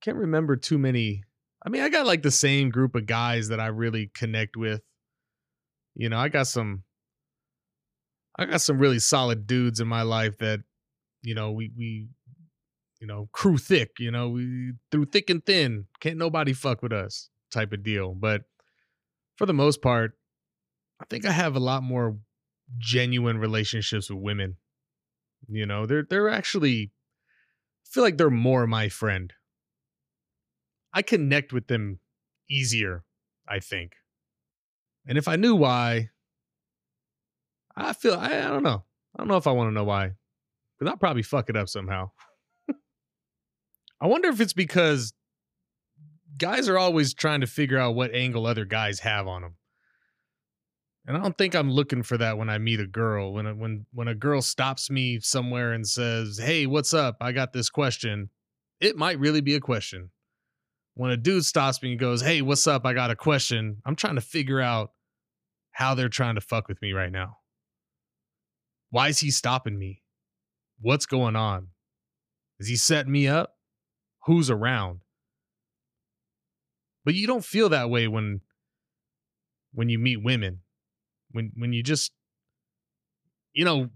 Can't 0.02 0.16
remember 0.16 0.56
too 0.56 0.78
many. 0.78 1.22
I 1.64 1.70
mean, 1.70 1.82
I 1.82 1.88
got 1.88 2.06
like 2.06 2.22
the 2.22 2.30
same 2.30 2.70
group 2.70 2.94
of 2.94 3.06
guys 3.06 3.48
that 3.48 3.60
I 3.60 3.66
really 3.66 4.10
connect 4.14 4.56
with. 4.56 4.82
You 5.94 6.08
know, 6.08 6.18
I 6.18 6.28
got 6.28 6.46
some 6.46 6.82
I 8.36 8.46
got 8.46 8.60
some 8.60 8.78
really 8.78 8.98
solid 8.98 9.46
dudes 9.46 9.80
in 9.80 9.86
my 9.88 10.02
life 10.02 10.38
that, 10.38 10.60
you 11.22 11.34
know, 11.34 11.52
we 11.52 11.70
we, 11.76 12.08
you 13.00 13.06
know, 13.06 13.28
crew 13.32 13.56
thick. 13.56 13.92
You 13.98 14.10
know, 14.10 14.28
we 14.28 14.72
through 14.90 15.06
thick 15.06 15.30
and 15.30 15.44
thin, 15.44 15.86
can't 16.00 16.18
nobody 16.18 16.52
fuck 16.52 16.82
with 16.82 16.92
us 16.92 17.30
type 17.54 17.72
of 17.72 17.82
deal. 17.82 18.14
But 18.14 18.42
for 19.36 19.46
the 19.46 19.54
most 19.54 19.80
part, 19.80 20.12
I 21.00 21.04
think 21.06 21.24
I 21.24 21.32
have 21.32 21.56
a 21.56 21.60
lot 21.60 21.82
more 21.82 22.18
genuine 22.78 23.38
relationships 23.38 24.10
with 24.10 24.20
women. 24.20 24.56
You 25.48 25.66
know, 25.66 25.86
they're 25.86 26.06
they're 26.08 26.28
actually 26.28 26.92
I 27.84 27.88
feel 27.90 28.02
like 28.02 28.18
they're 28.18 28.30
more 28.30 28.66
my 28.66 28.88
friend. 28.88 29.32
I 30.92 31.02
connect 31.02 31.52
with 31.52 31.66
them 31.66 31.98
easier, 32.48 33.04
I 33.48 33.58
think. 33.58 33.92
And 35.06 35.18
if 35.18 35.28
I 35.28 35.36
knew 35.36 35.54
why, 35.54 36.10
I 37.76 37.92
feel 37.92 38.14
I, 38.14 38.26
I 38.26 38.48
don't 38.48 38.62
know. 38.62 38.84
I 39.14 39.18
don't 39.18 39.28
know 39.28 39.36
if 39.36 39.46
I 39.46 39.52
want 39.52 39.68
to 39.68 39.74
know 39.74 39.84
why. 39.84 40.12
Because 40.78 40.90
I'll 40.90 40.98
probably 40.98 41.22
fuck 41.22 41.50
it 41.50 41.56
up 41.56 41.68
somehow. 41.68 42.10
I 44.00 44.06
wonder 44.06 44.28
if 44.28 44.40
it's 44.40 44.52
because 44.52 45.12
guys 46.36 46.68
are 46.68 46.78
always 46.78 47.14
trying 47.14 47.40
to 47.40 47.46
figure 47.46 47.78
out 47.78 47.94
what 47.94 48.14
angle 48.14 48.46
other 48.46 48.64
guys 48.64 49.00
have 49.00 49.26
on 49.26 49.42
them. 49.42 49.56
And 51.06 51.16
I 51.16 51.20
don't 51.20 51.36
think 51.36 51.54
I'm 51.54 51.70
looking 51.70 52.02
for 52.02 52.16
that 52.18 52.38
when 52.38 52.48
I 52.48 52.58
meet 52.58 52.80
a 52.80 52.86
girl. 52.86 53.34
When 53.34 53.46
a, 53.46 53.54
when 53.54 53.86
when 53.92 54.08
a 54.08 54.14
girl 54.14 54.40
stops 54.40 54.90
me 54.90 55.20
somewhere 55.20 55.72
and 55.72 55.86
says, 55.86 56.38
"Hey, 56.38 56.66
what's 56.66 56.94
up? 56.94 57.18
I 57.20 57.32
got 57.32 57.52
this 57.52 57.68
question." 57.68 58.30
It 58.80 58.96
might 58.96 59.18
really 59.18 59.40
be 59.40 59.54
a 59.54 59.60
question. 59.60 60.10
When 60.94 61.10
a 61.10 61.16
dude 61.16 61.44
stops 61.44 61.82
me 61.82 61.90
and 61.90 62.00
goes, 62.00 62.22
"Hey, 62.22 62.40
what's 62.40 62.66
up? 62.66 62.86
I 62.86 62.94
got 62.94 63.10
a 63.10 63.16
question." 63.16 63.82
I'm 63.84 63.96
trying 63.96 64.14
to 64.14 64.22
figure 64.22 64.60
out 64.60 64.92
how 65.72 65.94
they're 65.94 66.08
trying 66.08 66.36
to 66.36 66.40
fuck 66.40 66.68
with 66.68 66.80
me 66.80 66.92
right 66.92 67.12
now. 67.12 67.38
Why 68.90 69.08
is 69.08 69.18
he 69.18 69.30
stopping 69.30 69.78
me? 69.78 70.02
What's 70.80 71.04
going 71.04 71.36
on? 71.36 71.68
Is 72.58 72.68
he 72.68 72.76
setting 72.76 73.12
me 73.12 73.28
up? 73.28 73.56
Who's 74.24 74.48
around? 74.48 75.00
But 77.04 77.14
you 77.14 77.26
don't 77.26 77.44
feel 77.44 77.68
that 77.70 77.90
way 77.90 78.08
when 78.08 78.40
when 79.72 79.88
you 79.88 79.98
meet 79.98 80.22
women. 80.22 80.60
When 81.30 81.52
when 81.56 81.72
you 81.72 81.82
just 81.82 82.12
you 83.54 83.64
know, 83.64 83.88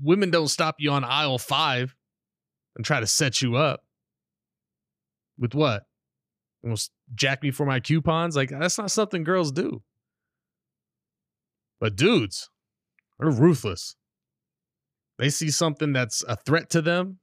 women 0.00 0.30
don't 0.30 0.48
stop 0.48 0.76
you 0.78 0.90
on 0.90 1.02
aisle 1.02 1.38
5 1.38 1.96
and 2.76 2.84
try 2.84 3.00
to 3.00 3.06
set 3.06 3.40
you 3.40 3.56
up. 3.56 3.80
With 5.38 5.54
what? 5.54 5.84
Almost 6.62 6.90
jack 7.14 7.42
me 7.42 7.50
for 7.50 7.64
my 7.64 7.80
coupons? 7.80 8.36
Like 8.36 8.50
that's 8.50 8.78
not 8.78 8.90
something 8.90 9.24
girls 9.24 9.52
do. 9.52 9.82
But 11.80 11.96
dudes, 11.96 12.50
they're 13.18 13.30
ruthless. 13.30 13.96
They 15.18 15.30
see 15.30 15.50
something 15.50 15.92
that's 15.92 16.22
a 16.28 16.36
threat 16.36 16.70
to 16.70 16.82
them, 16.82 17.18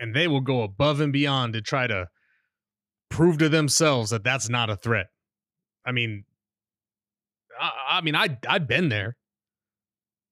and 0.00 0.14
they 0.14 0.28
will 0.28 0.40
go 0.40 0.62
above 0.62 1.00
and 1.00 1.12
beyond 1.12 1.52
to 1.52 1.62
try 1.62 1.86
to 1.86 2.08
prove 3.16 3.38
to 3.38 3.48
themselves 3.48 4.10
that 4.10 4.22
that's 4.22 4.50
not 4.50 4.68
a 4.68 4.76
threat. 4.76 5.06
I 5.86 5.92
mean, 5.92 6.24
I, 7.58 7.70
I 7.92 8.00
mean, 8.02 8.14
I 8.14 8.36
I've 8.46 8.68
been 8.68 8.90
there. 8.90 9.16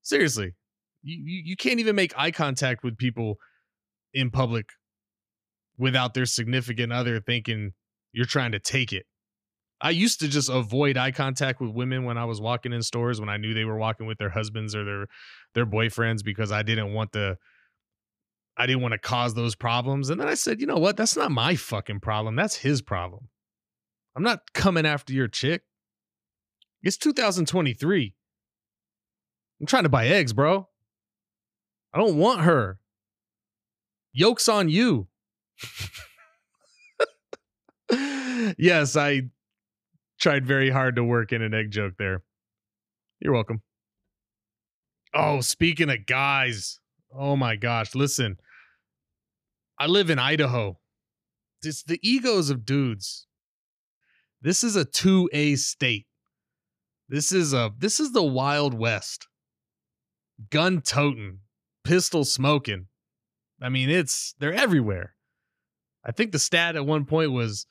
Seriously, 0.03 0.55
you, 1.03 1.17
you 1.25 1.43
you 1.47 1.57
can't 1.57 1.81
even 1.81 1.97
make 1.97 2.13
eye 2.15 2.31
contact 2.31 2.85
with 2.85 2.99
people 2.99 3.37
in 4.13 4.31
public 4.31 4.67
without 5.79 6.13
their 6.13 6.27
significant 6.27 6.93
other 6.93 7.21
thinking 7.21 7.73
you're 8.13 8.27
trying 8.27 8.53
to 8.53 8.61
take 8.61 8.93
it. 8.93 9.07
I 9.81 9.91
used 9.91 10.21
to 10.21 10.29
just 10.29 10.51
avoid 10.51 10.99
eye 10.99 11.11
contact 11.11 11.63
with 11.63 11.71
women 11.71 12.05
when 12.05 12.19
I 12.19 12.27
was 12.27 12.39
walking 12.39 12.75
in 12.75 12.83
stores 12.83 13.19
when 13.19 13.31
I 13.31 13.39
knew 13.39 13.55
they 13.55 13.65
were 13.65 13.79
walking 13.79 14.07
with 14.07 14.19
their 14.19 14.31
husbands 14.31 14.75
or 14.75 14.85
their 14.85 15.07
their 15.55 15.67
boyfriends 15.67 16.23
because 16.23 16.53
I 16.53 16.63
didn't 16.63 16.93
want 16.93 17.13
to 17.13 17.39
I 18.57 18.67
didn't 18.67 18.83
want 18.83 18.93
to 18.93 18.99
cause 18.99 19.35
those 19.35 19.55
problems. 19.55 20.11
And 20.11 20.21
then 20.21 20.29
I 20.29 20.35
said, 20.35 20.61
"You 20.61 20.67
know 20.67 20.79
what? 20.79 20.97
That's 20.97 21.17
not 21.17 21.31
my 21.31 21.57
fucking 21.57 22.01
problem. 22.01 22.37
That's 22.37 22.57
his 22.57 22.83
problem. 22.83 23.29
I'm 24.17 24.23
not 24.23 24.53
coming 24.53 24.87
after 24.87 25.13
your 25.13 25.29
chick. 25.29 25.63
It's 26.83 26.97
2023. 26.97 28.15
I'm 29.61 29.67
trying 29.67 29.83
to 29.85 29.89
buy 29.89 30.07
eggs, 30.07 30.33
bro. 30.33 30.69
I 31.93 31.99
don't 31.99 32.17
want 32.17 32.43
her. 32.43 32.79
Yoke's 34.13 34.49
on 34.49 34.69
you." 34.69 35.09
yes, 38.59 38.97
I 38.97 39.23
tried 40.19 40.47
very 40.47 40.71
hard 40.71 40.97
to 40.97 41.05
work 41.05 41.33
in 41.33 41.43
an 41.43 41.55
egg 41.55 41.71
joke 41.71 41.95
there. 41.99 42.23
You're 43.21 43.33
welcome. 43.33 43.63
Oh, 45.13 45.41
speaking 45.41 45.91
of 45.91 46.07
guys, 46.07 46.81
oh 47.17 47.37
my 47.37 47.57
gosh, 47.57 47.95
listen. 47.95 48.39
I 49.79 49.87
live 49.87 50.11
in 50.11 50.19
Idaho. 50.19 50.79
It's 51.63 51.83
the 51.83 51.99
egos 52.03 52.51
of 52.51 52.65
dudes. 52.65 53.27
This 54.41 54.63
is 54.63 54.77
a 54.77 54.85
2A 54.85 55.59
state. 55.59 56.07
This 57.09 57.33
is 57.33 57.53
a 57.53 57.71
this 57.79 58.01
is 58.01 58.13
the 58.13 58.23
Wild 58.23 58.75
West. 58.75 59.29
Gun 60.51 60.81
toting, 60.81 61.41
pistol 61.85 62.25
smoking. 62.25 62.87
I 63.61 63.69
mean, 63.69 63.91
it's 63.91 64.35
they're 64.39 64.53
everywhere. 64.53 65.15
I 66.05 66.13
think 66.13 66.33
the 66.33 66.39
stat 66.39 66.77
at 66.77 66.87
one 66.87 67.05
point 67.05 67.33
was 67.33 67.67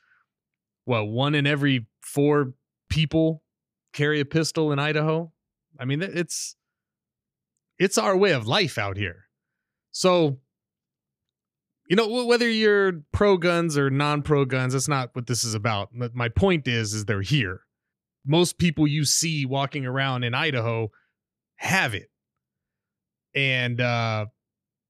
what 0.86 1.08
one 1.08 1.36
in 1.36 1.46
every 1.46 1.88
four 2.02 2.54
people 2.90 3.44
carry 3.94 4.20
a 4.20 4.26
pistol 4.26 4.72
in 4.72 4.80
Idaho. 4.80 5.32
I 5.80 5.86
mean, 5.86 6.02
it's 6.02 6.56
it's 7.78 7.98
our 7.98 8.16
way 8.16 8.32
of 8.32 8.48
life 8.48 8.78
out 8.78 8.98
here. 8.98 9.23
So, 9.94 10.40
you 11.88 11.96
know, 11.96 12.26
whether 12.26 12.50
you're 12.50 13.04
pro 13.14 13.38
guns 13.38 13.78
or 13.78 13.90
non 13.90 14.24
pro 14.24 14.44
guns, 14.44 14.74
that's 14.74 14.90
not 14.90 15.12
what 15.14 15.28
this 15.28 15.44
is 15.44 15.54
about. 15.54 15.90
My 16.14 16.30
point 16.30 16.68
is, 16.68 16.94
is 16.94 17.06
they're 17.06 17.22
here. 17.22 17.62
Most 18.26 18.58
people 18.58 18.88
you 18.88 19.06
see 19.06 19.46
walking 19.46 19.86
around 19.86 20.24
in 20.24 20.34
Idaho 20.34 20.90
have 21.58 21.94
it, 21.94 22.10
and 23.36 23.80
uh, 23.80 24.26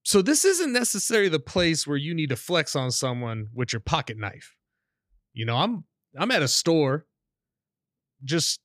so 0.03 0.21
this 0.21 0.45
isn't 0.45 0.71
necessarily 0.71 1.29
the 1.29 1.39
place 1.39 1.85
where 1.85 1.97
you 1.97 2.13
need 2.13 2.29
to 2.29 2.35
flex 2.35 2.75
on 2.75 2.91
someone 2.91 3.47
with 3.53 3.73
your 3.73 3.79
pocket 3.79 4.17
knife. 4.17 4.55
You 5.33 5.45
know, 5.45 5.57
I'm 5.57 5.83
I'm 6.17 6.31
at 6.31 6.43
a 6.43 6.47
store 6.47 7.05
just 8.23 8.61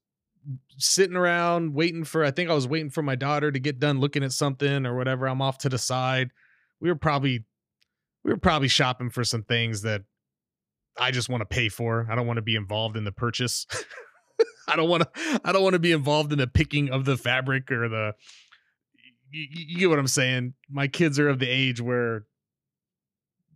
sitting 0.79 1.17
around 1.17 1.75
waiting 1.75 2.05
for 2.05 2.25
I 2.25 2.31
think 2.31 2.51
I 2.51 2.55
was 2.55 2.69
waiting 2.69 2.91
for 2.91 3.03
my 3.03 3.15
daughter 3.15 3.51
to 3.51 3.59
get 3.59 3.79
done 3.79 4.01
looking 4.01 4.23
at 4.23 4.33
something 4.33 4.87
or 4.87 4.97
whatever. 4.97 5.27
I'm 5.29 5.43
off 5.43 5.59
to 5.59 5.69
the 5.69 5.79
side. 5.79 6.31
We 6.81 6.89
were 6.89 6.97
probably 6.97 7.45
we 8.25 8.31
were 8.31 8.39
probably 8.39 8.69
shopping 8.69 9.11
for 9.11 9.25
some 9.25 9.43
things 9.43 9.83
that 9.83 10.03
I 10.99 11.11
just 11.11 11.29
want 11.29 11.43
to 11.43 11.47
pay 11.47 11.69
for. 11.69 12.07
I 12.11 12.15
don't 12.15 12.27
want 12.27 12.39
to 12.39 12.43
be 12.43 12.57
involved 12.57 12.97
in 12.97 13.05
the 13.05 13.13
purchase. 13.13 13.67
I 14.69 14.77
don't 14.77 14.89
want 14.89 15.03
to 15.03 15.41
I 15.45 15.53
don't 15.53 15.63
want 15.63 15.75
to 15.75 15.81
be 15.81 15.93
involved 15.93 16.33
in 16.33 16.39
the 16.39 16.47
picking 16.47 16.91
of 16.91 17.05
the 17.05 17.17
fabric 17.17 17.71
or 17.71 17.89
the 17.89 18.13
you, 19.31 19.47
you 19.51 19.79
get 19.79 19.91
what 19.91 19.99
I'm 19.99 20.07
saying? 20.07 20.55
My 20.71 20.89
kids 20.89 21.19
are 21.19 21.29
of 21.29 21.39
the 21.39 21.49
age 21.49 21.81
where 21.81 22.25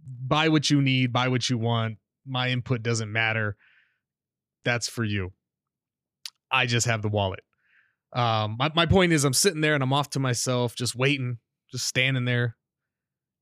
buy 0.05 0.49
what 0.49 0.69
you 0.71 0.83
need, 0.83 1.13
buy 1.13 1.29
what 1.29 1.49
you 1.49 1.59
want. 1.59 1.99
My 2.27 2.51
input 2.51 2.83
doesn't 2.83 3.11
matter 3.11 3.57
that's 4.65 4.89
for 4.89 5.05
you. 5.05 5.33
I 6.53 6.67
just 6.67 6.87
have 6.87 7.03
the 7.03 7.09
wallet. 7.09 7.41
Um, 8.13 8.57
my, 8.59 8.71
my 8.75 8.87
point 8.87 9.13
is, 9.13 9.25
I'm 9.25 9.33
sitting 9.33 9.63
there 9.63 9.75
and 9.75 9.83
I'm 9.83 9.93
off 9.93 10.11
to 10.11 10.21
myself, 10.21 10.77
just 10.77 10.95
waiting, 10.95 11.39
just 11.71 11.87
standing 11.87 12.27
there. 12.27 12.57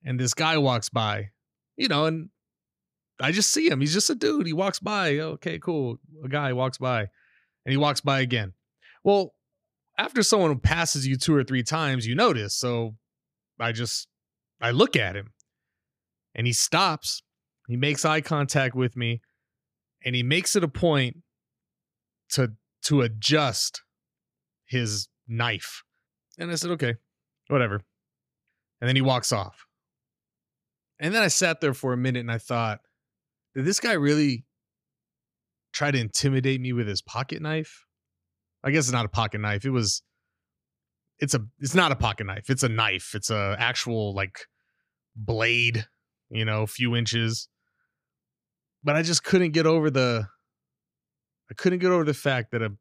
And 0.05 0.19
this 0.19 0.33
guy 0.33 0.59
walks 0.59 0.89
by, 0.89 1.31
you 1.77 1.89
know, 1.89 2.07
and 2.07 2.31
I 3.21 3.33
just 3.33 3.51
see 3.51 3.69
him. 3.69 3.81
He's 3.81 3.93
just 3.93 4.11
a 4.11 4.15
dude. 4.15 4.47
He 4.47 4.53
walks 4.53 4.79
by. 4.79 5.19
Okay, 5.19 5.59
cool. 5.59 5.99
A 6.25 6.29
guy 6.29 6.53
walks 6.53 6.79
by 6.79 7.01
and 7.01 7.73
he 7.73 7.77
walks 7.77 8.01
by 8.01 8.21
again. 8.21 8.55
Well, 9.05 9.35
after 9.99 10.23
someone 10.23 10.59
passes 10.61 11.07
you 11.07 11.17
two 11.17 11.35
or 11.35 11.45
three 11.45 11.63
times, 11.63 12.07
you 12.07 12.15
notice. 12.15 12.55
So 12.55 12.95
I 13.59 13.73
just, 13.73 14.09
I 14.61 14.71
look 14.71 14.97
at 14.97 15.17
him 15.17 15.33
and 16.35 16.47
he 16.47 16.53
stops. 16.53 17.23
He 17.69 17.77
makes 17.77 18.05
eye 18.05 18.21
contact 18.21 18.75
with 18.75 18.97
me 18.97 19.21
and 20.05 20.15
he 20.15 20.23
makes 20.23 20.57
it 20.57 20.65
a 20.65 20.69
point 20.69 21.19
to 22.31 22.53
to 22.85 23.03
adjust 23.03 23.83
his 24.66 25.09
knife. 25.28 25.83
And 26.39 26.51
I 26.51 26.55
said, 26.55 26.70
okay, 26.72 26.95
whatever. 27.49 27.81
And 28.81 28.89
then 28.89 28.97
he 28.97 29.03
walks 29.03 29.33
off. 29.33 29.66
And 30.99 31.14
then 31.14 31.22
I 31.22 31.28
sat 31.28 31.61
there 31.61 31.74
for 31.74 31.93
a 31.93 31.97
minute 31.97 32.20
and 32.20 32.31
I 32.31 32.39
thought, 32.39 32.81
did 33.55 33.64
this 33.64 33.81
guy 33.81 33.93
really 33.93 34.45
try 35.72 35.91
to 35.91 35.99
intimidate 35.99 36.61
me 36.61 36.72
with 36.72 36.87
his 36.87 37.03
pocket 37.03 37.43
knife? 37.43 37.87
I 38.62 38.70
guess 38.70 38.85
it's 38.85 38.93
not 38.93 39.07
a 39.07 39.11
pocket 39.11 39.41
knife. 39.41 39.64
It 39.64 39.70
was 39.70 40.03
it's 41.18 41.35
a 41.35 41.41
it's 41.59 41.74
not 41.74 41.93
a 41.93 41.97
pocket 41.97 42.24
knife. 42.24 42.49
It's 42.49 42.62
a 42.62 42.68
knife. 42.68 43.14
It's 43.14 43.31
a 43.31 43.57
actual 43.59 44.14
like 44.14 44.47
blade, 45.16 45.87
you 46.31 46.45
know, 46.45 46.62
a 46.62 46.66
few 46.66 46.95
inches 46.95 47.49
but 48.83 48.97
I 48.97 49.03
just 49.03 49.24
couldn't 49.24 49.53
get 49.53 49.66
over 49.66 49.91
the 49.91 50.26
I 51.51 51.55
couldn't 51.55 51.80
get 51.80 51.90
over 51.90 52.05
the 52.05 52.14
fact 52.14 52.53
that 52.53 52.62
a 52.62 52.72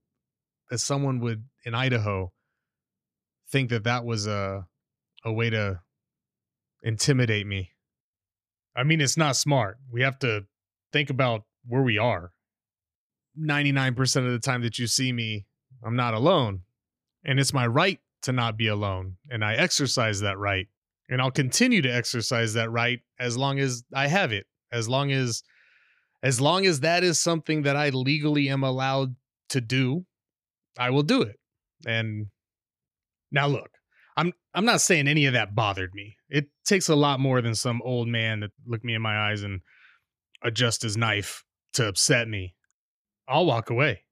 that 0.69 0.79
someone 0.79 1.19
would 1.19 1.45
in 1.65 1.73
Idaho 1.73 2.31
think 3.49 3.69
that 3.71 3.85
that 3.85 4.05
was 4.05 4.27
a 4.27 4.67
a 5.25 5.33
way 5.33 5.49
to 5.49 5.81
intimidate 6.81 7.45
me. 7.45 7.71
I 8.75 8.83
mean, 8.83 9.01
it's 9.01 9.17
not 9.17 9.35
smart. 9.35 9.77
We 9.91 10.01
have 10.03 10.19
to 10.19 10.45
think 10.93 11.09
about 11.09 11.43
where 11.65 11.81
we 11.81 11.97
are. 11.97 12.31
99% 13.39 14.25
of 14.25 14.31
the 14.31 14.39
time 14.39 14.61
that 14.61 14.79
you 14.79 14.87
see 14.87 15.11
me, 15.11 15.45
I'm 15.83 15.95
not 15.95 16.13
alone. 16.13 16.61
And 17.25 17.39
it's 17.39 17.53
my 17.53 17.67
right 17.67 17.99
to 18.23 18.31
not 18.31 18.57
be 18.57 18.67
alone. 18.67 19.17
And 19.29 19.43
I 19.43 19.55
exercise 19.55 20.21
that 20.21 20.37
right. 20.37 20.67
And 21.09 21.21
I'll 21.21 21.31
continue 21.31 21.81
to 21.81 21.93
exercise 21.93 22.53
that 22.53 22.71
right 22.71 22.99
as 23.19 23.37
long 23.37 23.59
as 23.59 23.83
I 23.93 24.07
have 24.07 24.31
it, 24.31 24.45
as 24.71 24.87
long 24.87 25.11
as 25.11 25.43
as 26.21 26.41
long 26.41 26.65
as 26.65 26.81
that 26.81 27.03
is 27.03 27.19
something 27.19 27.63
that 27.63 27.75
I 27.75 27.89
legally 27.89 28.49
am 28.49 28.63
allowed 28.63 29.15
to 29.49 29.61
do, 29.61 30.05
I 30.77 30.89
will 30.89 31.03
do 31.03 31.21
it. 31.21 31.39
And 31.85 32.27
now 33.31 33.47
look, 33.47 33.69
I'm 34.17 34.33
I'm 34.53 34.65
not 34.65 34.81
saying 34.81 35.07
any 35.07 35.25
of 35.25 35.33
that 35.33 35.55
bothered 35.55 35.93
me. 35.93 36.17
It 36.29 36.47
takes 36.65 36.89
a 36.89 36.95
lot 36.95 37.19
more 37.19 37.41
than 37.41 37.55
some 37.55 37.81
old 37.83 38.07
man 38.07 38.41
to 38.41 38.49
look 38.65 38.83
me 38.83 38.95
in 38.95 39.01
my 39.01 39.29
eyes 39.29 39.43
and 39.43 39.61
adjust 40.43 40.81
his 40.81 40.97
knife 40.97 41.43
to 41.73 41.87
upset 41.87 42.27
me. 42.27 42.55
I'll 43.27 43.45
walk 43.45 43.69
away. 43.69 44.03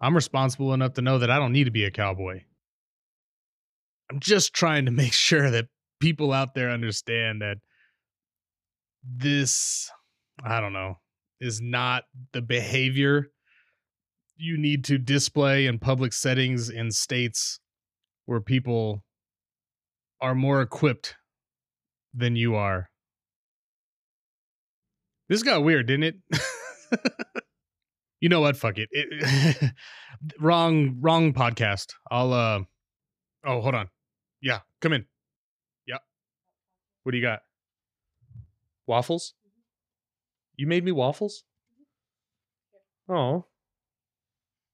I'm 0.00 0.14
responsible 0.14 0.74
enough 0.74 0.94
to 0.94 1.02
know 1.02 1.18
that 1.18 1.30
I 1.30 1.38
don't 1.38 1.52
need 1.52 1.64
to 1.64 1.70
be 1.70 1.84
a 1.84 1.90
cowboy. 1.90 2.40
I'm 4.10 4.20
just 4.20 4.54
trying 4.54 4.86
to 4.86 4.90
make 4.90 5.12
sure 5.28 5.50
that 5.50 5.66
people 6.00 6.32
out 6.32 6.54
there 6.54 6.70
understand 6.70 7.42
that 7.42 7.58
this 9.04 9.90
I 10.42 10.60
don't 10.60 10.72
know 10.72 10.98
is 11.40 11.60
not 11.60 12.04
the 12.32 12.42
behavior 12.42 13.28
you 14.36 14.56
need 14.56 14.84
to 14.84 14.98
display 14.98 15.66
in 15.66 15.78
public 15.78 16.12
settings 16.12 16.70
in 16.70 16.90
states 16.90 17.58
where 18.26 18.40
people 18.40 19.04
are 20.20 20.34
more 20.34 20.62
equipped 20.62 21.16
than 22.14 22.36
you 22.36 22.54
are. 22.54 22.88
This 25.28 25.42
got 25.42 25.64
weird, 25.64 25.86
didn't 25.86 26.04
it? 26.30 26.40
You 28.20 28.28
know 28.28 28.40
what? 28.40 28.56
Fuck 28.56 28.78
it. 28.78 28.88
it 28.90 29.72
wrong, 30.40 30.96
wrong 31.00 31.32
podcast. 31.32 31.94
I'll. 32.10 32.32
uh 32.32 32.60
Oh, 33.44 33.60
hold 33.60 33.76
on. 33.76 33.88
Yeah, 34.42 34.60
come 34.80 34.92
in. 34.92 35.06
Yeah. 35.86 35.98
What 37.04 37.12
do 37.12 37.18
you 37.18 37.22
got? 37.22 37.40
Waffles? 38.86 39.34
You 40.58 40.66
made 40.66 40.84
me 40.84 40.90
waffles? 40.92 41.44
Oh. 43.08 43.46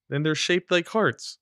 Then 0.08 0.22
they're 0.22 0.34
shaped 0.34 0.70
like 0.70 0.88
hearts. 0.88 1.38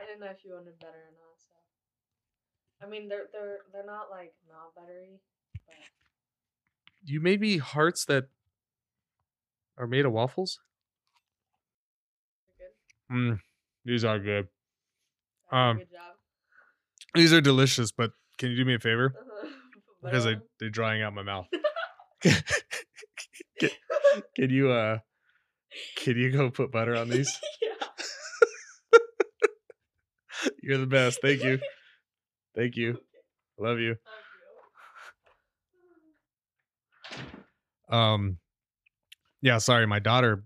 I 0.00 0.04
didn't 0.06 0.20
know 0.20 0.26
if 0.26 0.42
you 0.44 0.54
wanted 0.54 0.78
better 0.80 0.92
or 0.92 1.12
not. 1.12 1.38
So, 1.38 2.86
I 2.86 2.88
mean, 2.90 3.08
they're 3.08 3.26
they're 3.32 3.58
they're 3.72 3.86
not 3.86 4.10
like 4.10 4.32
not 4.48 4.74
buttery, 4.74 5.20
but 5.66 5.74
You 7.04 7.20
made 7.20 7.40
me 7.42 7.58
hearts 7.58 8.06
that 8.06 8.28
are 9.76 9.86
made 9.86 10.06
of 10.06 10.12
waffles? 10.12 10.58
good. 12.58 13.14
Mm, 13.14 13.40
these 13.84 14.04
are 14.04 14.18
good. 14.18 14.48
Did 14.48 15.52
I 15.52 15.56
do 15.56 15.56
a 15.56 15.70
Um, 15.70 15.76
good 15.78 15.90
job. 15.90 16.16
These 17.14 17.32
are 17.34 17.40
delicious, 17.42 17.92
but 17.92 18.12
can 18.38 18.50
you 18.50 18.56
do 18.56 18.64
me 18.64 18.74
a 18.74 18.78
favor? 18.78 19.10
Put 20.00 20.10
Because 20.10 20.24
they, 20.24 20.36
they're 20.58 20.70
drying 20.70 21.02
out 21.02 21.12
my 21.14 21.22
mouth. 21.22 21.46
can, 23.58 23.70
can 24.36 24.50
you 24.50 24.70
uh 24.70 24.98
can 25.96 26.16
you 26.16 26.30
go 26.30 26.50
put 26.50 26.70
butter 26.70 26.94
on 26.96 27.08
these? 27.08 27.38
yeah. 27.62 28.98
You're 30.62 30.78
the 30.78 30.86
best. 30.86 31.20
Thank 31.22 31.42
you. 31.42 31.58
Thank 32.56 32.76
you. 32.76 32.98
Love 33.58 33.78
you. 33.78 33.96
Love 37.10 37.20
you. 37.90 37.96
Um 37.96 38.38
yeah, 39.40 39.58
sorry, 39.58 39.86
my 39.86 39.98
daughter 39.98 40.44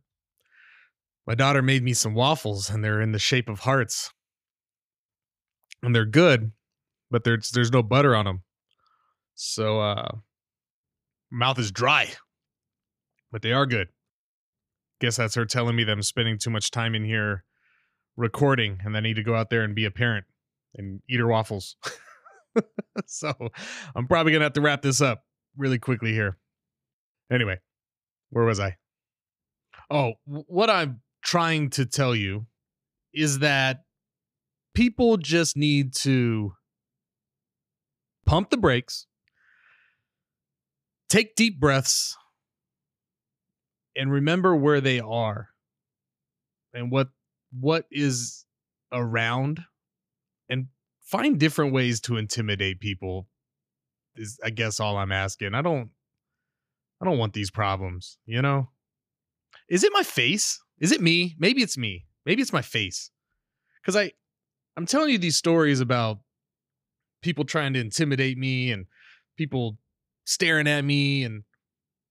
my 1.26 1.34
daughter 1.34 1.60
made 1.60 1.82
me 1.82 1.92
some 1.92 2.14
waffles 2.14 2.70
and 2.70 2.84
they're 2.84 3.00
in 3.00 3.12
the 3.12 3.18
shape 3.18 3.48
of 3.48 3.60
hearts. 3.60 4.12
And 5.82 5.94
they're 5.94 6.06
good, 6.06 6.52
but 7.10 7.24
there's 7.24 7.50
there's 7.50 7.72
no 7.72 7.82
butter 7.82 8.14
on 8.16 8.24
them. 8.24 8.42
So 9.34 9.80
uh 9.80 10.08
mouth 11.30 11.58
is 11.58 11.70
dry. 11.70 12.10
But 13.36 13.42
they 13.42 13.52
are 13.52 13.66
good. 13.66 13.88
Guess 15.02 15.16
that's 15.16 15.34
her 15.34 15.44
telling 15.44 15.76
me 15.76 15.84
that 15.84 15.92
I'm 15.92 16.02
spending 16.02 16.38
too 16.38 16.48
much 16.48 16.70
time 16.70 16.94
in 16.94 17.04
here 17.04 17.44
recording 18.16 18.80
and 18.82 18.96
I 18.96 19.00
need 19.00 19.16
to 19.16 19.22
go 19.22 19.34
out 19.34 19.50
there 19.50 19.62
and 19.62 19.74
be 19.74 19.84
a 19.84 19.90
parent 19.90 20.24
and 20.74 21.02
eat 21.06 21.20
her 21.20 21.26
waffles. 21.26 21.76
so 23.06 23.34
I'm 23.94 24.06
probably 24.08 24.32
gonna 24.32 24.46
have 24.46 24.54
to 24.54 24.62
wrap 24.62 24.80
this 24.80 25.02
up 25.02 25.26
really 25.54 25.78
quickly 25.78 26.14
here. 26.14 26.38
Anyway, 27.30 27.58
where 28.30 28.46
was 28.46 28.58
I? 28.58 28.78
Oh, 29.90 30.14
what 30.24 30.70
I'm 30.70 31.02
trying 31.22 31.68
to 31.72 31.84
tell 31.84 32.14
you 32.14 32.46
is 33.12 33.40
that 33.40 33.82
people 34.74 35.18
just 35.18 35.58
need 35.58 35.92
to 35.96 36.54
pump 38.24 38.48
the 38.48 38.56
brakes, 38.56 39.06
take 41.10 41.36
deep 41.36 41.60
breaths, 41.60 42.16
and 43.96 44.12
remember 44.12 44.54
where 44.54 44.80
they 44.80 45.00
are 45.00 45.48
and 46.72 46.90
what 46.90 47.08
what 47.58 47.86
is 47.90 48.44
around 48.92 49.60
and 50.48 50.66
find 51.00 51.40
different 51.40 51.72
ways 51.72 52.00
to 52.02 52.16
intimidate 52.16 52.80
people 52.80 53.28
is 54.14 54.38
I 54.44 54.50
guess 54.50 54.80
all 54.80 54.96
I'm 54.96 55.12
asking. 55.12 55.54
I 55.54 55.62
don't 55.62 55.90
I 57.00 57.04
don't 57.04 57.18
want 57.18 57.32
these 57.32 57.50
problems, 57.50 58.18
you 58.26 58.40
know? 58.42 58.68
Is 59.68 59.84
it 59.84 59.92
my 59.92 60.02
face? 60.02 60.60
Is 60.78 60.92
it 60.92 61.00
me? 61.00 61.34
Maybe 61.38 61.62
it's 61.62 61.78
me. 61.78 62.06
Maybe 62.24 62.42
it's 62.42 62.52
my 62.52 62.62
face. 62.62 63.10
Cuz 63.84 63.96
I 63.96 64.12
I'm 64.76 64.86
telling 64.86 65.10
you 65.10 65.18
these 65.18 65.36
stories 65.36 65.80
about 65.80 66.18
people 67.22 67.44
trying 67.44 67.72
to 67.72 67.80
intimidate 67.80 68.36
me 68.36 68.70
and 68.70 68.86
people 69.36 69.78
staring 70.24 70.66
at 70.66 70.84
me 70.84 71.24
and 71.24 71.44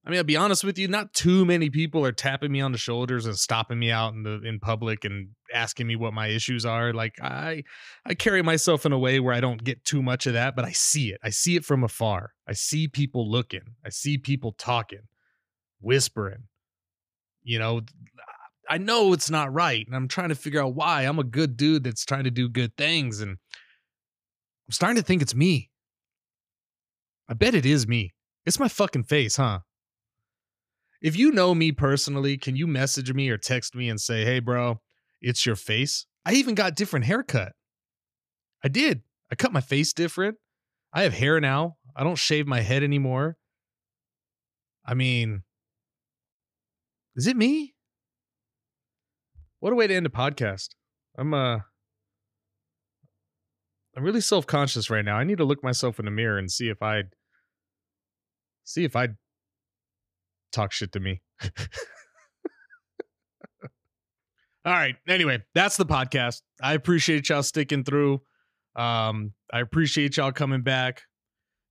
I 0.06 0.12
mean, 0.12 0.20
I'll 0.20 0.24
be 0.24 0.38
honest 0.38 0.64
with 0.64 0.78
you, 0.78 0.88
not 0.88 1.14
too 1.14 1.46
many 1.46 1.72
people 1.72 2.06
are 2.06 2.12
tapping 2.12 2.52
me 2.52 2.62
on 2.62 2.72
the 2.72 2.78
shoulders 2.78 3.26
and 3.26 3.36
stopping 3.36 3.80
me 3.80 3.90
out 3.90 4.14
in 4.14 4.22
the 4.22 4.40
in 4.44 4.60
public 4.60 5.04
and 5.04 5.30
asking 5.52 5.88
me 5.88 5.96
what 5.96 6.14
my 6.14 6.28
issues 6.28 6.64
are. 6.64 6.94
Like 6.94 7.16
I 7.22 7.64
I 8.06 8.14
carry 8.14 8.44
myself 8.44 8.86
in 8.86 8.92
a 8.92 9.00
way 9.00 9.20
where 9.20 9.34
I 9.34 9.40
don't 9.40 9.64
get 9.64 9.84
too 9.84 10.04
much 10.04 10.28
of 10.28 10.34
that, 10.34 10.56
but 10.56 10.64
I 10.64 10.72
see 10.74 11.10
it. 11.10 11.20
I 11.24 11.32
see 11.32 11.56
it 11.56 11.66
from 11.66 11.84
afar. 11.84 12.34
I 12.48 12.54
see 12.54 12.88
people 12.88 13.30
looking. 13.30 13.76
I 13.84 13.90
see 13.90 14.20
people 14.20 14.52
talking, 14.52 15.08
whispering. 15.82 16.44
You 17.42 17.58
know, 17.58 17.82
I 18.70 18.78
know 18.78 19.12
it's 19.14 19.32
not 19.32 19.54
right, 19.54 19.86
and 19.88 19.96
I'm 19.96 20.08
trying 20.08 20.30
to 20.30 20.36
figure 20.36 20.64
out 20.64 20.76
why. 20.76 21.04
I'm 21.04 21.20
a 21.20 21.24
good 21.24 21.58
dude 21.58 21.84
that's 21.84 22.06
trying 22.06 22.26
to 22.26 22.32
do 22.32 22.48
good 22.48 22.78
things, 22.78 23.22
and 23.22 23.32
I'm 23.32 24.72
starting 24.72 25.02
to 25.02 25.06
think 25.06 25.24
it's 25.24 25.36
me. 25.36 25.72
I 27.28 27.34
bet 27.34 27.56
it 27.56 27.66
is 27.66 27.88
me. 27.88 28.14
It's 28.46 28.60
my 28.60 28.68
fucking 28.68 29.06
face, 29.06 29.38
huh? 29.38 29.60
If 31.02 31.16
you 31.18 31.32
know 31.32 31.54
me 31.54 31.72
personally, 31.72 32.38
can 32.38 32.56
you 32.56 32.68
message 32.68 33.14
me 33.14 33.30
or 33.30 33.38
text 33.38 33.76
me 33.76 33.90
and 33.90 34.00
say, 34.00 34.24
hey, 34.26 34.40
bro, 34.40 34.82
it's 35.22 35.46
your 35.46 35.56
face? 35.56 36.06
I 36.26 36.34
even 36.34 36.56
got 36.56 36.76
different 36.76 37.06
haircut. 37.06 37.54
I 38.64 38.68
did. 38.68 39.04
I 39.32 39.36
cut 39.36 39.54
my 39.54 39.62
face 39.62 39.94
different. 39.94 40.38
I 40.94 41.04
have 41.04 41.14
hair 41.14 41.40
now. 41.40 41.78
I 41.96 42.04
don't 42.04 42.18
shave 42.18 42.48
my 42.48 42.62
head 42.62 42.84
anymore. 42.84 43.38
I 44.86 44.94
mean, 44.94 45.44
is 47.16 47.28
it 47.28 47.38
me? 47.38 47.76
What 49.60 49.74
a 49.74 49.76
way 49.76 49.88
to 49.88 49.96
end 49.96 50.06
a 50.06 50.10
podcast. 50.10 50.70
I'm 51.18 51.34
uh 51.34 51.60
I'm 53.98 54.04
really 54.04 54.22
self-conscious 54.22 54.90
right 54.90 55.06
now. 55.06 55.16
I 55.16 55.24
need 55.24 55.38
to 55.38 55.46
look 55.46 55.64
myself 55.64 56.00
in 56.00 56.06
the 56.06 56.12
mirror 56.12 56.38
and 56.38 56.52
see 56.52 56.70
if 56.70 56.82
I'd 56.82 57.16
see 58.64 58.84
if 58.84 58.96
I'd 58.96 59.16
talk 60.56 60.72
shit 60.72 60.94
to 60.94 61.00
me. 61.00 61.22
All 64.66 64.74
right. 64.74 64.96
Anyway, 65.08 65.44
that's 65.54 65.78
the 65.78 65.86
podcast. 65.86 66.42
I 66.62 66.74
appreciate 66.74 67.30
y'all 67.30 67.44
sticking 67.44 67.84
through. 67.84 68.22
Um, 68.76 69.34
I 69.54 69.60
appreciate 69.60 70.18
y'all 70.18 70.32
coming 70.32 70.64
back. 70.64 71.04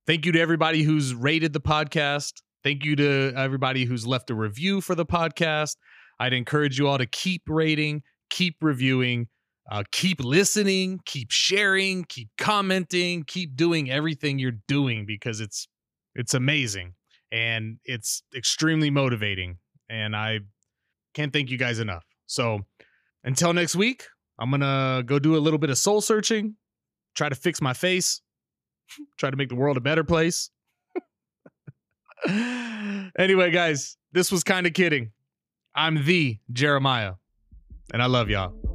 Thank 0.07 0.25
you 0.25 0.31
to 0.31 0.39
everybody 0.39 0.83
who's 0.83 1.13
rated 1.13 1.51
the 1.51 1.59
podcast. 1.59 2.33
Thank 2.63 2.85
you 2.85 2.95
to 2.95 3.33
everybody 3.35 3.83
who's 3.83 4.07
left 4.07 4.29
a 4.29 4.35
review 4.35 4.79
for 4.79 4.95
the 4.95 5.05
podcast. 5.05 5.75
I'd 6.19 6.33
encourage 6.33 6.79
you 6.79 6.87
all 6.87 6.97
to 6.97 7.05
keep 7.05 7.43
rating, 7.47 8.03
keep 8.29 8.55
reviewing, 8.61 9.27
uh, 9.69 9.83
keep 9.91 10.23
listening, 10.23 10.99
keep 11.05 11.31
sharing, 11.31 12.05
keep 12.05 12.29
commenting, 12.37 13.23
keep 13.23 13.55
doing 13.55 13.91
everything 13.91 14.39
you're 14.39 14.59
doing 14.67 15.05
because 15.05 15.41
it's 15.41 15.67
it's 16.15 16.33
amazing 16.33 16.93
and 17.35 17.79
it's 17.83 18.23
extremely 18.33 18.89
motivating. 18.89 19.57
And 19.89 20.15
I 20.15 20.39
can't 21.13 21.33
thank 21.33 21.51
you 21.51 21.57
guys 21.57 21.79
enough. 21.79 22.05
So 22.27 22.59
until 23.25 23.51
next 23.51 23.75
week, 23.75 24.05
I'm 24.39 24.49
gonna 24.51 25.03
go 25.05 25.19
do 25.19 25.35
a 25.35 25.39
little 25.39 25.59
bit 25.59 25.69
of 25.69 25.77
soul 25.77 25.99
searching, 25.99 26.55
try 27.13 27.27
to 27.27 27.35
fix 27.35 27.61
my 27.61 27.73
face, 27.73 28.21
try 29.19 29.29
to 29.29 29.35
make 29.37 29.49
the 29.49 29.55
world 29.55 29.75
a 29.75 29.81
better 29.81 30.05
place. 30.05 30.49
anyway, 33.19 33.51
guys, 33.51 33.97
this 34.13 34.31
was 34.31 34.43
kind 34.43 34.65
of 34.65 34.73
kidding. 34.73 35.11
I'm 35.75 36.05
the 36.05 36.39
Jeremiah, 36.53 37.15
and 37.91 38.01
I 38.01 38.05
love 38.05 38.29
y'all. 38.29 38.74